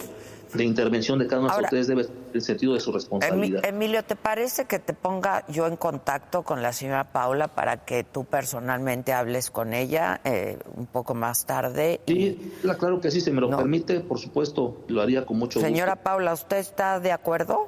de 0.53 0.63
intervención 0.63 1.19
de 1.19 1.27
cada 1.27 1.41
uno 1.41 1.55
de 1.55 1.63
ustedes 1.63 1.87
debe 1.87 2.07
el 2.33 2.41
sentido 2.41 2.73
de 2.73 2.79
su 2.79 2.91
responsabilidad. 2.91 3.63
Emilio, 3.65 4.03
¿te 4.03 4.15
parece 4.15 4.65
que 4.65 4.79
te 4.79 4.93
ponga 4.93 5.45
yo 5.47 5.67
en 5.67 5.77
contacto 5.77 6.43
con 6.43 6.61
la 6.61 6.73
señora 6.73 7.11
Paula 7.11 7.47
para 7.47 7.85
que 7.85 8.03
tú 8.03 8.25
personalmente 8.25 9.13
hables 9.13 9.51
con 9.51 9.73
ella 9.73 10.21
eh, 10.23 10.57
un 10.75 10.85
poco 10.85 11.13
más 11.13 11.45
tarde? 11.45 12.01
Sí, 12.07 12.53
claro 12.61 13.01
que 13.01 13.11
sí, 13.11 13.21
se 13.21 13.31
me 13.31 13.41
lo 13.41 13.49
permite, 13.49 13.99
por 13.99 14.19
supuesto, 14.19 14.83
lo 14.87 15.01
haría 15.01 15.25
con 15.25 15.37
mucho 15.37 15.59
gusto. 15.59 15.67
Señora 15.67 15.95
Paula, 15.97 16.33
¿usted 16.33 16.57
está 16.57 16.99
de 16.99 17.11
acuerdo? 17.11 17.67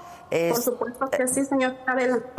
Por 0.31 0.61
supuesto 0.61 1.09
que 1.09 1.27
sí, 1.27 1.43
señor 1.43 1.75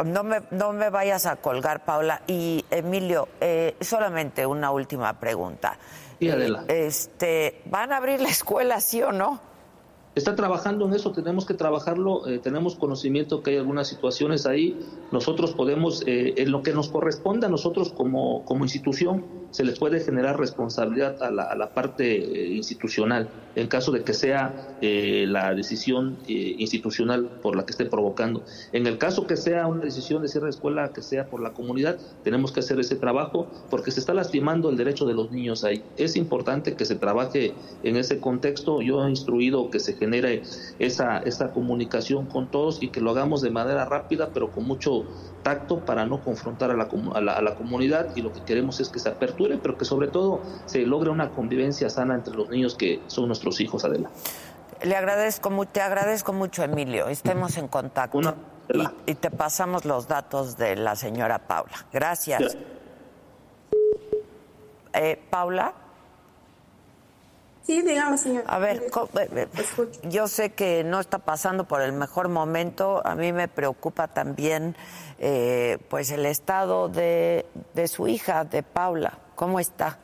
No 0.04 0.24
me, 0.24 0.42
no 0.50 0.72
me 0.72 0.88
vayas 0.88 1.26
a 1.26 1.36
colgar, 1.36 1.84
Paula. 1.84 2.22
Y 2.26 2.64
Emilio, 2.70 3.28
eh, 3.40 3.76
solamente 3.80 4.46
una 4.46 4.70
última 4.70 5.20
pregunta. 5.20 5.76
Sí, 6.18 6.30
Adela. 6.30 6.64
Este, 6.68 7.60
¿Van 7.66 7.92
a 7.92 7.98
abrir 7.98 8.20
la 8.20 8.30
escuela, 8.30 8.80
sí 8.80 9.02
o 9.02 9.12
no? 9.12 9.51
Está 10.14 10.36
trabajando 10.36 10.86
en 10.86 10.92
eso, 10.92 11.12
tenemos 11.12 11.46
que 11.46 11.54
trabajarlo, 11.54 12.26
eh, 12.26 12.38
tenemos 12.38 12.76
conocimiento 12.76 13.42
que 13.42 13.52
hay 13.52 13.56
algunas 13.56 13.88
situaciones 13.88 14.44
ahí, 14.44 14.78
nosotros 15.10 15.52
podemos, 15.52 16.02
eh, 16.06 16.34
en 16.36 16.52
lo 16.52 16.62
que 16.62 16.72
nos 16.72 16.90
corresponde 16.90 17.46
a 17.46 17.48
nosotros 17.48 17.92
como, 17.92 18.44
como 18.44 18.64
institución, 18.64 19.24
se 19.50 19.64
le 19.64 19.72
puede 19.72 20.00
generar 20.00 20.38
responsabilidad 20.38 21.22
a 21.22 21.30
la, 21.30 21.74
parte 21.74 22.16
eh, 22.16 22.54
institucional, 22.54 23.28
en 23.54 23.68
caso 23.68 23.92
de 23.92 24.02
que 24.02 24.14
sea 24.14 24.76
la 24.80 25.54
decisión 25.54 26.16
institucional 26.26 27.28
por 27.42 27.54
la 27.54 27.64
que 27.66 27.72
esté 27.72 27.84
provocando. 27.84 28.42
En 28.72 28.86
el 28.86 28.96
caso 28.96 29.26
que 29.26 29.36
sea 29.36 29.66
una 29.66 29.82
decisión 29.82 30.22
de 30.22 30.28
cierre 30.28 30.46
de 30.46 30.50
escuela, 30.50 30.92
que 30.92 31.02
sea 31.02 31.26
por 31.26 31.42
la 31.42 31.52
comunidad, 31.52 31.98
tenemos 32.24 32.50
que 32.50 32.60
hacer 32.60 32.80
ese 32.80 32.96
trabajo 32.96 33.46
porque 33.70 33.90
se 33.90 34.00
está 34.00 34.14
lastimando 34.14 34.70
el 34.70 34.76
derecho 34.76 35.04
de 35.04 35.14
los 35.14 35.30
niños 35.30 35.64
ahí. 35.64 35.84
Es 35.98 36.16
importante 36.16 36.74
que 36.74 36.86
se 36.86 36.94
trabaje 36.94 37.52
en 37.82 37.96
ese 37.96 38.20
contexto. 38.20 38.80
Yo 38.80 39.04
he 39.04 39.10
instruido 39.10 39.70
que 39.70 39.80
se 39.80 39.92
genere 40.02 40.42
esa, 40.78 41.18
esa 41.18 41.52
comunicación 41.52 42.26
con 42.26 42.50
todos 42.50 42.82
y 42.82 42.88
que 42.88 43.00
lo 43.00 43.10
hagamos 43.10 43.40
de 43.42 43.50
manera 43.50 43.84
rápida, 43.84 44.30
pero 44.34 44.50
con 44.50 44.64
mucho 44.64 45.04
tacto 45.42 45.80
para 45.80 46.06
no 46.06 46.20
confrontar 46.22 46.70
a 46.70 46.76
la, 46.76 46.88
a 47.14 47.42
la, 47.42 47.54
comunidad 47.54 48.14
y 48.16 48.22
lo 48.22 48.32
que 48.32 48.42
queremos 48.42 48.80
es 48.80 48.88
que 48.88 48.98
se 48.98 49.08
aperture, 49.08 49.58
pero 49.62 49.78
que 49.78 49.84
sobre 49.84 50.08
todo 50.08 50.40
se 50.66 50.80
logre 50.86 51.10
una 51.10 51.30
convivencia 51.30 51.88
sana 51.88 52.14
entre 52.14 52.34
los 52.34 52.48
niños 52.48 52.74
que 52.74 53.00
son 53.06 53.26
nuestros 53.26 53.60
hijos, 53.60 53.84
Adela. 53.84 54.10
Le 54.82 54.96
agradezco, 54.96 55.50
te 55.66 55.80
agradezco 55.80 56.32
mucho, 56.32 56.64
Emilio. 56.64 57.08
Estemos 57.08 57.56
en 57.56 57.68
contacto. 57.68 58.20
y, 59.06 59.14
te 59.14 59.30
pasamos 59.30 59.84
los 59.84 60.08
datos 60.08 60.56
de 60.56 60.74
la 60.76 60.96
señora 60.96 61.38
Paula. 61.38 61.86
Gracias. 61.92 62.56
Eh, 64.92 65.20
Paula. 65.30 65.74
Sí, 67.64 67.80
dígame, 67.82 68.18
señor. 68.18 68.44
A 68.46 68.58
ver, 68.58 68.82
eh, 68.82 69.28
eh, 69.36 69.48
yo 70.04 70.26
sé 70.26 70.50
que 70.50 70.82
no 70.82 70.98
está 70.98 71.18
pasando 71.20 71.64
por 71.64 71.80
el 71.80 71.92
mejor 71.92 72.28
momento. 72.28 73.00
A 73.04 73.14
mí 73.14 73.32
me 73.32 73.46
preocupa 73.46 74.08
también, 74.08 74.74
eh, 75.18 75.78
pues, 75.88 76.10
el 76.10 76.26
estado 76.26 76.88
de, 76.88 77.46
de 77.74 77.88
su 77.88 78.08
hija, 78.08 78.44
de 78.44 78.62
Paula. 78.62 79.18
¿Cómo 79.36 79.60
está? 79.60 79.98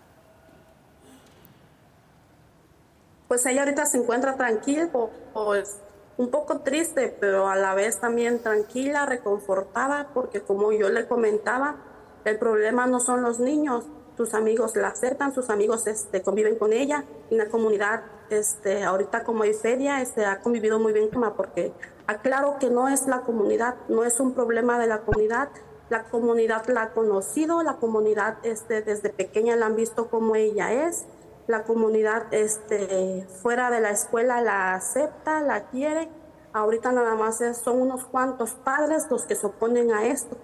Pues 3.27 3.45
ella 3.45 3.63
ahorita 3.63 3.85
se 3.87 3.99
encuentra 3.99 4.37
tranquila, 4.37 4.89
pues 5.35 5.77
un 6.17 6.31
poco 6.31 6.61
triste, 6.61 7.15
pero 7.21 7.49
a 7.49 7.57
la 7.57 7.75
vez 7.75 8.01
también 8.01 8.41
tranquila, 8.41 9.05
reconfortada, 9.05 10.09
porque 10.15 10.41
como 10.41 10.73
yo 10.73 10.89
le 10.89 11.07
comentaba, 11.07 11.77
el 12.25 12.39
problema 12.39 12.87
no 12.87 13.01
son 13.01 13.23
los 13.23 13.39
niños, 13.39 13.85
sus 14.19 14.35
amigos 14.35 14.75
la 14.75 14.89
aceptan, 14.89 15.33
sus 15.33 15.49
amigos 15.49 15.87
este, 15.87 16.23
conviven 16.23 16.57
con 16.57 16.73
ella. 16.73 17.05
En 17.31 17.39
la 17.39 17.47
comunidad, 17.47 18.03
este, 18.31 18.83
ahorita 18.83 19.23
como 19.23 19.45
hay 19.45 19.55
feria, 19.55 20.03
este, 20.03 20.27
ha 20.27 20.41
convivido 20.41 20.81
muy 20.81 20.93
bien 20.93 21.09
con 21.09 21.23
ella 21.23 21.35
porque 21.37 21.73
aclaro 22.09 22.59
que 22.59 22.69
no 22.69 22.89
es 22.89 23.07
la 23.07 23.21
comunidad, 23.21 23.77
no 23.89 24.05
es 24.05 24.19
un 24.19 24.35
problema 24.35 24.77
de 24.81 24.89
la 24.89 25.03
comunidad. 25.03 25.51
La 25.89 26.03
comunidad 26.03 26.67
la 26.67 26.83
ha 26.83 26.91
conocido, 26.91 27.63
la 27.63 27.77
comunidad 27.77 28.39
este, 28.43 28.83
desde 28.83 29.11
pequeña 29.11 29.55
la 29.55 29.67
han 29.67 29.77
visto 29.77 30.11
como 30.11 30.35
ella 30.35 30.73
es. 30.73 31.07
La 31.47 31.63
comunidad 31.63 32.27
este, 32.33 33.25
fuera 33.41 33.71
de 33.71 33.81
la 33.81 33.91
escuela 33.91 34.43
la 34.43 34.75
acepta, 34.75 35.41
la 35.43 35.69
quiere. 35.69 36.09
Ahorita 36.53 36.91
nada 36.91 37.15
más 37.15 37.41
son 37.63 37.81
unos 37.81 38.05
cuantos 38.05 38.55
padres 38.55 39.07
los 39.11 39.23
que 39.27 39.37
se 39.37 39.47
oponen 39.47 39.93
a 39.93 40.07
esto 40.07 40.37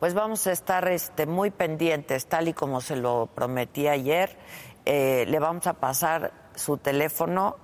pues 0.00 0.14
vamos 0.14 0.46
a 0.46 0.52
estar 0.52 0.86
este, 0.88 1.26
muy 1.26 1.50
pendientes, 1.50 2.26
tal 2.26 2.48
y 2.48 2.52
como 2.52 2.80
se 2.80 2.96
lo 2.96 3.28
prometí 3.34 3.88
ayer. 3.88 4.36
Eh, 4.84 5.24
le 5.26 5.38
vamos 5.38 5.66
a 5.66 5.74
pasar 5.74 6.32
su 6.54 6.76
teléfono 6.76 7.56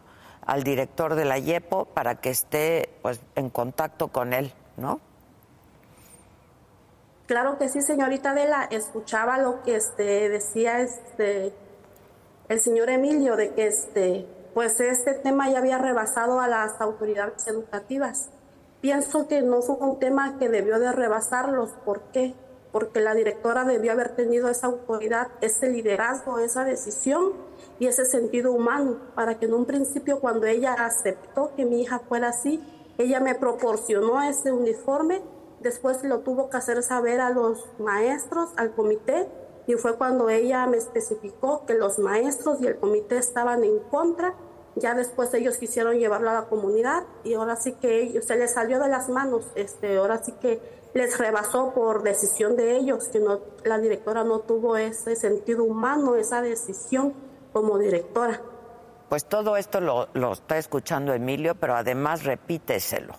al 0.46 0.64
director 0.64 1.14
de 1.14 1.24
la 1.24 1.38
YEPO 1.38 1.86
para 1.86 2.16
que 2.16 2.30
esté 2.30 2.90
pues, 3.02 3.20
en 3.36 3.50
contacto 3.50 4.08
con 4.08 4.32
él, 4.32 4.52
¿no? 4.76 5.00
Claro 7.26 7.58
que 7.58 7.68
sí, 7.68 7.82
señorita 7.82 8.30
Adela. 8.30 8.66
Escuchaba 8.70 9.38
lo 9.38 9.62
que 9.62 9.76
este, 9.76 10.28
decía 10.28 10.80
este, 10.80 11.52
el 12.48 12.60
señor 12.60 12.90
Emilio 12.90 13.36
de 13.36 13.54
que 13.54 13.66
este, 13.66 14.26
pues 14.54 14.80
este 14.80 15.14
tema 15.14 15.48
ya 15.48 15.58
había 15.58 15.78
rebasado 15.78 16.40
a 16.40 16.48
las 16.48 16.80
autoridades 16.80 17.46
educativas 17.46 18.30
Pienso 18.82 19.28
que 19.28 19.42
no 19.42 19.62
fue 19.62 19.76
un 19.76 20.00
tema 20.00 20.38
que 20.40 20.48
debió 20.48 20.80
de 20.80 20.90
rebasarlos. 20.90 21.70
¿Por 21.84 22.00
qué? 22.12 22.34
Porque 22.72 23.00
la 23.00 23.14
directora 23.14 23.64
debió 23.64 23.92
haber 23.92 24.16
tenido 24.16 24.48
esa 24.48 24.66
autoridad, 24.66 25.28
ese 25.40 25.68
liderazgo, 25.68 26.40
esa 26.40 26.64
decisión 26.64 27.32
y 27.78 27.86
ese 27.86 28.04
sentido 28.04 28.50
humano 28.50 28.98
para 29.14 29.38
que 29.38 29.46
en 29.46 29.54
un 29.54 29.66
principio 29.66 30.18
cuando 30.18 30.46
ella 30.46 30.74
aceptó 30.74 31.54
que 31.54 31.64
mi 31.64 31.80
hija 31.80 32.00
fuera 32.00 32.30
así, 32.30 32.60
ella 32.98 33.20
me 33.20 33.36
proporcionó 33.36 34.20
ese 34.20 34.50
uniforme, 34.50 35.22
después 35.60 36.02
lo 36.02 36.18
tuvo 36.20 36.50
que 36.50 36.56
hacer 36.56 36.82
saber 36.82 37.20
a 37.20 37.30
los 37.30 37.64
maestros, 37.78 38.50
al 38.56 38.74
comité, 38.74 39.28
y 39.68 39.74
fue 39.74 39.96
cuando 39.96 40.28
ella 40.28 40.66
me 40.66 40.78
especificó 40.78 41.64
que 41.66 41.74
los 41.74 42.00
maestros 42.00 42.60
y 42.60 42.66
el 42.66 42.78
comité 42.78 43.18
estaban 43.18 43.62
en 43.62 43.78
contra 43.78 44.34
ya 44.76 44.94
después 44.94 45.32
ellos 45.34 45.58
quisieron 45.58 45.98
llevarlo 45.98 46.30
a 46.30 46.34
la 46.34 46.44
comunidad 46.44 47.04
y 47.24 47.34
ahora 47.34 47.56
sí 47.56 47.72
que 47.72 48.20
se 48.22 48.36
les 48.36 48.54
salió 48.54 48.78
de 48.80 48.88
las 48.88 49.08
manos, 49.08 49.44
este, 49.54 49.98
ahora 49.98 50.22
sí 50.22 50.32
que 50.40 50.60
les 50.94 51.18
rebasó 51.18 51.72
por 51.72 52.02
decisión 52.02 52.56
de 52.56 52.76
ellos, 52.76 53.08
que 53.08 53.18
no, 53.18 53.40
la 53.64 53.78
directora 53.78 54.24
no 54.24 54.40
tuvo 54.40 54.76
ese 54.76 55.16
sentido 55.16 55.64
humano, 55.64 56.16
esa 56.16 56.42
decisión 56.42 57.14
como 57.52 57.78
directora. 57.78 58.40
Pues 59.08 59.24
todo 59.26 59.56
esto 59.56 59.80
lo, 59.80 60.08
lo 60.14 60.32
está 60.32 60.58
escuchando 60.58 61.12
Emilio, 61.12 61.54
pero 61.54 61.74
además 61.74 62.24
repíteselo. 62.24 63.14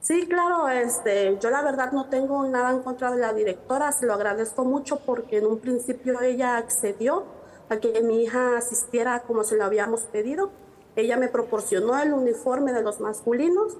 Sí, 0.00 0.26
claro, 0.26 0.68
este, 0.68 1.38
yo 1.38 1.50
la 1.50 1.60
verdad 1.60 1.92
no 1.92 2.08
tengo 2.08 2.46
nada 2.46 2.70
en 2.70 2.80
contra 2.80 3.10
de 3.10 3.18
la 3.18 3.32
directora, 3.32 3.92
se 3.92 4.06
lo 4.06 4.14
agradezco 4.14 4.64
mucho 4.64 5.00
porque 5.00 5.38
en 5.38 5.46
un 5.46 5.58
principio 5.58 6.20
ella 6.22 6.56
accedió 6.56 7.24
a 7.68 7.76
que 7.78 8.02
mi 8.02 8.22
hija 8.22 8.56
asistiera 8.56 9.20
como 9.20 9.44
se 9.44 9.56
lo 9.56 9.64
habíamos 9.64 10.02
pedido. 10.02 10.50
Ella 10.96 11.16
me 11.16 11.28
proporcionó 11.28 11.98
el 11.98 12.12
uniforme 12.12 12.72
de 12.72 12.82
los 12.82 13.00
masculinos 13.00 13.76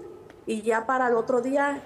y 0.47 0.63
ya 0.63 0.87
para 0.87 1.09
el 1.09 1.15
otro 1.15 1.41
día 1.41 1.83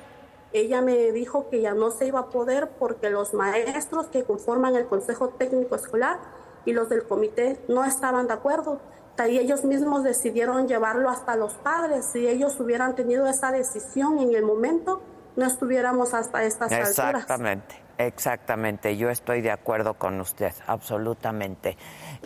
ella 0.53 0.83
me 0.83 1.13
dijo 1.13 1.49
que 1.49 1.61
ya 1.63 1.75
no 1.75 1.91
se 1.91 2.07
iba 2.07 2.21
a 2.21 2.27
poder 2.27 2.69
porque 2.79 3.11
los 3.11 3.33
maestros 3.33 4.07
que 4.07 4.25
conforman 4.25 4.77
el 4.77 4.87
Consejo 4.87 5.31
Técnico 5.31 5.75
Escolar 5.75 6.19
y 6.65 6.73
los 6.73 6.89
del 6.89 7.05
comité 7.05 7.59
no 7.69 7.85
estaban 7.85 8.27
de 8.27 8.35
acuerdo. 8.35 8.81
Y 9.29 9.39
ellos 9.39 9.65
mismos 9.65 10.03
decidieron 10.03 10.67
llevarlo 10.67 11.09
hasta 11.09 11.37
los 11.37 11.55
padres. 11.55 12.07
Si 12.07 12.27
ellos 12.27 12.59
hubieran 12.59 12.97
tenido 12.97 13.27
esa 13.27 13.53
decisión 13.53 14.19
en 14.19 14.35
el 14.35 14.43
momento, 14.43 15.01
no 15.37 15.47
estuviéramos 15.47 16.13
hasta 16.13 16.45
estas 16.45 16.73
alturas. 16.73 17.23
Exactamente. 17.23 17.82
Exactamente, 17.99 18.97
yo 18.97 19.11
estoy 19.11 19.41
de 19.41 19.51
acuerdo 19.51 19.95
con 19.95 20.21
usted, 20.21 20.53
absolutamente. 20.67 21.77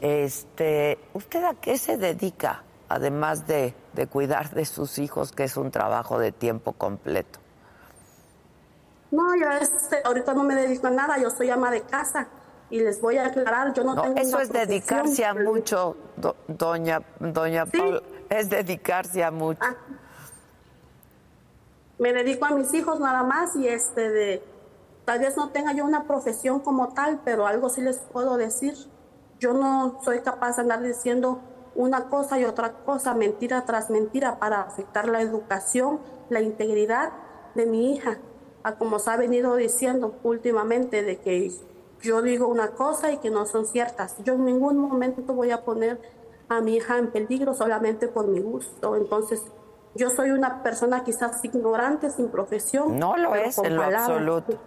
Este, 0.01 0.99
¿usted 1.13 1.45
a 1.45 1.55
qué 1.55 1.79
se 1.79 1.97
dedica, 1.97 2.63
además 2.89 3.47
de, 3.47 3.75
de 3.93 4.07
cuidar 4.07 4.51
de 4.51 4.65
sus 4.65 4.99
hijos, 4.99 5.33
que 5.33 5.45
es 5.45 5.57
un 5.57 5.71
trabajo 5.71 6.19
de 6.19 6.33
tiempo 6.33 6.73
completo? 6.73 7.41
No, 9.11 9.37
yo 9.37 9.51
este, 9.51 10.01
ahorita 10.05 10.35
no 10.35 10.45
me 10.45 10.55
dedico 10.55 10.89
a 10.89 10.91
nada, 10.91 11.19
yo 11.19 11.31
soy 11.31 11.51
ama 11.51 11.71
de 11.71 11.83
casa 11.83 12.29
y 12.71 12.81
les 12.81 13.01
voy 13.01 13.19
a 13.19 13.27
aclarar, 13.27 13.73
yo 13.73 13.85
no, 13.85 14.01
tengo 14.01 14.19
Eso 14.19 14.41
es 14.41 14.53
dedicarse 14.53 15.25
a 15.25 15.35
mucho, 15.35 15.97
doña, 16.49 17.01
doña 17.21 17.65
es 18.29 18.51
dedicarse 18.51 19.23
a 19.23 19.31
mucho. 19.31 19.61
Ah. 19.63 19.75
Me 21.99 22.13
dedico 22.13 22.45
a 22.45 22.51
mis 22.51 22.73
hijos 22.75 23.01
nada 23.01 23.23
más 23.23 23.57
y 23.57 23.69
este 23.69 24.11
de 24.11 24.43
Tal 25.07 25.21
vez 25.21 25.37
no 25.37 25.51
tenga 25.51 25.73
yo 25.73 25.85
una 25.85 26.05
profesión 26.05 26.59
como 26.59 26.89
tal, 26.89 27.21
pero 27.25 27.47
algo 27.47 27.69
sí 27.69 27.81
les 27.81 27.99
puedo 27.99 28.37
decir. 28.37 28.75
Yo 29.39 29.53
no 29.53 30.01
soy 30.03 30.21
capaz 30.21 30.57
de 30.57 30.63
andar 30.63 30.83
diciendo 30.83 31.41
una 31.77 32.09
cosa 32.09 32.41
y 32.41 32.45
otra 32.45 32.73
cosa, 32.85 33.15
mentira 33.15 33.65
tras 33.65 33.89
mentira, 33.89 34.41
para 34.41 34.63
afectar 34.63 35.09
la 35.09 35.23
educación, 35.23 36.01
la 36.29 36.41
integridad 36.41 37.13
de 37.55 37.67
mi 37.67 37.93
hija. 37.93 38.19
A 38.65 38.79
como 38.79 38.99
se 38.99 39.09
ha 39.11 39.17
venido 39.17 39.55
diciendo 39.55 40.17
últimamente, 40.25 41.05
de 41.05 41.21
que 41.21 41.53
yo 42.03 42.21
digo 42.21 42.49
una 42.49 42.73
cosa 42.73 43.13
y 43.13 43.19
que 43.19 43.31
no 43.31 43.47
son 43.47 43.65
ciertas. 43.65 44.17
Yo 44.25 44.35
en 44.35 44.45
ningún 44.45 44.77
momento 44.77 45.35
voy 45.35 45.53
a 45.53 45.63
poner 45.63 46.01
a 46.49 46.61
mi 46.61 46.75
hija 46.75 46.99
en 46.99 47.13
peligro 47.13 47.55
solamente 47.55 48.09
por 48.09 48.27
mi 48.27 48.41
gusto. 48.41 48.97
Entonces, 48.97 49.41
yo 49.95 50.11
soy 50.11 50.33
una 50.33 50.65
persona 50.65 51.05
quizás 51.05 51.45
ignorante, 51.45 52.11
sin 52.11 52.29
profesión. 52.29 52.99
No 52.99 53.17
lo 53.17 53.37
es 53.37 53.57
en 53.59 53.77
lo 53.77 53.85
absoluto. 53.85 54.59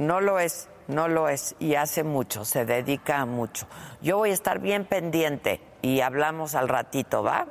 No 0.00 0.22
lo 0.22 0.38
es, 0.38 0.70
no 0.88 1.08
lo 1.08 1.28
es. 1.28 1.54
Y 1.58 1.74
hace 1.74 2.04
mucho, 2.04 2.46
se 2.46 2.64
dedica 2.64 3.18
a 3.18 3.26
mucho. 3.26 3.66
Yo 4.00 4.16
voy 4.16 4.30
a 4.30 4.32
estar 4.32 4.58
bien 4.58 4.86
pendiente 4.86 5.60
y 5.82 6.00
hablamos 6.00 6.54
al 6.54 6.70
ratito, 6.70 7.22
¿va? 7.22 7.46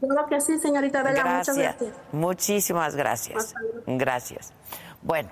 Claro 0.00 0.26
que 0.26 0.40
sí, 0.40 0.58
señorita. 0.58 1.02
Gracias. 1.02 1.26
Muchas 1.26 1.58
gracias. 1.58 1.92
Muchísimas 2.12 2.96
gracias. 2.96 3.54
Gracias. 3.86 4.54
Bueno, 5.02 5.28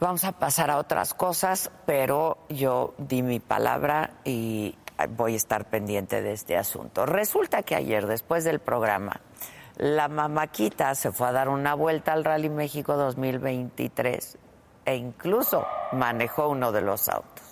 vamos 0.00 0.24
a 0.24 0.32
pasar 0.32 0.72
a 0.72 0.78
otras 0.78 1.14
cosas, 1.14 1.70
pero 1.86 2.38
yo 2.48 2.94
di 2.98 3.22
mi 3.22 3.38
palabra 3.38 4.14
y 4.24 4.76
voy 5.10 5.34
a 5.34 5.36
estar 5.36 5.66
pendiente 5.66 6.20
de 6.20 6.32
este 6.32 6.56
asunto. 6.56 7.06
Resulta 7.06 7.62
que 7.62 7.76
ayer, 7.76 8.08
después 8.08 8.42
del 8.42 8.58
programa, 8.58 9.20
la 9.76 10.08
mamaquita 10.08 10.96
se 10.96 11.12
fue 11.12 11.28
a 11.28 11.32
dar 11.32 11.48
una 11.48 11.74
vuelta 11.74 12.12
al 12.12 12.24
Rally 12.24 12.50
México 12.50 12.96
2023 12.96 14.49
e 14.90 14.96
incluso 14.96 15.64
manejó 15.92 16.48
uno 16.48 16.72
de 16.72 16.80
los 16.80 17.08
autos. 17.08 17.44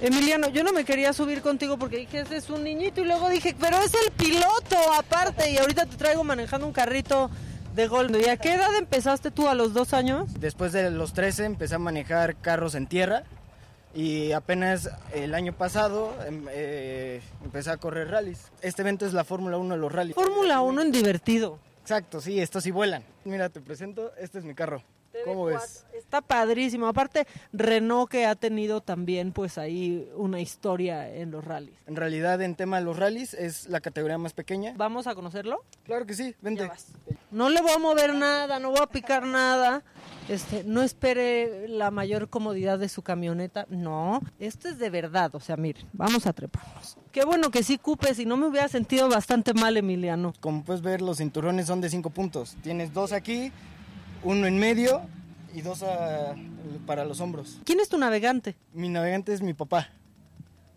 Emiliano, 0.00 0.48
yo 0.50 0.62
no 0.62 0.72
me 0.72 0.84
quería 0.84 1.12
subir 1.12 1.42
contigo 1.42 1.76
porque 1.76 1.96
dije, 1.96 2.20
ese 2.20 2.36
es 2.36 2.48
un 2.48 2.62
niñito 2.62 3.00
y 3.00 3.04
luego 3.04 3.28
dije, 3.28 3.56
pero 3.58 3.76
es 3.78 3.92
el 4.06 4.12
piloto 4.12 4.76
aparte 4.96 5.50
y 5.50 5.58
ahorita 5.58 5.86
te 5.86 5.96
traigo 5.96 6.22
manejando 6.22 6.64
un 6.64 6.72
carrito 6.72 7.28
de 7.74 7.88
golf. 7.88 8.16
¿Y 8.24 8.28
a 8.28 8.36
qué 8.36 8.54
edad 8.54 8.72
empezaste 8.78 9.32
tú? 9.32 9.48
¿A 9.48 9.54
los 9.54 9.74
dos 9.74 9.94
años? 9.94 10.32
Después 10.38 10.70
de 10.70 10.92
los 10.92 11.12
13 11.12 11.44
empecé 11.44 11.74
a 11.74 11.80
manejar 11.80 12.36
carros 12.36 12.76
en 12.76 12.86
tierra 12.86 13.24
y 13.94 14.32
apenas 14.32 14.90
el 15.12 15.34
año 15.34 15.52
pasado 15.52 16.14
em, 16.26 16.46
eh, 16.50 17.20
empecé 17.44 17.70
a 17.70 17.76
correr 17.76 18.08
rallies. 18.08 18.50
Este 18.60 18.82
evento 18.82 19.06
es 19.06 19.12
la 19.12 19.24
Fórmula 19.24 19.58
1 19.58 19.74
de 19.74 19.80
los 19.80 19.92
rallies. 19.92 20.14
Fórmula 20.14 20.60
1 20.60 20.82
en 20.82 20.92
divertido. 20.92 21.58
Exacto, 21.82 22.20
sí, 22.20 22.40
estos 22.40 22.62
sí 22.64 22.70
vuelan. 22.70 23.02
Mira, 23.24 23.48
te 23.48 23.60
presento, 23.60 24.12
este 24.16 24.38
es 24.38 24.44
mi 24.44 24.54
carro. 24.54 24.82
¿Cómo 25.24 25.44
ves? 25.44 25.84
Está 25.92 26.20
padrísimo. 26.20 26.86
Aparte, 26.86 27.26
Renault 27.52 28.10
que 28.10 28.24
ha 28.24 28.34
tenido 28.34 28.80
también 28.80 29.32
pues 29.32 29.58
ahí 29.58 30.08
una 30.14 30.40
historia 30.40 31.12
en 31.12 31.30
los 31.30 31.44
rallies. 31.44 31.76
En 31.86 31.96
realidad, 31.96 32.40
en 32.40 32.54
tema 32.54 32.78
de 32.78 32.84
los 32.84 32.98
rallies, 32.98 33.34
es 33.34 33.68
la 33.68 33.80
categoría 33.80 34.18
más 34.18 34.32
pequeña. 34.32 34.72
¿Vamos 34.76 35.06
a 35.06 35.14
conocerlo? 35.14 35.64
Claro 35.84 36.06
que 36.06 36.14
sí, 36.14 36.34
vente. 36.40 36.70
No 37.30 37.50
le 37.50 37.60
voy 37.60 37.72
a 37.72 37.78
mover 37.78 38.14
nada, 38.14 38.58
no 38.58 38.70
voy 38.70 38.80
a 38.80 38.86
picar 38.86 39.24
nada. 39.24 39.82
Este, 40.28 40.64
no 40.64 40.82
espere 40.82 41.68
la 41.68 41.90
mayor 41.90 42.28
comodidad 42.28 42.78
de 42.78 42.88
su 42.88 43.02
camioneta. 43.02 43.66
No, 43.68 44.20
esto 44.38 44.68
es 44.68 44.78
de 44.78 44.88
verdad. 44.88 45.34
O 45.34 45.40
sea, 45.40 45.56
miren, 45.56 45.86
vamos 45.92 46.26
a 46.26 46.32
treparnos. 46.32 46.96
Qué 47.10 47.24
bueno 47.24 47.50
que 47.50 47.62
sí 47.62 47.76
cupes 47.78 48.18
y 48.18 48.24
no 48.24 48.36
me 48.36 48.46
hubiera 48.46 48.68
sentido 48.68 49.08
bastante 49.08 49.52
mal, 49.52 49.76
Emiliano. 49.76 50.32
Como 50.40 50.64
puedes 50.64 50.82
ver, 50.82 51.02
los 51.02 51.18
cinturones 51.18 51.66
son 51.66 51.80
de 51.80 51.90
cinco 51.90 52.10
puntos. 52.10 52.56
Tienes 52.62 52.92
dos 52.92 53.12
aquí, 53.12 53.52
uno 54.22 54.46
en 54.46 54.58
medio 54.58 55.02
y 55.52 55.60
dos 55.60 55.84
para 56.86 57.04
los 57.04 57.20
hombros. 57.20 57.60
¿Quién 57.64 57.80
es 57.80 57.88
tu 57.88 57.98
navegante? 57.98 58.56
Mi 58.72 58.88
navegante 58.88 59.34
es 59.34 59.42
mi 59.42 59.54
papá. 59.54 59.88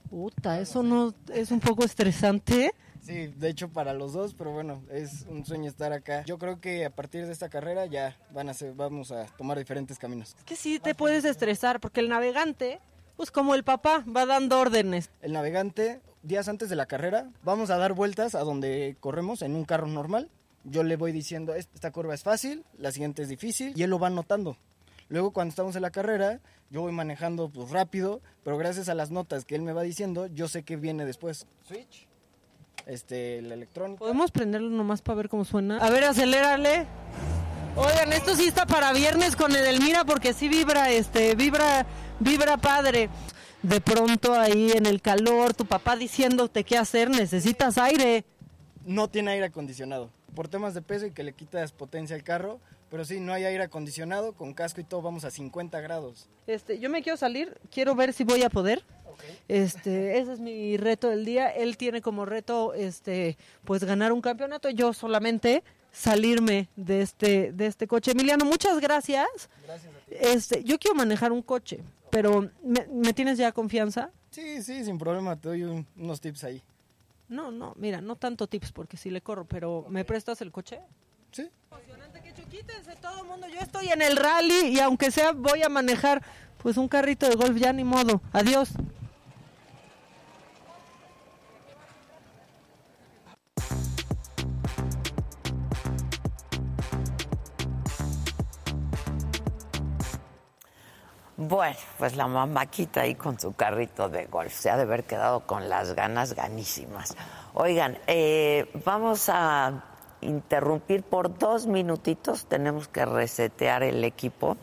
Puta, 0.10 0.60
eso 0.60 0.84
no 0.84 1.14
es 1.34 1.52
un 1.52 1.60
poco 1.60 1.84
estresante. 1.84 2.74
Sí, 3.06 3.28
de 3.28 3.50
hecho 3.50 3.70
para 3.70 3.94
los 3.94 4.14
dos, 4.14 4.34
pero 4.34 4.52
bueno, 4.52 4.82
es 4.90 5.26
un 5.30 5.46
sueño 5.46 5.70
estar 5.70 5.94
acá. 5.94 6.24
Yo 6.26 6.38
creo 6.38 6.60
que 6.60 6.86
a 6.86 6.90
partir 6.90 7.26
de 7.26 7.32
esta 7.32 7.50
carrera 7.50 7.86
ya 7.86 8.18
van 8.32 8.50
a 8.50 8.54
ser, 8.54 8.74
vamos 8.74 9.12
a 9.12 9.26
tomar 9.38 9.58
diferentes 9.58 10.00
caminos. 10.00 10.36
Es 10.38 10.44
que 10.44 10.56
sí 10.56 10.80
te 10.80 10.96
puedes 10.96 11.24
estresar 11.26 11.80
porque 11.80 12.00
el 12.00 12.10
navegante, 12.10 12.80
pues 13.16 13.32
como 13.32 13.54
el 13.54 13.64
papá, 13.64 14.04
va 14.06 14.26
dando 14.26 14.60
órdenes. 14.60 15.12
El 15.22 15.34
navegante, 15.34 16.02
días 16.24 16.48
antes 16.48 16.70
de 16.70 16.76
la 16.76 16.88
carrera, 16.88 17.30
vamos 17.44 17.70
a 17.70 17.78
dar 17.78 17.94
vueltas 17.94 18.34
a 18.34 18.40
donde 18.40 18.98
corremos 19.00 19.42
en 19.42 19.56
un 19.56 19.66
carro 19.66 19.88
normal 19.88 20.30
yo 20.66 20.84
le 20.84 20.96
voy 20.96 21.12
diciendo, 21.12 21.54
esta 21.54 21.92
curva 21.92 22.14
es 22.14 22.24
fácil, 22.24 22.66
la 22.78 22.92
siguiente 22.92 23.22
es 23.22 23.30
difícil, 23.30 23.74
y 23.76 23.84
él 23.84 23.90
lo 23.92 24.00
va 24.00 24.10
notando. 24.10 24.58
Luego 25.08 25.32
cuando 25.32 25.52
estamos 25.52 25.76
en 25.76 25.84
la 25.84 25.92
carrera, 25.92 26.42
yo 26.72 26.82
voy 26.82 26.92
manejando 26.92 27.50
pues 27.50 27.70
rápido, 27.70 28.22
pero 28.44 28.58
gracias 28.58 28.90
a 28.90 28.96
las 28.96 29.12
notas 29.12 29.46
que 29.46 29.56
él 29.56 29.62
me 29.62 29.74
va 29.74 29.84
diciendo, 29.84 30.26
yo 30.28 30.48
sé 30.48 30.64
que 30.64 30.76
viene 30.76 31.06
después. 31.06 31.46
Switch, 31.68 32.08
este, 32.86 33.40
el 33.40 33.52
electrónico. 33.52 34.00
¿Podemos 34.00 34.32
prenderlo 34.32 34.70
nomás 34.70 35.02
para 35.02 35.18
ver 35.18 35.30
cómo 35.30 35.46
suena? 35.46 35.78
A 35.78 35.90
ver, 35.90 36.04
acelérale. 36.04 36.86
Oigan, 37.76 38.14
esto 38.14 38.36
sí 38.36 38.48
está 38.48 38.66
para 38.66 38.94
viernes 38.94 39.36
con 39.36 39.54
Edelmira 39.54 40.06
porque 40.06 40.34
sí 40.34 40.48
vibra, 40.48 40.90
este, 40.92 41.36
vibra, 41.36 41.86
vibra 42.20 42.58
padre. 42.58 43.10
De 43.62 43.82
pronto 43.82 44.34
ahí 44.34 44.72
en 44.72 44.86
el 44.86 45.02
calor, 45.02 45.54
tu 45.54 45.66
papá 45.66 45.96
diciéndote 45.96 46.64
qué 46.64 46.78
hacer, 46.78 47.10
necesitas 47.10 47.78
aire. 47.78 48.24
No 48.86 49.10
tiene 49.10 49.32
aire 49.32 49.48
acondicionado 49.48 50.10
por 50.36 50.48
temas 50.48 50.74
de 50.74 50.82
peso 50.82 51.08
y 51.08 51.12
que 51.12 51.24
le 51.24 51.34
quitas 51.34 51.72
potencia 51.72 52.16
al 52.16 52.24
carro. 52.24 52.60
Pero 52.90 53.04
sí, 53.04 53.20
no 53.20 53.34
hay 53.34 53.46
aire 53.46 53.64
acondicionado, 53.64 54.34
con 54.34 54.54
casco 54.54 54.82
y 54.82 54.84
todo 54.84 55.02
vamos 55.02 55.26
a 55.26 55.32
50 55.32 55.82
grados. 55.82 56.30
Este, 56.48 56.80
yo 56.80 56.90
me 56.90 57.02
quiero 57.02 57.18
salir, 57.18 57.60
quiero 57.72 57.96
ver 57.96 58.14
si 58.14 58.24
voy 58.24 58.44
a 58.44 58.50
poder. 58.50 58.84
Este, 59.48 60.18
ese 60.20 60.34
es 60.34 60.40
mi 60.40 60.78
reto 60.78 61.10
del 61.10 61.26
día. 61.26 61.50
Él 61.50 61.78
tiene 61.78 62.02
como 62.02 62.26
reto, 62.26 62.74
este, 62.74 63.38
pues 63.64 63.84
ganar 63.84 64.12
un 64.12 64.22
campeonato. 64.22 64.70
Yo 64.70 64.94
solamente 64.94 65.64
salirme 65.92 66.70
de 66.76 67.02
este, 67.02 67.52
de 67.54 67.68
este 67.68 67.88
coche. 67.88 68.12
Emiliano, 68.12 68.46
muchas 68.46 68.80
gracias. 68.80 69.50
Gracias 69.66 69.94
a 69.94 70.00
ti. 70.06 70.16
Este, 70.20 70.64
yo 70.64 70.78
quiero 70.78 70.96
manejar 70.96 71.32
un 71.32 71.42
coche, 71.42 71.82
pero 72.12 72.50
¿me, 72.64 73.14
tienes 73.14 73.38
ya 73.38 73.52
confianza? 73.52 74.12
Sí, 74.30 74.62
sí, 74.62 74.84
sin 74.84 74.98
problema. 74.98 75.40
Te 75.40 75.50
doy 75.50 75.86
unos 75.96 76.22
tips 76.22 76.44
ahí. 76.44 76.62
No, 77.28 77.52
no, 77.52 77.74
mira, 77.78 78.02
no 78.02 78.18
tanto 78.18 78.48
tips 78.48 78.72
porque 78.72 78.98
sí 78.98 79.10
le 79.10 79.22
corro, 79.22 79.46
pero 79.46 79.86
¿me 79.90 80.06
prestas 80.06 80.42
el 80.42 80.52
coche? 80.52 80.80
Sí. 81.32 81.50
Quítense 82.56 82.96
todo 83.02 83.22
el 83.22 83.28
mundo. 83.28 83.48
Yo 83.50 83.60
estoy 83.60 83.90
en 83.90 84.02
el 84.02 84.16
rally 84.16 84.68
y 84.68 84.80
aunque 84.80 85.12
sea 85.12 85.34
voy 85.34 85.62
a 85.64 85.68
manejar 85.68 86.22
pues 86.64 86.78
un 86.78 86.88
carrito 86.88 87.28
de 87.28 87.36
golf 87.36 87.58
ya 87.58 87.74
ni 87.74 87.84
modo. 87.84 88.22
Adiós. 88.32 88.70
Bueno, 101.36 101.76
pues 101.98 102.16
la 102.16 102.28
mamaquita 102.28 103.02
ahí 103.02 103.16
con 103.16 103.38
su 103.38 103.52
carrito 103.52 104.08
de 104.08 104.28
golf 104.28 104.54
se 104.54 104.70
ha 104.70 104.78
de 104.78 104.84
haber 104.84 105.04
quedado 105.04 105.42
con 105.42 105.68
las 105.68 105.94
ganas 105.94 106.34
ganísimas. 106.34 107.18
Oigan, 107.54 107.98
eh, 108.08 108.72
vamos 108.86 109.28
a 109.28 109.95
interrumpir 110.22 111.04
por 111.04 111.38
dos 111.38 111.68
minutitos, 111.68 112.46
tenemos 112.46 112.88
que 112.88 113.06
resetear 113.06 113.84
el 113.84 114.04
equipo 114.04 114.58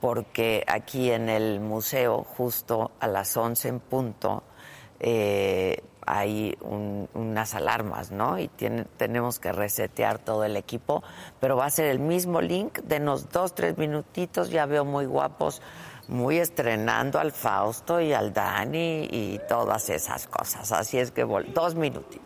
porque 0.00 0.64
aquí 0.66 1.10
en 1.10 1.28
el 1.28 1.60
museo, 1.60 2.22
justo 2.22 2.92
a 3.00 3.08
las 3.08 3.36
11 3.36 3.68
en 3.68 3.80
punto, 3.80 4.42
eh, 5.00 5.82
hay 6.06 6.56
unas 6.60 7.54
alarmas, 7.54 8.12
¿no? 8.12 8.38
Y 8.38 8.48
tenemos 8.96 9.40
que 9.40 9.50
resetear 9.50 10.18
todo 10.18 10.44
el 10.44 10.56
equipo, 10.56 11.02
pero 11.40 11.56
va 11.56 11.66
a 11.66 11.70
ser 11.70 11.86
el 11.86 11.98
mismo 11.98 12.40
link, 12.40 12.78
denos 12.80 13.30
dos, 13.30 13.54
tres 13.54 13.76
minutitos, 13.76 14.50
ya 14.50 14.66
veo 14.66 14.84
muy 14.84 15.06
guapos 15.06 15.60
muy 16.08 16.38
estrenando 16.38 17.18
al 17.18 17.32
Fausto 17.32 18.00
y 18.00 18.12
al 18.12 18.32
Dani 18.32 19.08
y 19.10 19.40
todas 19.48 19.90
esas 19.90 20.26
cosas. 20.26 20.70
Así 20.72 20.98
es 20.98 21.10
que 21.10 21.24
dos 21.24 21.74
minutitos. 21.74 22.25